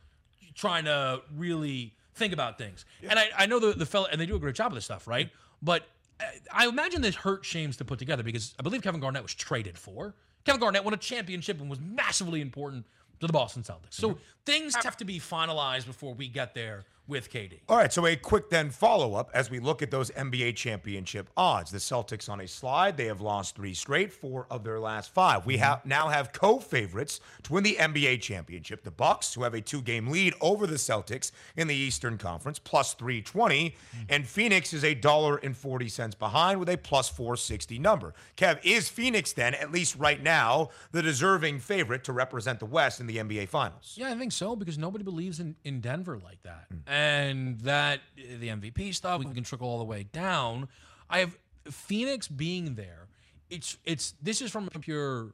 trying 0.55 0.85
to 0.85 1.23
really 1.37 1.95
think 2.15 2.33
about 2.33 2.59
things. 2.59 2.85
Yeah. 3.01 3.11
And 3.11 3.19
I, 3.19 3.25
I 3.39 3.47
know 3.47 3.59
the, 3.59 3.73
the 3.73 3.87
fella, 3.87 4.09
and 4.13 4.21
they 4.21 4.27
do 4.27 4.37
a 4.37 4.39
great 4.39 4.55
job 4.55 4.73
of 4.73 4.75
this 4.75 4.85
stuff, 4.85 5.07
right? 5.07 5.31
But 5.63 5.85
uh, 6.21 6.25
I 6.53 6.67
imagine 6.67 7.01
this 7.01 7.15
hurt 7.15 7.45
shames 7.45 7.77
to 7.79 7.85
put 7.85 7.99
together 7.99 8.23
because 8.23 8.55
I 8.59 8.63
believe 8.63 8.83
Kevin 8.83 9.01
Garnett 9.01 9.23
was 9.23 9.35
traded 9.35 9.79
for. 9.79 10.15
Kevin 10.45 10.61
Garnett 10.61 10.85
won 10.85 10.95
a 10.95 10.99
championship 10.99 11.61
and 11.61 11.71
was 11.71 11.81
massively 11.81 12.41
important 12.41 12.85
to 13.21 13.27
the 13.27 13.33
Boston 13.33 13.63
Celtics. 13.63 13.93
So 13.93 14.11
mm-hmm. 14.11 14.19
things 14.45 14.75
have 14.77 14.97
to 14.99 15.05
be 15.05 15.21
finalized 15.21 15.87
before 15.87 16.15
we 16.15 16.29
get 16.29 16.55
there 16.55 16.85
with 17.09 17.31
KD. 17.31 17.61
All 17.69 17.77
right, 17.77 17.93
so 17.93 18.07
a 18.07 18.15
quick 18.15 18.49
then 18.49 18.71
follow 18.71 19.15
up 19.15 19.31
as 19.35 19.51
we 19.51 19.59
look 19.59 19.83
at 19.83 19.91
those 19.91 20.11
NBA 20.13 20.55
championship 20.55 21.29
odds. 21.37 21.71
The 21.71 21.79
Celtics 21.79 22.29
on 22.29 22.41
a 22.41 22.47
slide, 22.47 22.97
they 22.97 23.07
have 23.07 23.21
lost 23.21 23.57
three 23.57 23.75
straight, 23.75 24.13
four 24.13 24.47
of 24.51 24.63
their 24.63 24.79
last 24.79 25.13
five. 25.13 25.45
We 25.45 25.57
have 25.57 25.85
now 25.85 26.09
have 26.09 26.33
co-favorites 26.33 27.21
to 27.43 27.53
win 27.53 27.65
the 27.65 27.77
NBA 27.77 28.21
championship. 28.21 28.85
The 28.85 28.91
Bucks, 28.91 29.35
who 29.35 29.43
have 29.43 29.55
a 29.55 29.61
two-game 29.61 30.09
lead 30.09 30.35
over 30.41 30.67
the 30.67 30.77
Celtics 30.77 31.33
in 31.57 31.67
the 31.67 31.75
Eastern 31.75 32.19
Conference, 32.19 32.59
plus 32.59 32.95
320, 32.95 33.71
mm-hmm. 33.71 34.03
and 34.09 34.27
Phoenix 34.27 34.73
is 34.73 34.85
a 34.85 34.95
dollar 34.95 35.39
and 35.39 35.57
40 35.57 35.89
cents 35.89 36.15
behind 36.15 36.61
with 36.61 36.69
a 36.69 36.77
plus 36.77 37.09
460 37.09 37.79
number. 37.81 38.15
Kev, 38.37 38.61
is 38.63 38.89
Phoenix 38.89 39.33
then, 39.33 39.55
at 39.55 39.73
least 39.73 39.97
right 39.97 40.23
now, 40.23 40.71
the 40.93 41.03
deserving 41.03 41.59
favorite 41.59 42.05
to 42.05 42.13
represent 42.13 42.61
the 42.61 42.67
West 42.67 43.01
in 43.01 43.07
the 43.07 43.17
NBA 43.17 43.49
Finals? 43.49 43.95
Yeah, 43.99 44.11
I 44.11 44.15
think 44.15 44.31
so 44.31 44.55
because 44.55 44.79
nobody 44.79 45.03
believes 45.03 45.41
in, 45.41 45.57
in 45.65 45.81
Denver 45.81 46.19
like 46.23 46.43
that. 46.45 46.73
Mm 46.73 46.92
and 46.93 47.59
that 47.61 48.01
the 48.17 48.49
MVP 48.49 48.95
stuff 48.95 49.25
we 49.25 49.33
can 49.33 49.45
trickle 49.45 49.67
all 49.67 49.79
the 49.79 49.85
way 49.85 50.03
down. 50.13 50.69
I 51.09 51.21
have 51.21 51.39
Phoenix 51.71 52.29
being 52.29 52.75
there. 52.75 53.09
It's 53.49 53.79
it's 53.87 54.13
this 54.21 54.43
is 54.43 54.51
from 54.51 54.69
a 54.75 54.79
pure 54.79 55.33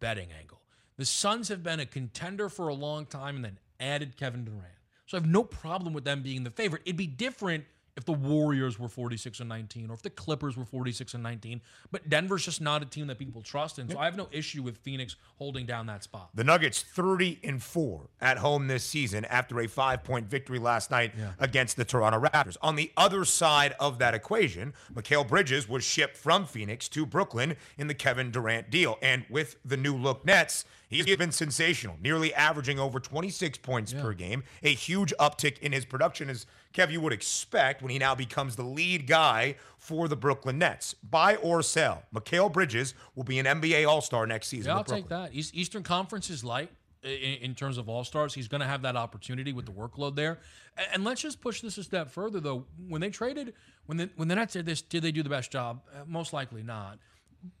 betting 0.00 0.28
angle. 0.38 0.60
The 0.98 1.06
Suns 1.06 1.48
have 1.48 1.62
been 1.62 1.80
a 1.80 1.86
contender 1.86 2.50
for 2.50 2.68
a 2.68 2.74
long 2.74 3.06
time 3.06 3.36
and 3.36 3.44
then 3.44 3.58
added 3.80 4.18
Kevin 4.18 4.44
Durant. 4.44 4.64
So 5.06 5.16
I 5.16 5.20
have 5.20 5.28
no 5.28 5.44
problem 5.44 5.94
with 5.94 6.04
them 6.04 6.22
being 6.22 6.44
the 6.44 6.50
favorite. 6.50 6.82
It'd 6.84 6.98
be 6.98 7.06
different 7.06 7.64
if 7.98 8.04
the 8.04 8.12
Warriors 8.12 8.78
were 8.78 8.88
46 8.88 9.40
and 9.40 9.48
19 9.48 9.90
or 9.90 9.94
if 9.94 10.02
the 10.02 10.10
Clippers 10.10 10.56
were 10.56 10.64
46 10.64 11.14
and 11.14 11.22
19. 11.22 11.60
But 11.90 12.08
Denver's 12.08 12.44
just 12.44 12.60
not 12.60 12.80
a 12.80 12.86
team 12.86 13.08
that 13.08 13.18
people 13.18 13.42
trust. 13.42 13.80
And 13.80 13.90
so 13.90 13.98
I 13.98 14.04
have 14.04 14.16
no 14.16 14.28
issue 14.30 14.62
with 14.62 14.78
Phoenix 14.78 15.16
holding 15.36 15.66
down 15.66 15.86
that 15.86 16.04
spot. 16.04 16.30
The 16.32 16.44
Nuggets 16.44 16.80
30 16.80 17.40
and 17.42 17.60
4 17.60 18.08
at 18.20 18.38
home 18.38 18.68
this 18.68 18.84
season 18.84 19.24
after 19.24 19.60
a 19.60 19.66
five 19.66 20.04
point 20.04 20.30
victory 20.30 20.60
last 20.60 20.92
night 20.92 21.12
yeah. 21.18 21.32
against 21.40 21.76
the 21.76 21.84
Toronto 21.84 22.20
Raptors. 22.20 22.56
On 22.62 22.76
the 22.76 22.92
other 22.96 23.24
side 23.24 23.74
of 23.80 23.98
that 23.98 24.14
equation, 24.14 24.74
Mikal 24.94 25.26
Bridges 25.26 25.68
was 25.68 25.82
shipped 25.82 26.16
from 26.16 26.46
Phoenix 26.46 26.88
to 26.90 27.04
Brooklyn 27.04 27.56
in 27.76 27.88
the 27.88 27.94
Kevin 27.94 28.30
Durant 28.30 28.70
deal. 28.70 28.96
And 29.02 29.24
with 29.28 29.56
the 29.64 29.76
new 29.76 29.96
look 29.96 30.24
Nets, 30.24 30.64
He's 30.88 31.16
been 31.16 31.32
sensational, 31.32 31.96
nearly 32.02 32.32
averaging 32.32 32.78
over 32.78 32.98
26 32.98 33.58
points 33.58 33.92
yeah. 33.92 34.00
per 34.00 34.14
game. 34.14 34.42
A 34.62 34.72
huge 34.72 35.12
uptick 35.20 35.58
in 35.58 35.72
his 35.72 35.84
production, 35.84 36.30
as 36.30 36.46
Kev, 36.72 36.90
you 36.90 37.00
would 37.00 37.12
expect 37.12 37.82
when 37.82 37.90
he 37.90 37.98
now 37.98 38.14
becomes 38.14 38.56
the 38.56 38.62
lead 38.62 39.06
guy 39.06 39.56
for 39.76 40.08
the 40.08 40.16
Brooklyn 40.16 40.58
Nets. 40.58 40.94
Buy 40.94 41.36
or 41.36 41.62
sell. 41.62 42.04
Mikal 42.14 42.52
Bridges 42.52 42.94
will 43.14 43.24
be 43.24 43.38
an 43.38 43.46
NBA 43.46 43.86
All 43.86 44.00
Star 44.00 44.26
next 44.26 44.48
season. 44.48 44.70
Yeah, 44.70 44.76
I'll 44.76 44.84
take 44.84 45.08
that. 45.08 45.34
Eastern 45.34 45.82
Conference 45.82 46.30
is 46.30 46.42
light 46.42 46.70
in, 47.02 47.54
terms 47.54 47.78
of 47.78 47.88
All 47.88 48.04
Stars. 48.04 48.34
He's 48.34 48.48
going 48.48 48.60
to 48.60 48.66
have 48.66 48.82
that 48.82 48.96
opportunity 48.96 49.52
with 49.52 49.66
the 49.66 49.72
workload 49.72 50.16
there. 50.16 50.38
And, 50.76 50.86
and, 50.94 51.04
let's 51.04 51.20
just 51.20 51.40
push 51.40 51.60
this 51.60 51.78
a 51.78 51.84
step 51.84 52.10
further, 52.10 52.40
though. 52.40 52.64
When 52.88 53.00
they 53.00 53.10
traded, 53.10 53.54
when 53.86 53.98
the, 53.98 54.10
when 54.16 54.28
the 54.28 54.34
Nets 54.34 54.54
did 54.54 54.66
this, 54.66 54.82
did 54.82 55.02
they 55.02 55.12
do 55.12 55.22
the 55.22 55.28
best 55.28 55.50
job? 55.50 55.82
Uh, 55.94 56.04
most 56.06 56.32
likely 56.32 56.62
not. 56.62 56.98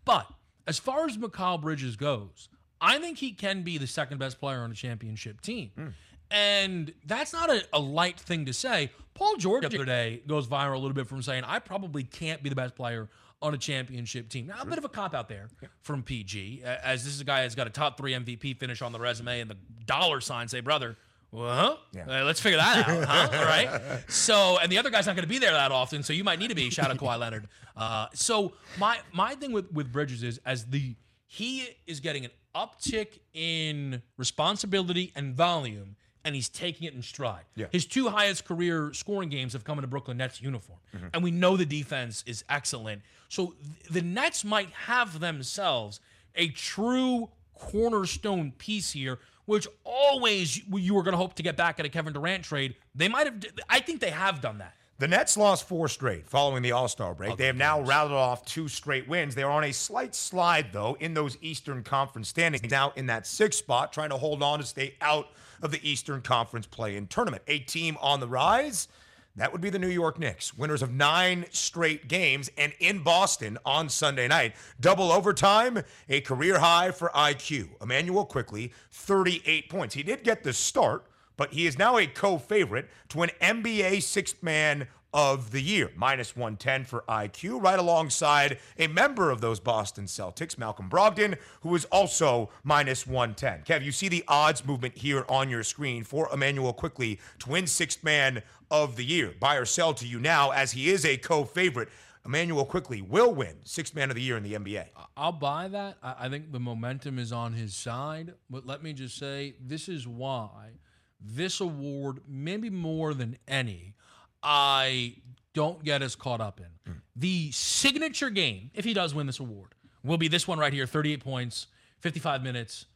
But 0.04 0.26
as 0.66 0.78
far 0.78 1.06
as 1.06 1.16
Mikal 1.16 1.60
Bridges 1.60 1.96
goes, 1.96 2.48
I 2.80 2.98
think 2.98 3.18
he 3.18 3.32
can 3.32 3.62
be 3.62 3.78
the 3.78 3.86
second 3.86 4.18
best 4.18 4.40
player 4.40 4.60
on 4.60 4.70
a 4.70 4.74
championship 4.74 5.40
team. 5.40 5.70
Mm. 5.78 5.92
And 6.30 6.92
that's 7.06 7.32
not 7.32 7.50
a, 7.50 7.64
a, 7.72 7.78
light 7.78 8.20
thing 8.20 8.46
to 8.46 8.52
say. 8.52 8.90
Paul 9.14 9.36
George 9.36 9.62
the 9.62 9.68
other 9.68 9.84
day 9.84 10.22
goes 10.26 10.46
viral 10.46 10.74
a 10.74 10.78
little 10.78 10.92
bit 10.92 11.06
from 11.06 11.22
saying, 11.22 11.44
I 11.44 11.58
probably 11.58 12.04
can't 12.04 12.42
be 12.42 12.50
the 12.50 12.54
best 12.54 12.74
player 12.76 13.08
on 13.40 13.54
a 13.54 13.58
championship 13.58 14.28
team. 14.28 14.48
Now, 14.48 14.56
a 14.60 14.66
bit 14.66 14.78
of 14.78 14.84
a 14.84 14.88
cop 14.88 15.14
out 15.14 15.28
there 15.28 15.48
yeah. 15.62 15.68
from 15.80 16.02
PG, 16.02 16.62
as 16.64 17.04
this 17.04 17.14
is 17.14 17.20
a 17.20 17.24
guy 17.24 17.42
that's 17.42 17.54
got 17.54 17.66
a 17.66 17.70
top 17.70 17.96
three 17.96 18.12
MVP 18.12 18.58
finish 18.58 18.82
on 18.82 18.92
the 18.92 18.98
resume 18.98 19.40
and 19.40 19.50
the 19.50 19.56
dollar 19.86 20.20
sign 20.20 20.48
say, 20.48 20.60
brother, 20.60 20.96
well, 21.30 21.78
yeah. 21.92 22.22
uh, 22.22 22.24
let's 22.24 22.40
figure 22.40 22.58
that 22.58 22.88
out, 22.88 23.04
huh? 23.04 23.28
All 23.38 23.44
right. 23.44 24.00
So, 24.08 24.58
and 24.58 24.72
the 24.72 24.78
other 24.78 24.90
guy's 24.90 25.06
not 25.06 25.14
going 25.14 25.24
to 25.24 25.28
be 25.28 25.38
there 25.38 25.52
that 25.52 25.72
often, 25.72 26.02
so 26.02 26.12
you 26.12 26.24
might 26.24 26.38
need 26.38 26.48
to 26.48 26.54
be. 26.54 26.70
Shout 26.70 26.90
out 26.90 26.96
Kawhi 26.96 27.18
Leonard. 27.18 27.48
Uh, 27.76 28.06
so 28.14 28.54
my 28.78 28.98
my 29.12 29.34
thing 29.34 29.52
with 29.52 29.70
with 29.70 29.92
Bridges 29.92 30.22
is 30.22 30.40
as 30.46 30.64
the 30.66 30.94
he 31.30 31.68
is 31.86 32.00
getting 32.00 32.24
an 32.24 32.30
uptick 32.54 33.20
in 33.34 34.02
responsibility 34.16 35.12
and 35.14 35.34
volume, 35.34 35.96
and 36.24 36.34
he's 36.34 36.48
taking 36.48 36.88
it 36.88 36.94
in 36.94 37.02
stride. 37.02 37.44
Yeah. 37.54 37.66
His 37.70 37.84
two 37.84 38.08
highest 38.08 38.46
career 38.46 38.94
scoring 38.94 39.28
games 39.28 39.52
have 39.52 39.62
come 39.62 39.78
in 39.78 39.84
a 39.84 39.86
Brooklyn 39.86 40.16
Nets 40.16 40.40
uniform, 40.40 40.78
mm-hmm. 40.96 41.08
and 41.12 41.22
we 41.22 41.30
know 41.30 41.56
the 41.58 41.66
defense 41.66 42.24
is 42.26 42.44
excellent. 42.48 43.02
So 43.28 43.54
th- 43.62 43.90
the 43.90 44.00
Nets 44.00 44.42
might 44.42 44.70
have 44.70 45.20
themselves 45.20 46.00
a 46.34 46.48
true 46.48 47.28
cornerstone 47.54 48.52
piece 48.52 48.92
here, 48.92 49.18
which 49.44 49.68
always 49.84 50.66
you 50.66 50.94
were 50.94 51.02
going 51.02 51.12
to 51.12 51.18
hope 51.18 51.34
to 51.34 51.42
get 51.42 51.58
back 51.58 51.78
at 51.78 51.84
a 51.84 51.90
Kevin 51.90 52.14
Durant 52.14 52.42
trade. 52.42 52.74
They 52.94 53.08
might 53.08 53.26
have. 53.26 53.44
I 53.68 53.80
think 53.80 54.00
they 54.00 54.10
have 54.10 54.40
done 54.40 54.58
that. 54.58 54.74
The 55.00 55.06
Nets 55.06 55.36
lost 55.36 55.68
four 55.68 55.86
straight 55.86 56.28
following 56.28 56.60
the 56.60 56.72
All 56.72 56.88
Star 56.88 57.14
break. 57.14 57.30
Oh, 57.30 57.36
they 57.36 57.46
have 57.46 57.54
now 57.54 57.80
routed 57.82 58.14
off 58.14 58.44
two 58.44 58.66
straight 58.66 59.06
wins. 59.06 59.36
They 59.36 59.44
are 59.44 59.50
on 59.50 59.62
a 59.62 59.72
slight 59.72 60.12
slide, 60.12 60.72
though, 60.72 60.96
in 60.98 61.14
those 61.14 61.38
Eastern 61.40 61.84
Conference 61.84 62.28
standings. 62.28 62.68
Now 62.68 62.92
in 62.96 63.06
that 63.06 63.24
sixth 63.24 63.60
spot, 63.60 63.92
trying 63.92 64.10
to 64.10 64.16
hold 64.16 64.42
on 64.42 64.58
to 64.58 64.66
stay 64.66 64.96
out 65.00 65.28
of 65.62 65.70
the 65.70 65.88
Eastern 65.88 66.20
Conference 66.20 66.66
play 66.66 66.96
in 66.96 67.06
tournament. 67.06 67.44
A 67.46 67.60
team 67.60 67.96
on 68.00 68.18
the 68.18 68.26
rise. 68.26 68.88
That 69.36 69.52
would 69.52 69.60
be 69.60 69.70
the 69.70 69.78
New 69.78 69.86
York 69.86 70.18
Knicks, 70.18 70.58
winners 70.58 70.82
of 70.82 70.92
nine 70.92 71.46
straight 71.50 72.08
games 72.08 72.50
and 72.58 72.72
in 72.80 73.04
Boston 73.04 73.56
on 73.64 73.88
Sunday 73.88 74.26
night. 74.26 74.56
Double 74.80 75.12
overtime, 75.12 75.80
a 76.08 76.22
career 76.22 76.58
high 76.58 76.90
for 76.90 77.10
IQ. 77.10 77.68
Immanuel 77.80 78.24
Quickley, 78.24 78.72
38 78.90 79.68
points. 79.68 79.94
He 79.94 80.02
did 80.02 80.24
get 80.24 80.42
the 80.42 80.52
start 80.52 81.07
but 81.38 81.54
he 81.54 81.66
is 81.66 81.78
now 81.78 81.96
a 81.96 82.06
co 82.06 82.36
favorite 82.36 82.90
to 83.08 83.22
an 83.22 83.30
NBA 83.40 84.02
sixth 84.02 84.42
man 84.42 84.88
of 85.14 85.52
the 85.52 85.62
year, 85.62 85.90
minus 85.96 86.36
110 86.36 86.84
for 86.84 87.02
IQ, 87.08 87.62
right 87.62 87.78
alongside 87.78 88.58
a 88.78 88.88
member 88.88 89.30
of 89.30 89.40
those 89.40 89.58
Boston 89.58 90.04
Celtics, 90.04 90.58
Malcolm 90.58 90.90
Brogdon, 90.90 91.38
who 91.62 91.74
is 91.74 91.86
also 91.86 92.50
minus 92.62 93.06
110. 93.06 93.62
Kev, 93.62 93.82
you 93.82 93.92
see 93.92 94.08
the 94.08 94.22
odds 94.28 94.66
movement 94.66 94.98
here 94.98 95.24
on 95.30 95.48
your 95.48 95.62
screen 95.62 96.04
for 96.04 96.28
Immanuel 96.30 96.74
Quickley 96.74 97.18
to 97.38 97.48
win 97.48 97.66
sixth 97.66 98.04
man 98.04 98.42
of 98.70 98.96
the 98.96 99.04
year. 99.04 99.32
Buy 99.40 99.56
or 99.56 99.64
sell 99.64 99.94
to 99.94 100.06
you 100.06 100.20
now, 100.20 100.50
as 100.50 100.72
he 100.72 100.90
is 100.90 101.06
a 101.06 101.16
co 101.16 101.44
favorite. 101.44 101.88
Immanuel 102.26 102.66
Quickley 102.66 103.00
will 103.00 103.32
win 103.32 103.56
sixth 103.64 103.94
man 103.94 104.10
of 104.10 104.16
the 104.16 104.20
year 104.20 104.36
in 104.36 104.42
the 104.42 104.52
NBA. 104.52 104.88
I'll 105.16 105.32
buy 105.32 105.68
that. 105.68 105.96
I 106.02 106.28
think 106.28 106.52
the 106.52 106.60
momentum 106.60 107.18
is 107.18 107.32
on 107.32 107.54
his 107.54 107.74
side. 107.74 108.34
But 108.50 108.66
let 108.66 108.82
me 108.82 108.92
just 108.92 109.16
say, 109.16 109.54
this 109.64 109.88
is 109.88 110.06
why 110.06 110.72
this 111.20 111.60
award, 111.60 112.20
maybe 112.26 112.70
more 112.70 113.14
than 113.14 113.38
any, 113.46 113.94
I 114.42 115.16
don't 115.54 115.82
get 115.82 116.02
as 116.02 116.14
caught 116.14 116.40
up 116.40 116.60
in. 116.60 116.92
Hmm. 116.92 116.98
The 117.16 117.50
signature 117.52 118.30
game, 118.30 118.70
if 118.74 118.84
he 118.84 118.94
does 118.94 119.14
win 119.14 119.26
this 119.26 119.40
award, 119.40 119.74
will 120.04 120.18
be 120.18 120.28
this 120.28 120.46
one 120.46 120.58
right 120.58 120.72
here 120.72 120.86
38 120.86 121.22
points, 121.22 121.66
55 122.00 122.42
minutes 122.42 122.86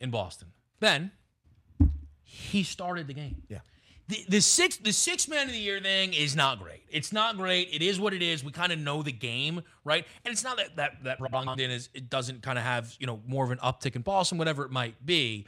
in 0.00 0.10
Boston. 0.10 0.48
Then 0.80 1.12
he 2.22 2.62
started 2.62 3.06
the 3.06 3.14
game. 3.14 3.42
Yeah. 3.48 3.60
The, 4.06 4.22
the 4.28 4.40
six 4.40 4.76
the 4.76 4.92
six 4.92 5.28
man 5.28 5.46
of 5.46 5.52
the 5.52 5.58
year 5.58 5.80
thing 5.80 6.12
is 6.12 6.36
not 6.36 6.62
great. 6.62 6.82
It's 6.90 7.10
not 7.10 7.38
great. 7.38 7.70
It 7.72 7.80
is 7.80 7.98
what 7.98 8.12
it 8.12 8.20
is. 8.20 8.44
We 8.44 8.52
kind 8.52 8.70
of 8.70 8.78
know 8.78 9.02
the 9.02 9.12
game, 9.12 9.62
right? 9.82 10.04
And 10.24 10.32
it's 10.32 10.44
not 10.44 10.58
that 10.58 10.76
that 10.76 11.04
that 11.04 11.18
Brogdon 11.18 11.70
is 11.70 11.88
it 11.94 12.10
doesn't 12.10 12.42
kind 12.42 12.58
of 12.58 12.64
have 12.64 12.94
you 13.00 13.06
know 13.06 13.22
more 13.26 13.44
of 13.44 13.50
an 13.50 13.58
uptick 13.58 13.96
in 13.96 14.02
Boston, 14.02 14.36
whatever 14.36 14.62
it 14.64 14.70
might 14.70 15.06
be. 15.06 15.46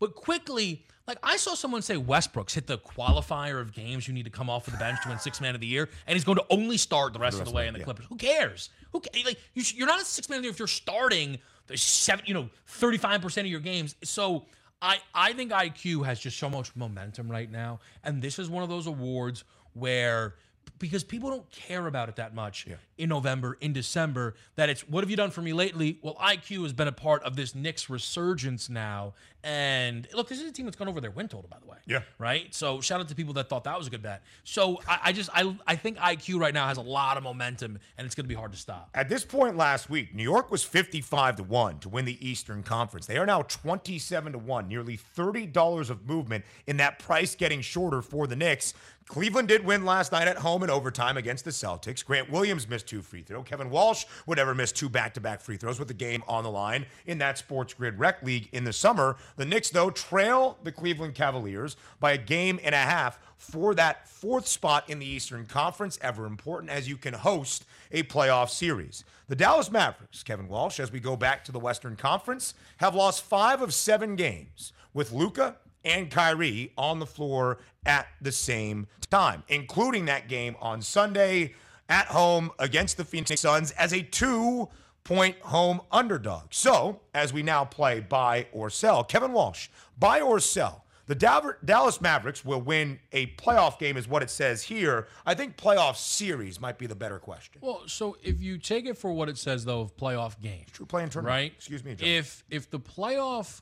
But 0.00 0.16
Quickley, 0.16 0.84
like 1.06 1.18
I 1.22 1.36
saw 1.36 1.54
someone 1.54 1.82
say 1.82 1.96
Westbrook's 1.96 2.54
hit 2.54 2.66
the 2.66 2.78
qualifier 2.78 3.60
of 3.60 3.72
games 3.72 4.06
you 4.06 4.14
need 4.14 4.24
to 4.24 4.30
come 4.30 4.48
off 4.48 4.66
of 4.66 4.72
the 4.72 4.78
bench 4.78 5.02
to 5.02 5.08
win 5.08 5.18
six 5.18 5.40
man 5.40 5.54
of 5.54 5.60
the 5.60 5.66
year, 5.66 5.88
and 6.06 6.14
he's 6.14 6.24
going 6.24 6.38
to 6.38 6.44
only 6.50 6.76
start 6.76 7.12
the 7.12 7.18
rest, 7.18 7.38
of 7.38 7.46
the 7.46 7.50
way 7.52 7.66
in 7.66 7.72
the 7.72 7.80
yeah. 7.80 7.84
Clippers. 7.84 8.06
Who 8.08 8.16
cares? 8.16 8.70
Who 8.92 9.00
ca- 9.00 9.22
like 9.24 9.38
you, 9.54 9.62
sh- 9.62 9.74
you're 9.74 9.86
not 9.86 10.00
a 10.00 10.04
six 10.04 10.28
man 10.28 10.38
of 10.38 10.42
the 10.42 10.46
year 10.46 10.52
if 10.52 10.58
you're 10.58 10.68
starting 10.68 11.38
the 11.66 11.76
seven, 11.76 12.24
you 12.26 12.34
know, 12.34 12.48
thirty 12.66 12.98
five 12.98 13.20
percent 13.20 13.46
of 13.46 13.50
your 13.50 13.60
games. 13.60 13.96
So 14.04 14.46
I 14.80 14.98
I 15.14 15.32
think 15.32 15.50
IQ 15.52 16.04
has 16.04 16.20
just 16.20 16.38
so 16.38 16.48
much 16.48 16.74
momentum 16.76 17.30
right 17.30 17.50
now, 17.50 17.80
and 18.04 18.22
this 18.22 18.38
is 18.38 18.48
one 18.48 18.62
of 18.62 18.68
those 18.68 18.86
awards 18.86 19.44
where 19.74 20.34
because 20.78 21.04
people 21.04 21.30
don't 21.30 21.48
care 21.50 21.86
about 21.86 22.08
it 22.08 22.16
that 22.16 22.34
much 22.34 22.66
in 23.02 23.08
November, 23.08 23.58
in 23.60 23.72
December, 23.72 24.34
that 24.54 24.68
it's 24.68 24.88
what 24.88 25.02
have 25.02 25.10
you 25.10 25.16
done 25.16 25.32
for 25.32 25.42
me 25.42 25.52
lately? 25.52 25.98
Well, 26.02 26.14
IQ 26.14 26.62
has 26.62 26.72
been 26.72 26.86
a 26.86 26.92
part 26.92 27.24
of 27.24 27.34
this 27.34 27.52
Knicks 27.52 27.90
resurgence 27.90 28.70
now. 28.70 29.14
And 29.44 30.06
look, 30.14 30.28
this 30.28 30.40
is 30.40 30.48
a 30.48 30.52
team 30.52 30.66
that's 30.66 30.76
gone 30.76 30.86
over 30.86 31.00
their 31.00 31.10
win 31.10 31.26
total, 31.26 31.48
by 31.50 31.56
the 31.58 31.66
way. 31.66 31.78
Yeah. 31.84 32.02
Right? 32.18 32.54
So 32.54 32.80
shout 32.80 33.00
out 33.00 33.08
to 33.08 33.14
people 33.16 33.34
that 33.34 33.48
thought 33.48 33.64
that 33.64 33.76
was 33.76 33.88
a 33.88 33.90
good 33.90 34.02
bet. 34.02 34.22
So 34.44 34.80
I, 34.86 35.00
I 35.06 35.12
just 35.12 35.30
I 35.34 35.56
I 35.66 35.74
think 35.74 35.98
IQ 35.98 36.38
right 36.38 36.54
now 36.54 36.68
has 36.68 36.78
a 36.78 36.82
lot 36.82 37.16
of 37.16 37.24
momentum 37.24 37.76
and 37.98 38.06
it's 38.06 38.14
gonna 38.14 38.28
be 38.28 38.36
hard 38.36 38.52
to 38.52 38.58
stop. 38.58 38.90
At 38.94 39.08
this 39.08 39.24
point 39.24 39.56
last 39.56 39.90
week, 39.90 40.14
New 40.14 40.22
York 40.22 40.52
was 40.52 40.62
55 40.62 41.36
to 41.36 41.42
1 41.42 41.80
to 41.80 41.88
win 41.88 42.04
the 42.04 42.24
Eastern 42.26 42.62
Conference. 42.62 43.06
They 43.06 43.18
are 43.18 43.26
now 43.26 43.42
27 43.42 44.32
to 44.32 44.38
1, 44.38 44.68
nearly 44.68 44.96
$30 45.16 45.90
of 45.90 46.08
movement 46.08 46.44
in 46.68 46.76
that 46.76 47.00
price 47.00 47.34
getting 47.34 47.62
shorter 47.62 48.00
for 48.00 48.28
the 48.28 48.36
Knicks. 48.36 48.74
Cleveland 49.06 49.48
did 49.48 49.64
win 49.64 49.84
last 49.84 50.12
night 50.12 50.28
at 50.28 50.38
home 50.38 50.62
in 50.62 50.70
overtime 50.70 51.16
against 51.16 51.44
the 51.44 51.50
Celtics. 51.50 52.04
Grant 52.04 52.30
Williams 52.30 52.68
missed 52.68 52.91
two 52.92 53.00
free 53.00 53.22
throws. 53.22 53.44
Kevin 53.46 53.70
Walsh 53.70 54.04
would 54.26 54.36
never 54.36 54.54
miss 54.54 54.70
two 54.70 54.90
back-to-back 54.90 55.40
free 55.40 55.56
throws 55.56 55.78
with 55.78 55.88
the 55.88 55.94
game 55.94 56.22
on 56.28 56.44
the 56.44 56.50
line 56.50 56.84
in 57.06 57.16
that 57.18 57.38
Sports 57.38 57.72
Grid 57.72 57.98
Rec 57.98 58.22
League 58.22 58.50
in 58.52 58.64
the 58.64 58.72
summer. 58.72 59.16
The 59.36 59.46
Knicks, 59.46 59.70
though, 59.70 59.88
trail 59.88 60.58
the 60.62 60.72
Cleveland 60.72 61.14
Cavaliers 61.14 61.76
by 62.00 62.12
a 62.12 62.18
game 62.18 62.60
and 62.62 62.74
a 62.74 62.78
half 62.78 63.18
for 63.38 63.74
that 63.76 64.06
fourth 64.06 64.46
spot 64.46 64.90
in 64.90 64.98
the 64.98 65.06
Eastern 65.06 65.46
Conference, 65.46 65.98
ever 66.02 66.26
important 66.26 66.70
as 66.70 66.86
you 66.86 66.98
can 66.98 67.14
host 67.14 67.64
a 67.90 68.02
playoff 68.02 68.50
series. 68.50 69.04
The 69.28 69.36
Dallas 69.36 69.70
Mavericks, 69.70 70.22
Kevin 70.22 70.46
Walsh, 70.46 70.78
as 70.78 70.92
we 70.92 71.00
go 71.00 71.16
back 71.16 71.44
to 71.44 71.52
the 71.52 71.58
Western 71.58 71.96
Conference, 71.96 72.52
have 72.76 72.94
lost 72.94 73.24
five 73.24 73.62
of 73.62 73.72
seven 73.72 74.16
games 74.16 74.74
with 74.92 75.12
Luka 75.12 75.56
and 75.82 76.10
Kyrie 76.10 76.72
on 76.76 76.98
the 76.98 77.06
floor 77.06 77.58
at 77.86 78.06
the 78.20 78.32
same 78.32 78.86
time, 79.10 79.42
including 79.48 80.04
that 80.04 80.28
game 80.28 80.56
on 80.60 80.82
Sunday 80.82 81.54
at 81.92 82.06
home 82.06 82.50
against 82.58 82.96
the 82.96 83.04
Phoenix 83.04 83.42
Suns 83.42 83.70
as 83.72 83.92
a 83.92 84.00
two 84.00 84.66
point 85.04 85.36
home 85.40 85.82
underdog. 85.92 86.44
So, 86.50 87.02
as 87.12 87.34
we 87.34 87.42
now 87.42 87.66
play 87.66 88.00
buy 88.00 88.46
or 88.50 88.70
sell, 88.70 89.04
Kevin 89.04 89.32
Walsh, 89.32 89.68
buy 89.98 90.22
or 90.22 90.40
sell. 90.40 90.86
The 91.06 91.56
Dallas 91.64 92.00
Mavericks 92.00 92.44
will 92.44 92.62
win 92.62 92.98
a 93.10 93.26
playoff 93.34 93.78
game, 93.78 93.98
is 93.98 94.08
what 94.08 94.22
it 94.22 94.30
says 94.30 94.62
here. 94.62 95.08
I 95.26 95.34
think 95.34 95.58
playoff 95.58 95.96
series 95.96 96.60
might 96.60 96.78
be 96.78 96.86
the 96.86 96.94
better 96.94 97.18
question. 97.18 97.60
Well, 97.60 97.82
so 97.86 98.16
if 98.22 98.40
you 98.40 98.56
take 98.56 98.86
it 98.86 98.96
for 98.96 99.12
what 99.12 99.28
it 99.28 99.36
says 99.36 99.66
though 99.66 99.82
of 99.82 99.94
playoff 99.94 100.40
game, 100.40 100.64
True 100.72 100.86
play-in 100.86 101.10
tournament. 101.10 101.34
right? 101.34 101.52
Excuse 101.54 101.84
me, 101.84 101.94
John. 101.94 102.08
If 102.08 102.44
if 102.48 102.70
the 102.70 102.80
playoff, 102.80 103.60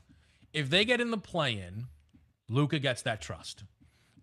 if 0.53 0.69
they 0.69 0.85
get 0.85 1.01
in 1.01 1.11
the 1.11 1.17
play-in, 1.17 1.87
Luka 2.47 2.79
gets 2.79 3.01
that 3.01 3.19
trust, 3.21 3.65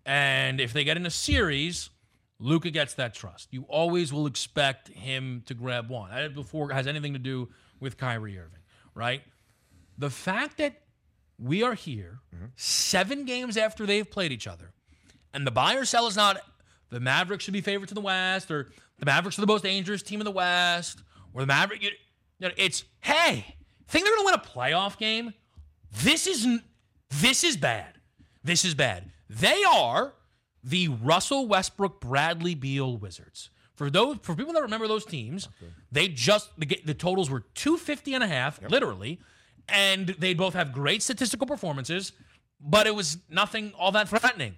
and 0.05 0.59
if 0.59 0.73
they 0.73 0.83
get 0.83 0.97
in 0.97 1.05
a 1.05 1.11
series, 1.11 1.91
Luka 2.39 2.71
gets 2.71 2.93
that 2.95 3.13
trust. 3.13 3.49
You 3.51 3.65
always 3.67 4.13
will 4.13 4.25
expect 4.25 4.87
him 4.89 5.43
to 5.45 5.53
grab 5.53 5.89
one. 5.89 6.09
That 6.11 6.33
before 6.33 6.71
has 6.71 6.87
anything 6.87 7.13
to 7.13 7.19
do 7.19 7.49
with 7.79 7.97
Kyrie 7.97 8.37
Irving, 8.37 8.61
right? 8.95 9.21
The 9.97 10.09
fact 10.09 10.57
that 10.57 10.81
we 11.37 11.63
are 11.63 11.73
here 11.73 12.19
seven 12.55 13.25
games 13.25 13.57
after 13.57 13.85
they've 13.85 14.09
played 14.09 14.31
each 14.31 14.47
other, 14.47 14.71
and 15.33 15.45
the 15.45 15.51
buy 15.51 15.75
or 15.75 15.85
sell 15.85 16.07
is 16.07 16.15
not 16.15 16.37
the 16.89 16.99
Mavericks 16.99 17.43
should 17.43 17.53
be 17.53 17.61
favorites 17.61 17.91
in 17.91 17.95
the 17.95 18.01
West, 18.01 18.49
or 18.49 18.69
the 18.97 19.05
Mavericks 19.05 19.37
are 19.37 19.41
the 19.41 19.47
most 19.47 19.63
dangerous 19.63 20.01
team 20.01 20.21
in 20.21 20.25
the 20.25 20.31
West, 20.31 21.01
or 21.33 21.41
the 21.41 21.47
Maverick. 21.47 21.83
You 21.83 21.91
know, 22.39 22.51
it's 22.57 22.85
hey, 23.01 23.55
think 23.87 24.05
they're 24.05 24.15
going 24.15 24.27
to 24.27 24.31
win 24.31 24.35
a 24.35 24.37
playoff 24.37 24.97
game? 24.97 25.33
This 25.91 26.27
is 26.27 26.47
this 27.09 27.43
is 27.43 27.57
bad. 27.57 27.99
This 28.43 28.63
is 28.63 28.73
bad. 28.75 29.11
They 29.29 29.63
are 29.63 30.13
the 30.63 30.87
Russell 30.87 31.47
Westbrook 31.47 31.99
Bradley 32.01 32.55
Beal 32.55 32.97
Wizards. 32.97 33.49
For 33.75 33.89
those 33.89 34.17
for 34.23 34.35
people 34.35 34.53
that 34.53 34.61
remember 34.61 34.87
those 34.87 35.05
teams, 35.05 35.47
they 35.91 36.07
just 36.09 36.49
the, 36.59 36.65
the 36.85 36.93
totals 36.93 37.29
were 37.29 37.41
250 37.55 38.13
and 38.13 38.23
a 38.23 38.27
half, 38.27 38.61
literally, 38.69 39.19
and 39.69 40.07
they 40.07 40.33
both 40.33 40.53
have 40.53 40.73
great 40.73 41.01
statistical 41.01 41.47
performances, 41.47 42.11
but 42.59 42.87
it 42.87 42.95
was 42.95 43.17
nothing 43.29 43.71
all 43.79 43.91
that 43.93 44.09
threatening. 44.09 44.55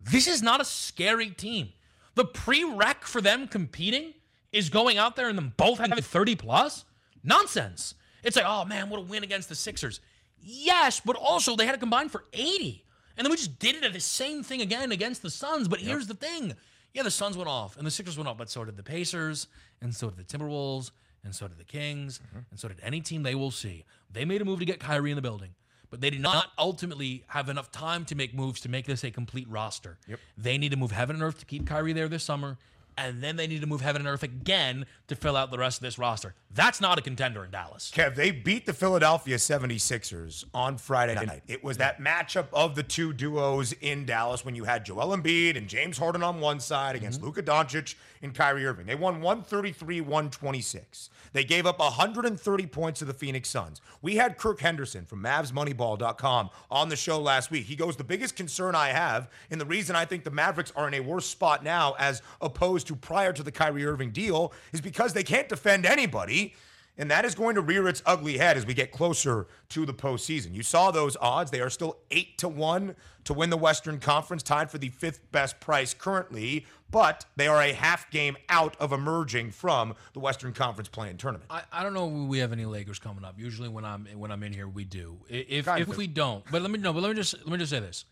This 0.00 0.26
is 0.26 0.42
not 0.42 0.60
a 0.60 0.64
scary 0.64 1.30
team. 1.30 1.70
The 2.14 2.24
prereq 2.24 3.02
for 3.04 3.20
them 3.20 3.48
competing 3.48 4.14
is 4.52 4.70
going 4.70 4.96
out 4.98 5.16
there 5.16 5.28
and 5.28 5.36
them 5.36 5.52
both 5.56 5.78
having 5.78 6.00
30 6.00 6.36
plus? 6.36 6.84
Nonsense. 7.22 7.94
It's 8.22 8.36
like, 8.36 8.46
oh 8.46 8.64
man, 8.64 8.88
what 8.88 8.98
a 8.98 9.02
win 9.02 9.24
against 9.24 9.48
the 9.48 9.54
Sixers. 9.54 10.00
Yes, 10.40 11.00
but 11.00 11.16
also 11.16 11.56
they 11.56 11.66
had 11.66 11.72
to 11.72 11.78
combine 11.78 12.08
for 12.08 12.24
80. 12.32 12.83
And 13.16 13.24
then 13.24 13.30
we 13.30 13.36
just 13.36 13.58
did 13.58 13.76
it 13.76 13.84
at 13.84 13.92
the 13.92 14.00
same 14.00 14.42
thing 14.42 14.60
again 14.60 14.92
against 14.92 15.22
the 15.22 15.30
Suns. 15.30 15.68
But 15.68 15.80
here's 15.80 16.06
the 16.06 16.14
thing. 16.14 16.54
Yeah, 16.92 17.02
the 17.02 17.10
Suns 17.10 17.36
went 17.36 17.48
off 17.48 17.76
and 17.76 17.86
the 17.86 17.90
Sixers 17.90 18.16
went 18.16 18.28
off, 18.28 18.38
but 18.38 18.50
so 18.50 18.64
did 18.64 18.76
the 18.76 18.82
Pacers, 18.82 19.48
and 19.80 19.94
so 19.94 20.10
did 20.10 20.26
the 20.26 20.38
Timberwolves, 20.38 20.90
and 21.24 21.34
so 21.34 21.48
did 21.48 21.58
the 21.58 21.64
Kings, 21.64 22.20
mm-hmm. 22.26 22.40
and 22.50 22.60
so 22.60 22.68
did 22.68 22.78
any 22.82 23.00
team 23.00 23.22
they 23.22 23.34
will 23.34 23.50
see. 23.50 23.84
They 24.12 24.24
made 24.24 24.42
a 24.42 24.44
move 24.44 24.60
to 24.60 24.64
get 24.64 24.78
Kyrie 24.78 25.10
in 25.10 25.16
the 25.16 25.22
building, 25.22 25.54
but 25.90 26.00
they 26.00 26.10
did 26.10 26.20
not 26.20 26.52
ultimately 26.56 27.24
have 27.28 27.48
enough 27.48 27.72
time 27.72 28.04
to 28.06 28.14
make 28.14 28.34
moves 28.34 28.60
to 28.60 28.68
make 28.68 28.86
this 28.86 29.02
a 29.02 29.10
complete 29.10 29.48
roster. 29.48 29.98
They 30.38 30.56
need 30.56 30.70
to 30.70 30.76
move 30.76 30.92
heaven 30.92 31.16
and 31.16 31.22
earth 31.22 31.40
to 31.40 31.46
keep 31.46 31.66
Kyrie 31.66 31.92
there 31.94 32.08
this 32.08 32.22
summer, 32.22 32.58
and 32.96 33.22
then 33.22 33.36
they 33.36 33.46
need 33.46 33.60
to 33.60 33.66
move 33.66 33.80
heaven 33.80 34.02
and 34.02 34.08
earth 34.08 34.22
again 34.22 34.86
to 35.08 35.16
fill 35.16 35.36
out 35.36 35.50
the 35.50 35.58
rest 35.58 35.78
of 35.78 35.82
this 35.82 35.98
roster. 35.98 36.34
That's 36.50 36.80
not 36.80 36.98
a 36.98 37.02
contender 37.02 37.44
in 37.44 37.50
Dallas. 37.50 37.90
Kev, 37.94 38.14
they 38.14 38.30
beat 38.30 38.64
the 38.64 38.72
Philadelphia 38.72 39.36
76ers 39.36 40.44
on 40.54 40.78
Friday 40.78 41.14
night. 41.14 41.42
It 41.48 41.64
was 41.64 41.78
that 41.78 42.00
matchup 42.00 42.46
of 42.52 42.76
the 42.76 42.82
two 42.82 43.12
duos 43.12 43.72
in 43.80 44.06
Dallas 44.06 44.44
when 44.44 44.54
you 44.54 44.64
had 44.64 44.84
Joel 44.84 45.16
Embiid 45.16 45.56
and 45.56 45.68
James 45.68 45.98
Harden 45.98 46.22
on 46.22 46.40
one 46.40 46.60
side 46.60 46.94
against 46.94 47.18
mm-hmm. 47.18 47.26
Luka 47.26 47.42
Doncic 47.42 47.96
and 48.22 48.34
Kyrie 48.34 48.64
Irving. 48.66 48.86
They 48.86 48.94
won 48.94 49.20
133 49.20 50.00
126. 50.00 51.10
They 51.32 51.44
gave 51.44 51.66
up 51.66 51.80
130 51.80 52.66
points 52.66 53.00
to 53.00 53.04
the 53.04 53.12
Phoenix 53.12 53.48
Suns. 53.48 53.80
We 54.00 54.14
had 54.16 54.38
Kirk 54.38 54.60
Henderson 54.60 55.04
from 55.04 55.22
MavsMoneyball.com 55.22 56.50
on 56.70 56.88
the 56.88 56.96
show 56.96 57.20
last 57.20 57.50
week. 57.50 57.66
He 57.66 57.74
goes, 57.74 57.96
The 57.96 58.04
biggest 58.04 58.36
concern 58.36 58.76
I 58.76 58.88
have, 58.90 59.28
and 59.50 59.60
the 59.60 59.66
reason 59.66 59.96
I 59.96 60.04
think 60.04 60.22
the 60.22 60.30
Mavericks 60.30 60.72
are 60.76 60.86
in 60.86 60.94
a 60.94 61.00
worse 61.00 61.26
spot 61.26 61.64
now 61.64 61.96
as 61.98 62.22
opposed 62.40 62.83
to 62.84 62.96
prior 62.96 63.32
to 63.32 63.42
the 63.42 63.52
Kyrie 63.52 63.84
Irving 63.84 64.10
deal, 64.10 64.52
is 64.72 64.80
because 64.80 65.12
they 65.12 65.24
can't 65.24 65.48
defend 65.48 65.84
anybody. 65.86 66.54
And 66.96 67.10
that 67.10 67.24
is 67.24 67.34
going 67.34 67.56
to 67.56 67.60
rear 67.60 67.88
its 67.88 68.04
ugly 68.06 68.38
head 68.38 68.56
as 68.56 68.64
we 68.64 68.72
get 68.72 68.92
closer 68.92 69.48
to 69.70 69.84
the 69.84 69.92
postseason. 69.92 70.54
You 70.54 70.62
saw 70.62 70.92
those 70.92 71.16
odds. 71.20 71.50
They 71.50 71.60
are 71.60 71.68
still 71.68 71.98
eight 72.12 72.38
to 72.38 72.48
one 72.48 72.94
to 73.24 73.34
win 73.34 73.50
the 73.50 73.56
Western 73.56 73.98
Conference, 73.98 74.44
tied 74.44 74.70
for 74.70 74.78
the 74.78 74.90
fifth 74.90 75.32
best 75.32 75.58
price 75.58 75.92
currently, 75.92 76.66
but 76.92 77.24
they 77.34 77.48
are 77.48 77.60
a 77.60 77.72
half 77.72 78.08
game 78.12 78.36
out 78.48 78.76
of 78.78 78.92
emerging 78.92 79.50
from 79.50 79.96
the 80.12 80.20
Western 80.20 80.52
Conference 80.52 80.88
play-in 80.88 81.16
tournament. 81.16 81.50
I, 81.50 81.62
I 81.72 81.82
don't 81.82 81.94
know 81.94 82.06
if 82.06 82.28
we 82.28 82.38
have 82.38 82.52
any 82.52 82.64
Lakers 82.64 83.00
coming 83.00 83.24
up. 83.24 83.40
Usually 83.40 83.68
when 83.68 83.84
I'm 83.84 84.06
when 84.14 84.30
I'm 84.30 84.44
in 84.44 84.52
here, 84.52 84.68
we 84.68 84.84
do. 84.84 85.18
If 85.28 85.66
if 85.66 85.96
we 85.96 86.06
don't, 86.06 86.44
but 86.52 86.62
let 86.62 86.70
me 86.70 86.78
know. 86.78 86.92
But 86.92 87.02
let 87.02 87.08
me 87.08 87.16
just 87.16 87.34
let 87.38 87.48
me 87.48 87.58
just 87.58 87.70
say 87.70 87.80
this: 87.80 88.04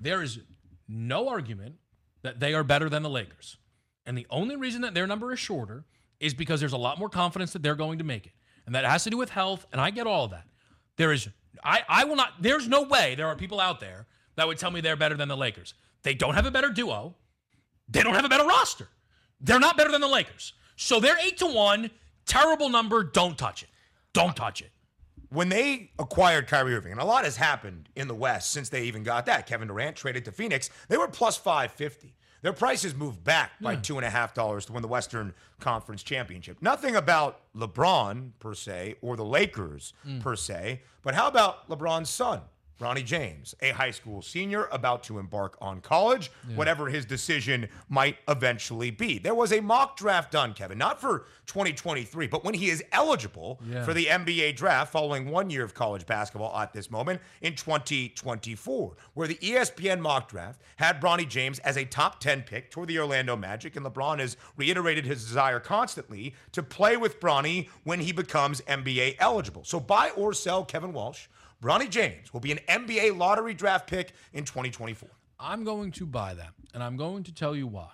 there 0.00 0.22
is 0.22 0.40
no 0.88 1.28
argument 1.28 1.74
that 2.22 2.40
they 2.40 2.54
are 2.54 2.64
better 2.64 2.88
than 2.88 3.02
the 3.02 3.10
Lakers. 3.10 3.58
And 4.06 4.16
the 4.16 4.26
only 4.30 4.56
reason 4.56 4.82
that 4.82 4.94
their 4.94 5.06
number 5.06 5.32
is 5.32 5.38
shorter 5.38 5.84
is 6.20 6.34
because 6.34 6.60
there's 6.60 6.72
a 6.72 6.78
lot 6.78 6.98
more 6.98 7.08
confidence 7.08 7.52
that 7.52 7.62
they're 7.62 7.74
going 7.74 7.98
to 7.98 8.04
make 8.04 8.26
it. 8.26 8.32
And 8.66 8.74
that 8.74 8.84
has 8.84 9.04
to 9.04 9.10
do 9.10 9.16
with 9.16 9.30
health. 9.30 9.66
And 9.72 9.80
I 9.80 9.90
get 9.90 10.06
all 10.06 10.24
of 10.24 10.30
that. 10.30 10.46
There 10.96 11.12
is, 11.12 11.28
I, 11.64 11.82
I 11.88 12.04
will 12.04 12.16
not, 12.16 12.34
there's 12.40 12.68
no 12.68 12.82
way 12.82 13.14
there 13.14 13.26
are 13.26 13.36
people 13.36 13.60
out 13.60 13.80
there 13.80 14.06
that 14.36 14.46
would 14.46 14.58
tell 14.58 14.70
me 14.70 14.80
they're 14.80 14.96
better 14.96 15.16
than 15.16 15.28
the 15.28 15.36
Lakers. 15.36 15.74
They 16.02 16.14
don't 16.14 16.34
have 16.34 16.46
a 16.46 16.50
better 16.50 16.70
duo. 16.70 17.14
They 17.88 18.02
don't 18.02 18.14
have 18.14 18.24
a 18.24 18.28
better 18.28 18.46
roster. 18.46 18.88
They're 19.40 19.60
not 19.60 19.76
better 19.76 19.90
than 19.90 20.00
the 20.00 20.08
Lakers. 20.08 20.52
So 20.76 21.00
they're 21.00 21.18
eight 21.18 21.38
to 21.38 21.46
one. 21.46 21.90
Terrible 22.26 22.68
number. 22.68 23.02
Don't 23.02 23.36
touch 23.36 23.62
it. 23.62 23.68
Don't 24.12 24.36
touch 24.36 24.60
it. 24.62 24.70
When 25.30 25.48
they 25.48 25.90
acquired 25.98 26.46
Kyrie 26.46 26.74
Irving, 26.74 26.92
and 26.92 27.00
a 27.00 27.04
lot 27.04 27.24
has 27.24 27.36
happened 27.36 27.88
in 27.96 28.06
the 28.06 28.14
West 28.14 28.50
since 28.50 28.68
they 28.68 28.84
even 28.84 29.02
got 29.02 29.26
that. 29.26 29.46
Kevin 29.46 29.68
Durant 29.68 29.96
traded 29.96 30.24
to 30.26 30.32
Phoenix. 30.32 30.70
They 30.88 30.98
were 30.98 31.08
plus 31.08 31.36
550. 31.36 32.14
Their 32.42 32.52
prices 32.52 32.94
moved 32.94 33.22
back 33.24 33.52
by 33.60 33.76
hmm. 33.76 33.82
two 33.82 33.96
and 33.96 34.04
a 34.04 34.10
half 34.10 34.34
dollars 34.34 34.66
to 34.66 34.72
win 34.72 34.82
the 34.82 34.88
Western 34.88 35.32
Conference 35.60 36.02
Championship. 36.02 36.58
Nothing 36.60 36.96
about 36.96 37.40
LeBron 37.56 38.32
per 38.40 38.54
se 38.54 38.96
or 39.00 39.16
the 39.16 39.24
Lakers 39.24 39.94
hmm. 40.02 40.18
per 40.18 40.36
se, 40.36 40.82
but 41.02 41.14
how 41.14 41.28
about 41.28 41.68
LeBron's 41.68 42.10
son? 42.10 42.40
Bronny 42.82 43.04
James, 43.04 43.54
a 43.62 43.70
high 43.70 43.92
school 43.92 44.22
senior 44.22 44.66
about 44.72 45.04
to 45.04 45.20
embark 45.20 45.56
on 45.60 45.80
college, 45.80 46.32
whatever 46.56 46.88
his 46.88 47.04
decision 47.04 47.68
might 47.88 48.16
eventually 48.26 48.90
be. 48.90 49.18
There 49.20 49.36
was 49.36 49.52
a 49.52 49.60
mock 49.60 49.96
draft 49.96 50.32
done, 50.32 50.52
Kevin, 50.52 50.78
not 50.78 51.00
for 51.00 51.26
2023, 51.46 52.26
but 52.26 52.42
when 52.44 52.54
he 52.54 52.70
is 52.70 52.82
eligible 52.90 53.60
Yeah. 53.64 53.84
for 53.84 53.94
the 53.94 54.06
NBA 54.08 54.56
draft 54.56 54.90
following 54.90 55.30
one 55.30 55.48
year 55.48 55.62
of 55.62 55.74
college 55.74 56.06
basketball 56.06 56.58
at 56.58 56.72
this 56.72 56.90
moment 56.90 57.20
in 57.40 57.54
2024, 57.54 58.96
where 59.14 59.28
the 59.28 59.36
ESPN 59.36 60.00
mock 60.00 60.28
draft 60.28 60.60
had 60.76 61.00
Bronny 61.00 61.28
James 61.28 61.60
as 61.60 61.76
a 61.76 61.84
top 61.84 62.18
10 62.18 62.42
pick 62.42 62.68
toward 62.72 62.88
the 62.88 62.98
Orlando 62.98 63.36
Magic, 63.36 63.76
and 63.76 63.86
LeBron 63.86 64.18
has 64.18 64.36
reiterated 64.56 65.04
his 65.06 65.24
desire 65.24 65.60
constantly 65.60 66.34
to 66.50 66.64
play 66.64 66.96
with 66.96 67.20
Bronny 67.20 67.68
when 67.84 68.00
he 68.00 68.10
becomes 68.10 68.60
NBA 68.62 69.14
eligible. 69.20 69.62
So 69.62 69.78
buy 69.78 70.10
or 70.16 70.32
sell 70.32 70.64
Kevin 70.64 70.92
Walsh. 70.92 71.26
Bronny 71.62 71.88
James 71.88 72.32
will 72.32 72.40
be 72.40 72.50
an 72.50 72.58
NBA 72.68 73.16
lottery 73.16 73.54
draft 73.54 73.86
pick 73.86 74.12
in 74.32 74.44
2024. 74.44 75.08
I'm 75.38 75.62
going 75.62 75.92
to 75.92 76.06
buy 76.06 76.34
that, 76.34 76.50
and 76.74 76.82
I'm 76.82 76.96
going 76.96 77.22
to 77.24 77.32
tell 77.32 77.54
you 77.54 77.68
why. 77.68 77.90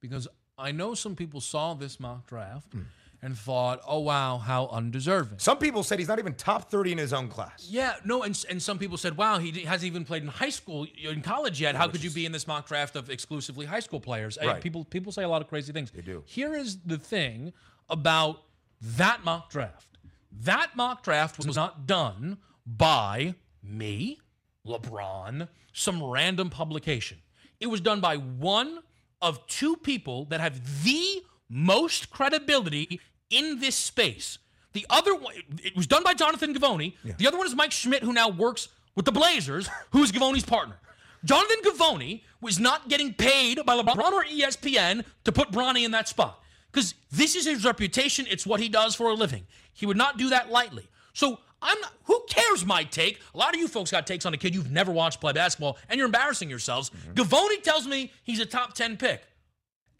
Because 0.00 0.28
I 0.58 0.70
know 0.72 0.94
some 0.94 1.16
people 1.16 1.40
saw 1.40 1.74
this 1.74 1.98
mock 1.98 2.26
draft 2.26 2.72
hmm. 2.72 2.82
and 3.22 3.36
thought, 3.36 3.80
"Oh 3.86 4.00
wow, 4.00 4.36
how 4.36 4.68
undeserving." 4.68 5.38
Some 5.38 5.56
people 5.56 5.82
said 5.82 5.98
he's 5.98 6.08
not 6.08 6.18
even 6.18 6.34
top 6.34 6.70
30 6.70 6.92
in 6.92 6.98
his 6.98 7.14
own 7.14 7.28
class. 7.28 7.66
Yeah, 7.70 7.94
no, 8.04 8.22
and 8.22 8.44
and 8.50 8.62
some 8.62 8.78
people 8.78 8.98
said, 8.98 9.16
"Wow, 9.16 9.38
he 9.38 9.62
hasn't 9.62 9.86
even 9.86 10.04
played 10.04 10.22
in 10.22 10.28
high 10.28 10.50
school, 10.50 10.86
in 11.02 11.22
college 11.22 11.58
yet. 11.58 11.74
How 11.74 11.88
could 11.88 12.04
you 12.04 12.10
be 12.10 12.26
in 12.26 12.32
this 12.32 12.46
mock 12.46 12.68
draft 12.68 12.96
of 12.96 13.08
exclusively 13.08 13.64
high 13.64 13.80
school 13.80 14.00
players?" 14.00 14.36
Right. 14.42 14.62
people 14.62 14.84
people 14.84 15.10
say 15.10 15.24
a 15.24 15.28
lot 15.28 15.40
of 15.40 15.48
crazy 15.48 15.72
things. 15.72 15.90
They 15.90 16.02
do. 16.02 16.22
Here 16.26 16.54
is 16.54 16.78
the 16.84 16.98
thing 16.98 17.54
about 17.88 18.42
that 18.80 19.24
mock 19.24 19.50
draft. 19.50 19.98
That 20.40 20.76
mock 20.76 21.02
draft 21.02 21.38
was 21.38 21.56
not 21.56 21.86
done 21.86 22.38
by 22.66 23.34
me, 23.62 24.18
LeBron, 24.66 25.48
some 25.72 26.02
random 26.02 26.50
publication. 26.50 27.18
It 27.60 27.68
was 27.68 27.80
done 27.80 28.00
by 28.00 28.16
one 28.16 28.80
of 29.22 29.46
two 29.46 29.76
people 29.76 30.24
that 30.26 30.40
have 30.40 30.84
the 30.84 31.22
most 31.48 32.10
credibility 32.10 33.00
in 33.30 33.60
this 33.60 33.76
space. 33.76 34.38
The 34.72 34.86
other 34.90 35.14
one, 35.14 35.34
it 35.62 35.74
was 35.74 35.86
done 35.86 36.02
by 36.02 36.14
Jonathan 36.14 36.54
Givony. 36.54 36.94
The 37.16 37.26
other 37.26 37.38
one 37.38 37.46
is 37.46 37.54
Mike 37.54 37.72
Schmitz, 37.72 38.04
who 38.04 38.12
now 38.12 38.28
works 38.28 38.68
with 38.94 39.04
the 39.04 39.12
Blazers, 39.12 39.68
who 39.90 40.02
is 40.02 40.12
Givony's 40.12 40.44
partner. 40.44 40.76
Jonathan 41.24 41.56
Givony 41.64 42.22
was 42.40 42.60
not 42.60 42.88
getting 42.88 43.14
paid 43.14 43.64
by 43.64 43.76
LeBron 43.76 44.12
or 44.12 44.24
ESPN 44.24 45.04
to 45.24 45.32
put 45.32 45.50
Bronny 45.50 45.84
in 45.84 45.92
that 45.92 46.08
spot. 46.08 46.42
Because 46.70 46.94
this 47.10 47.34
is 47.34 47.46
his 47.46 47.64
reputation. 47.64 48.26
It's 48.28 48.46
what 48.46 48.60
he 48.60 48.68
does 48.68 48.94
for 48.94 49.08
a 49.08 49.14
living. 49.14 49.46
He 49.72 49.86
would 49.86 49.96
not 49.96 50.18
do 50.18 50.28
that 50.28 50.50
lightly. 50.50 50.86
So 51.14 51.40
I'm 51.62 51.80
not, 51.80 51.92
who 52.04 52.22
cares 52.28 52.64
my 52.64 52.84
take? 52.84 53.20
A 53.34 53.38
lot 53.38 53.54
of 53.54 53.60
you 53.60 53.68
folks 53.68 53.90
got 53.90 54.06
takes 54.06 54.26
on 54.26 54.34
a 54.34 54.36
kid 54.36 54.54
you've 54.54 54.70
never 54.70 54.92
watched 54.92 55.20
play 55.20 55.32
basketball 55.32 55.78
and 55.88 55.98
you're 55.98 56.06
embarrassing 56.06 56.50
yourselves. 56.50 56.90
Mm-hmm. 56.90 57.14
Givony 57.14 57.62
tells 57.62 57.86
me 57.86 58.12
he's 58.24 58.40
a 58.40 58.46
top 58.46 58.74
10 58.74 58.96
pick. 58.96 59.22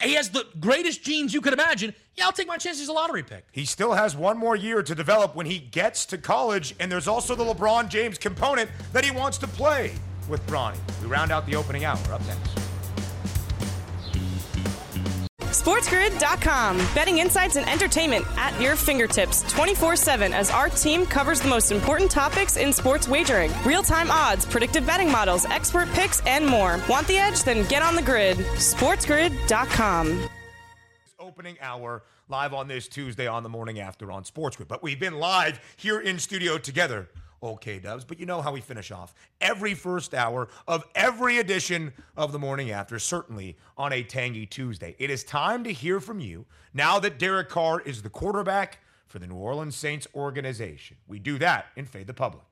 He 0.01 0.13
has 0.13 0.29
the 0.29 0.45
greatest 0.59 1.03
genes 1.03 1.33
you 1.33 1.41
could 1.41 1.53
imagine. 1.53 1.93
Yeah, 2.15 2.25
I'll 2.25 2.31
take 2.31 2.47
my 2.47 2.57
chances 2.57 2.83
as 2.83 2.87
a 2.89 2.93
lottery 2.93 3.23
pick. 3.23 3.45
He 3.51 3.65
still 3.65 3.93
has 3.93 4.15
one 4.15 4.37
more 4.37 4.55
year 4.55 4.83
to 4.83 4.93
develop 4.93 5.35
when 5.35 5.47
he 5.47 5.57
gets 5.57 6.05
to 6.07 6.17
college, 6.19 6.75
and 6.79 6.91
there's 6.91 7.07
also 7.07 7.33
the 7.33 7.43
LeBron 7.43 7.89
James 7.89 8.17
component 8.19 8.69
that 8.93 9.03
he 9.03 9.11
wants 9.11 9.39
to 9.39 9.47
play 9.47 9.93
with 10.29 10.45
Bronny. 10.45 10.77
We 11.01 11.07
round 11.07 11.31
out 11.31 11.47
the 11.47 11.55
opening 11.55 11.85
hour. 11.85 11.97
Up 12.11 12.21
next. 12.27 12.56
SportsGrid.com. 15.61 16.77
Betting 16.93 17.17
insights 17.17 17.55
and 17.55 17.67
entertainment 17.67 18.25
at 18.37 18.59
your 18.61 18.75
fingertips 18.75 19.41
24 19.51 19.95
7 19.95 20.33
as 20.33 20.51
our 20.51 20.69
team 20.69 21.05
covers 21.05 21.41
the 21.41 21.49
most 21.49 21.71
important 21.71 22.11
topics 22.11 22.57
in 22.57 22.71
sports 22.71 23.07
wagering 23.07 23.51
real 23.65 23.83
time 23.83 24.11
odds, 24.11 24.45
predictive 24.45 24.85
betting 24.85 25.11
models, 25.11 25.45
expert 25.45 25.89
picks, 25.93 26.21
and 26.25 26.45
more. 26.45 26.79
Want 26.87 27.07
the 27.07 27.17
edge? 27.17 27.43
Then 27.43 27.67
get 27.67 27.81
on 27.81 27.95
the 27.95 28.01
grid. 28.01 28.37
SportsGrid.com. 28.37 30.29
Opening 31.19 31.57
hour 31.61 32.03
live 32.29 32.53
on 32.53 32.67
this 32.67 32.87
Tuesday 32.87 33.27
on 33.27 33.43
the 33.43 33.49
morning 33.49 33.79
after 33.79 34.11
on 34.11 34.23
Sports 34.23 34.55
Grid. 34.57 34.67
But 34.69 34.83
we've 34.83 34.99
been 34.99 35.19
live 35.19 35.59
here 35.77 35.99
in 35.99 36.19
studio 36.19 36.57
together. 36.57 37.09
Okay, 37.41 37.77
Dubs, 37.77 38.03
but 38.03 38.19
you 38.19 38.25
know 38.25 38.41
how 38.41 38.51
we 38.51 38.61
finish 38.61 38.91
off 38.91 39.13
every 39.41 39.75
first 39.75 40.15
hour 40.15 40.47
of 40.67 40.83
every 40.95 41.37
edition 41.37 41.93
of 42.15 42.31
the 42.31 42.39
morning 42.39 42.71
after, 42.71 42.97
certainly 42.97 43.55
on 43.77 43.93
a 43.93 44.01
tangy 44.01 44.47
Tuesday. 44.47 44.95
It 44.97 45.11
is 45.11 45.23
time 45.23 45.63
to 45.65 45.71
hear 45.71 45.99
from 45.99 46.19
you 46.19 46.45
now 46.73 46.97
that 46.99 47.19
Derek 47.19 47.49
Carr 47.49 47.81
is 47.81 48.01
the 48.01 48.09
quarterback 48.09 48.79
for 49.05 49.19
the 49.19 49.27
New 49.27 49.35
Orleans 49.35 49.75
Saints 49.75 50.07
organization. 50.15 50.97
We 51.07 51.19
do 51.19 51.37
that 51.37 51.67
in 51.75 51.85
Fade 51.85 52.07
the 52.07 52.13
Public. 52.13 52.43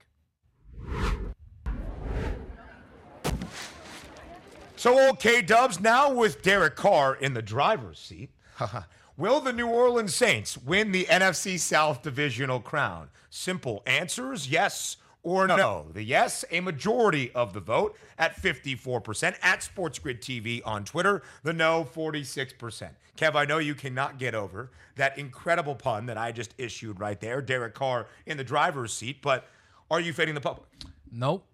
So, 4.76 5.10
okay, 5.10 5.42
Dubs, 5.42 5.80
now 5.80 6.14
with 6.14 6.44
Derek 6.44 6.76
Carr 6.76 7.16
in 7.16 7.34
the 7.34 7.42
driver's 7.42 7.98
seat, 7.98 8.30
will 9.18 9.40
the 9.40 9.52
New 9.52 9.68
Orleans 9.68 10.14
Saints 10.14 10.58
win 10.58 10.92
the 10.92 11.06
NFC 11.06 11.58
South 11.58 12.04
divisional 12.04 12.60
crown? 12.60 13.10
Simple 13.36 13.84
answers 13.86 14.50
yes 14.50 14.96
or 15.22 15.46
no. 15.46 15.88
The 15.92 16.02
yes, 16.02 16.46
a 16.52 16.62
majority 16.62 17.34
of 17.34 17.52
the 17.52 17.60
vote 17.60 17.98
at 18.18 18.42
54%. 18.42 19.36
At 19.42 19.60
SportsGrid 19.60 20.22
TV 20.22 20.62
on 20.64 20.86
Twitter, 20.86 21.22
the 21.44 21.52
no, 21.52 21.84
46%. 21.84 22.92
Kev, 23.18 23.36
I 23.36 23.44
know 23.44 23.58
you 23.58 23.76
cannot 23.76 24.20
get 24.20 24.36
over 24.36 24.72
that 24.96 25.18
incredible 25.18 25.76
pun 25.76 26.06
that 26.06 26.18
I 26.18 26.32
just 26.32 26.56
issued 26.58 27.02
right 27.02 27.20
there. 27.20 27.42
Derek 27.42 27.74
Carr 27.74 28.08
in 28.26 28.38
the 28.38 28.44
driver's 28.46 28.94
seat, 28.94 29.18
but 29.22 29.50
are 29.92 30.00
you 30.00 30.14
fading 30.14 30.34
the 30.36 30.40
public? 30.40 30.70
Nope. 31.12 31.46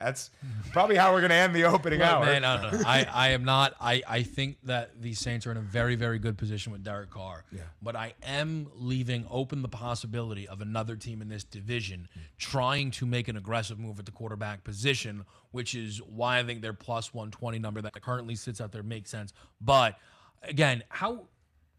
That's 0.00 0.30
probably 0.72 0.96
how 0.96 1.12
we're 1.12 1.20
going 1.20 1.30
to 1.30 1.36
end 1.36 1.54
the 1.54 1.64
opening 1.64 2.00
hour. 2.00 2.24
Man, 2.24 2.42
no, 2.42 2.70
no. 2.70 2.82
I, 2.86 3.06
I 3.12 3.28
am 3.30 3.44
not. 3.44 3.74
I, 3.78 4.02
I 4.08 4.22
think 4.22 4.56
that 4.64 5.00
the 5.00 5.12
Saints 5.12 5.46
are 5.46 5.50
in 5.50 5.58
a 5.58 5.62
very, 5.62 5.94
very 5.94 6.18
good 6.18 6.38
position 6.38 6.72
with 6.72 6.82
Derek 6.82 7.10
Carr. 7.10 7.44
Yeah. 7.52 7.60
But 7.82 7.96
I 7.96 8.14
am 8.22 8.68
leaving 8.74 9.26
open 9.30 9.60
the 9.60 9.68
possibility 9.68 10.48
of 10.48 10.62
another 10.62 10.96
team 10.96 11.20
in 11.20 11.28
this 11.28 11.44
division 11.44 12.08
hmm. 12.14 12.20
trying 12.38 12.90
to 12.92 13.04
make 13.04 13.28
an 13.28 13.36
aggressive 13.36 13.78
move 13.78 13.98
at 13.98 14.06
the 14.06 14.12
quarterback 14.12 14.64
position, 14.64 15.26
which 15.50 15.74
is 15.74 15.98
why 15.98 16.38
I 16.38 16.44
think 16.44 16.62
their 16.62 16.72
plus 16.72 17.12
120 17.12 17.58
number 17.58 17.82
that 17.82 18.00
currently 18.00 18.36
sits 18.36 18.60
out 18.60 18.72
there 18.72 18.82
makes 18.82 19.10
sense. 19.10 19.34
But 19.60 19.98
again, 20.42 20.82
how 20.88 21.26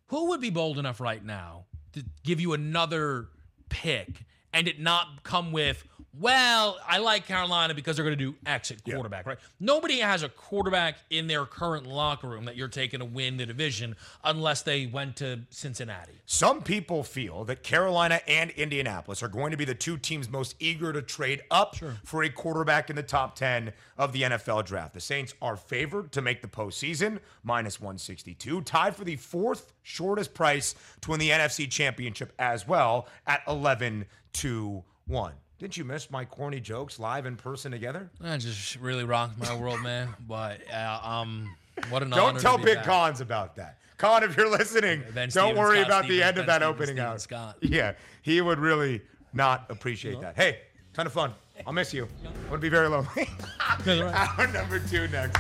who 0.07 0.28
would 0.28 0.41
be 0.41 0.51
bold 0.51 0.78
enough 0.78 0.99
right 0.99 1.24
now 1.24 1.65
to 1.93 2.03
give 2.24 2.39
you 2.39 2.53
another 2.53 3.30
pick 3.69 4.26
and 4.53 4.67
it 4.67 4.80
not 4.80 5.24
come 5.24 5.51
with, 5.51 5.86
well, 6.20 6.78
I 6.86 6.97
like 6.97 7.26
Carolina 7.26 7.74
because 7.74 7.95
they're 7.95 8.03
going 8.03 8.18
to 8.18 8.24
do 8.24 8.36
X 8.45 8.72
at 8.72 8.84
quarterback, 8.84 9.26
right? 9.26 9.38
Nobody 9.59 9.99
has 9.99 10.24
a 10.24 10.30
quarterback 10.30 10.97
in 11.09 11.28
their 11.28 11.45
current 11.45 11.88
locker 11.88 12.28
room 12.28 12.45
that 12.45 12.57
you're 12.57 12.68
taking 12.68 12.99
to 12.99 13.05
win 13.05 13.38
the 13.38 13.45
division 13.45 13.95
unless 14.24 14.62
they 14.62 14.88
went 14.88 15.16
to 15.18 15.39
Cincinnati. 15.49 16.12
Some 16.26 16.62
people 16.62 17.03
feel 17.03 17.45
that 17.45 17.64
Carolina 17.64 18.20
and 18.28 18.49
Indianapolis 18.51 19.24
are 19.24 19.30
going 19.30 19.51
to 19.51 19.57
be 19.57 19.64
the 19.64 19.76
two 19.76 19.97
teams 19.97 20.30
most 20.30 20.55
eager 20.59 20.91
to 20.91 21.01
trade 21.01 21.43
up 21.49 21.78
for 22.03 22.24
a 22.24 22.30
quarterback 22.30 22.89
in 22.89 22.95
the 22.97 23.03
top 23.03 23.36
10 23.36 23.72
of 23.97 24.12
the 24.12 24.24
NFL 24.24 24.66
draft. 24.66 24.93
The 24.93 24.99
Saints 24.99 25.34
are 25.41 25.55
favored 25.55 26.12
to 26.12 26.22
make 26.22 26.41
the 26.41 26.47
postseason, 26.47 27.20
minus 27.43 27.80
162, 27.80 28.62
tied 28.64 28.95
for 28.95 29.05
the 29.05 29.16
fourth 29.16 29.72
shortest 29.82 30.34
price 30.34 30.76
to 31.01 31.12
win 31.12 31.20
the 31.20 31.30
NFC 31.30 31.70
championship 31.70 32.34
as 32.38 32.68
well 32.68 33.07
at 33.26 33.41
11 33.47 34.05
to 34.34 34.84
1. 35.07 35.34
Didn't 35.62 35.78
you 35.78 35.86
miss 35.86 36.09
my 36.09 36.26
corny 36.26 36.59
jokes 36.59 36.97
live 36.97 37.28
in 37.28 37.36
person 37.36 37.72
together? 37.72 38.09
That 38.20 38.39
just 38.39 38.78
really 38.78 39.03
rocked 39.03 39.38
my 39.38 39.55
world, 39.55 39.80
man. 39.82 40.09
But 40.28 40.62
uh, 40.74 40.99
um, 41.03 41.55
what 41.89 42.01
an 42.01 42.12
honor. 42.12 42.20
Don't 42.32 42.39
tell 42.41 42.57
Big 42.57 42.78
back. 42.78 42.86
Cons 42.86 43.22
about 43.22 43.55
that. 43.57 43.78
Con, 43.99 44.24
if 44.24 44.36
you're 44.36 44.49
listening, 44.49 45.03
Ben 45.14 45.30
don't 45.30 45.49
Stevens, 45.49 45.59
worry 45.59 45.78
Scott 45.82 45.88
about 45.88 46.07
the 46.07 46.24
end 46.24 46.39
of 46.39 46.47
that 46.47 46.62
Stevens, 46.64 46.74
opening 46.76 46.95
Steven 46.95 47.05
out. 47.05 47.22
Scott. 47.22 47.57
Yeah, 47.62 47.93
he 48.24 48.41
would 48.41 48.57
really 48.57 49.03
not 49.34 49.68
appreciate 49.70 50.20
that. 50.22 50.36
Hey, 50.36 50.62
ton 50.95 51.05
of 51.05 51.14
fun. 51.14 51.32
I'll 51.68 51.74
miss 51.74 51.93
you. 51.93 52.07
I'm 52.26 52.34
gonna 52.49 52.57
be 52.57 52.70
very 52.70 52.88
lonely. 52.88 53.30
Hour 53.88 54.47
number 54.47 54.80
two 54.80 55.07
next. 55.09 55.38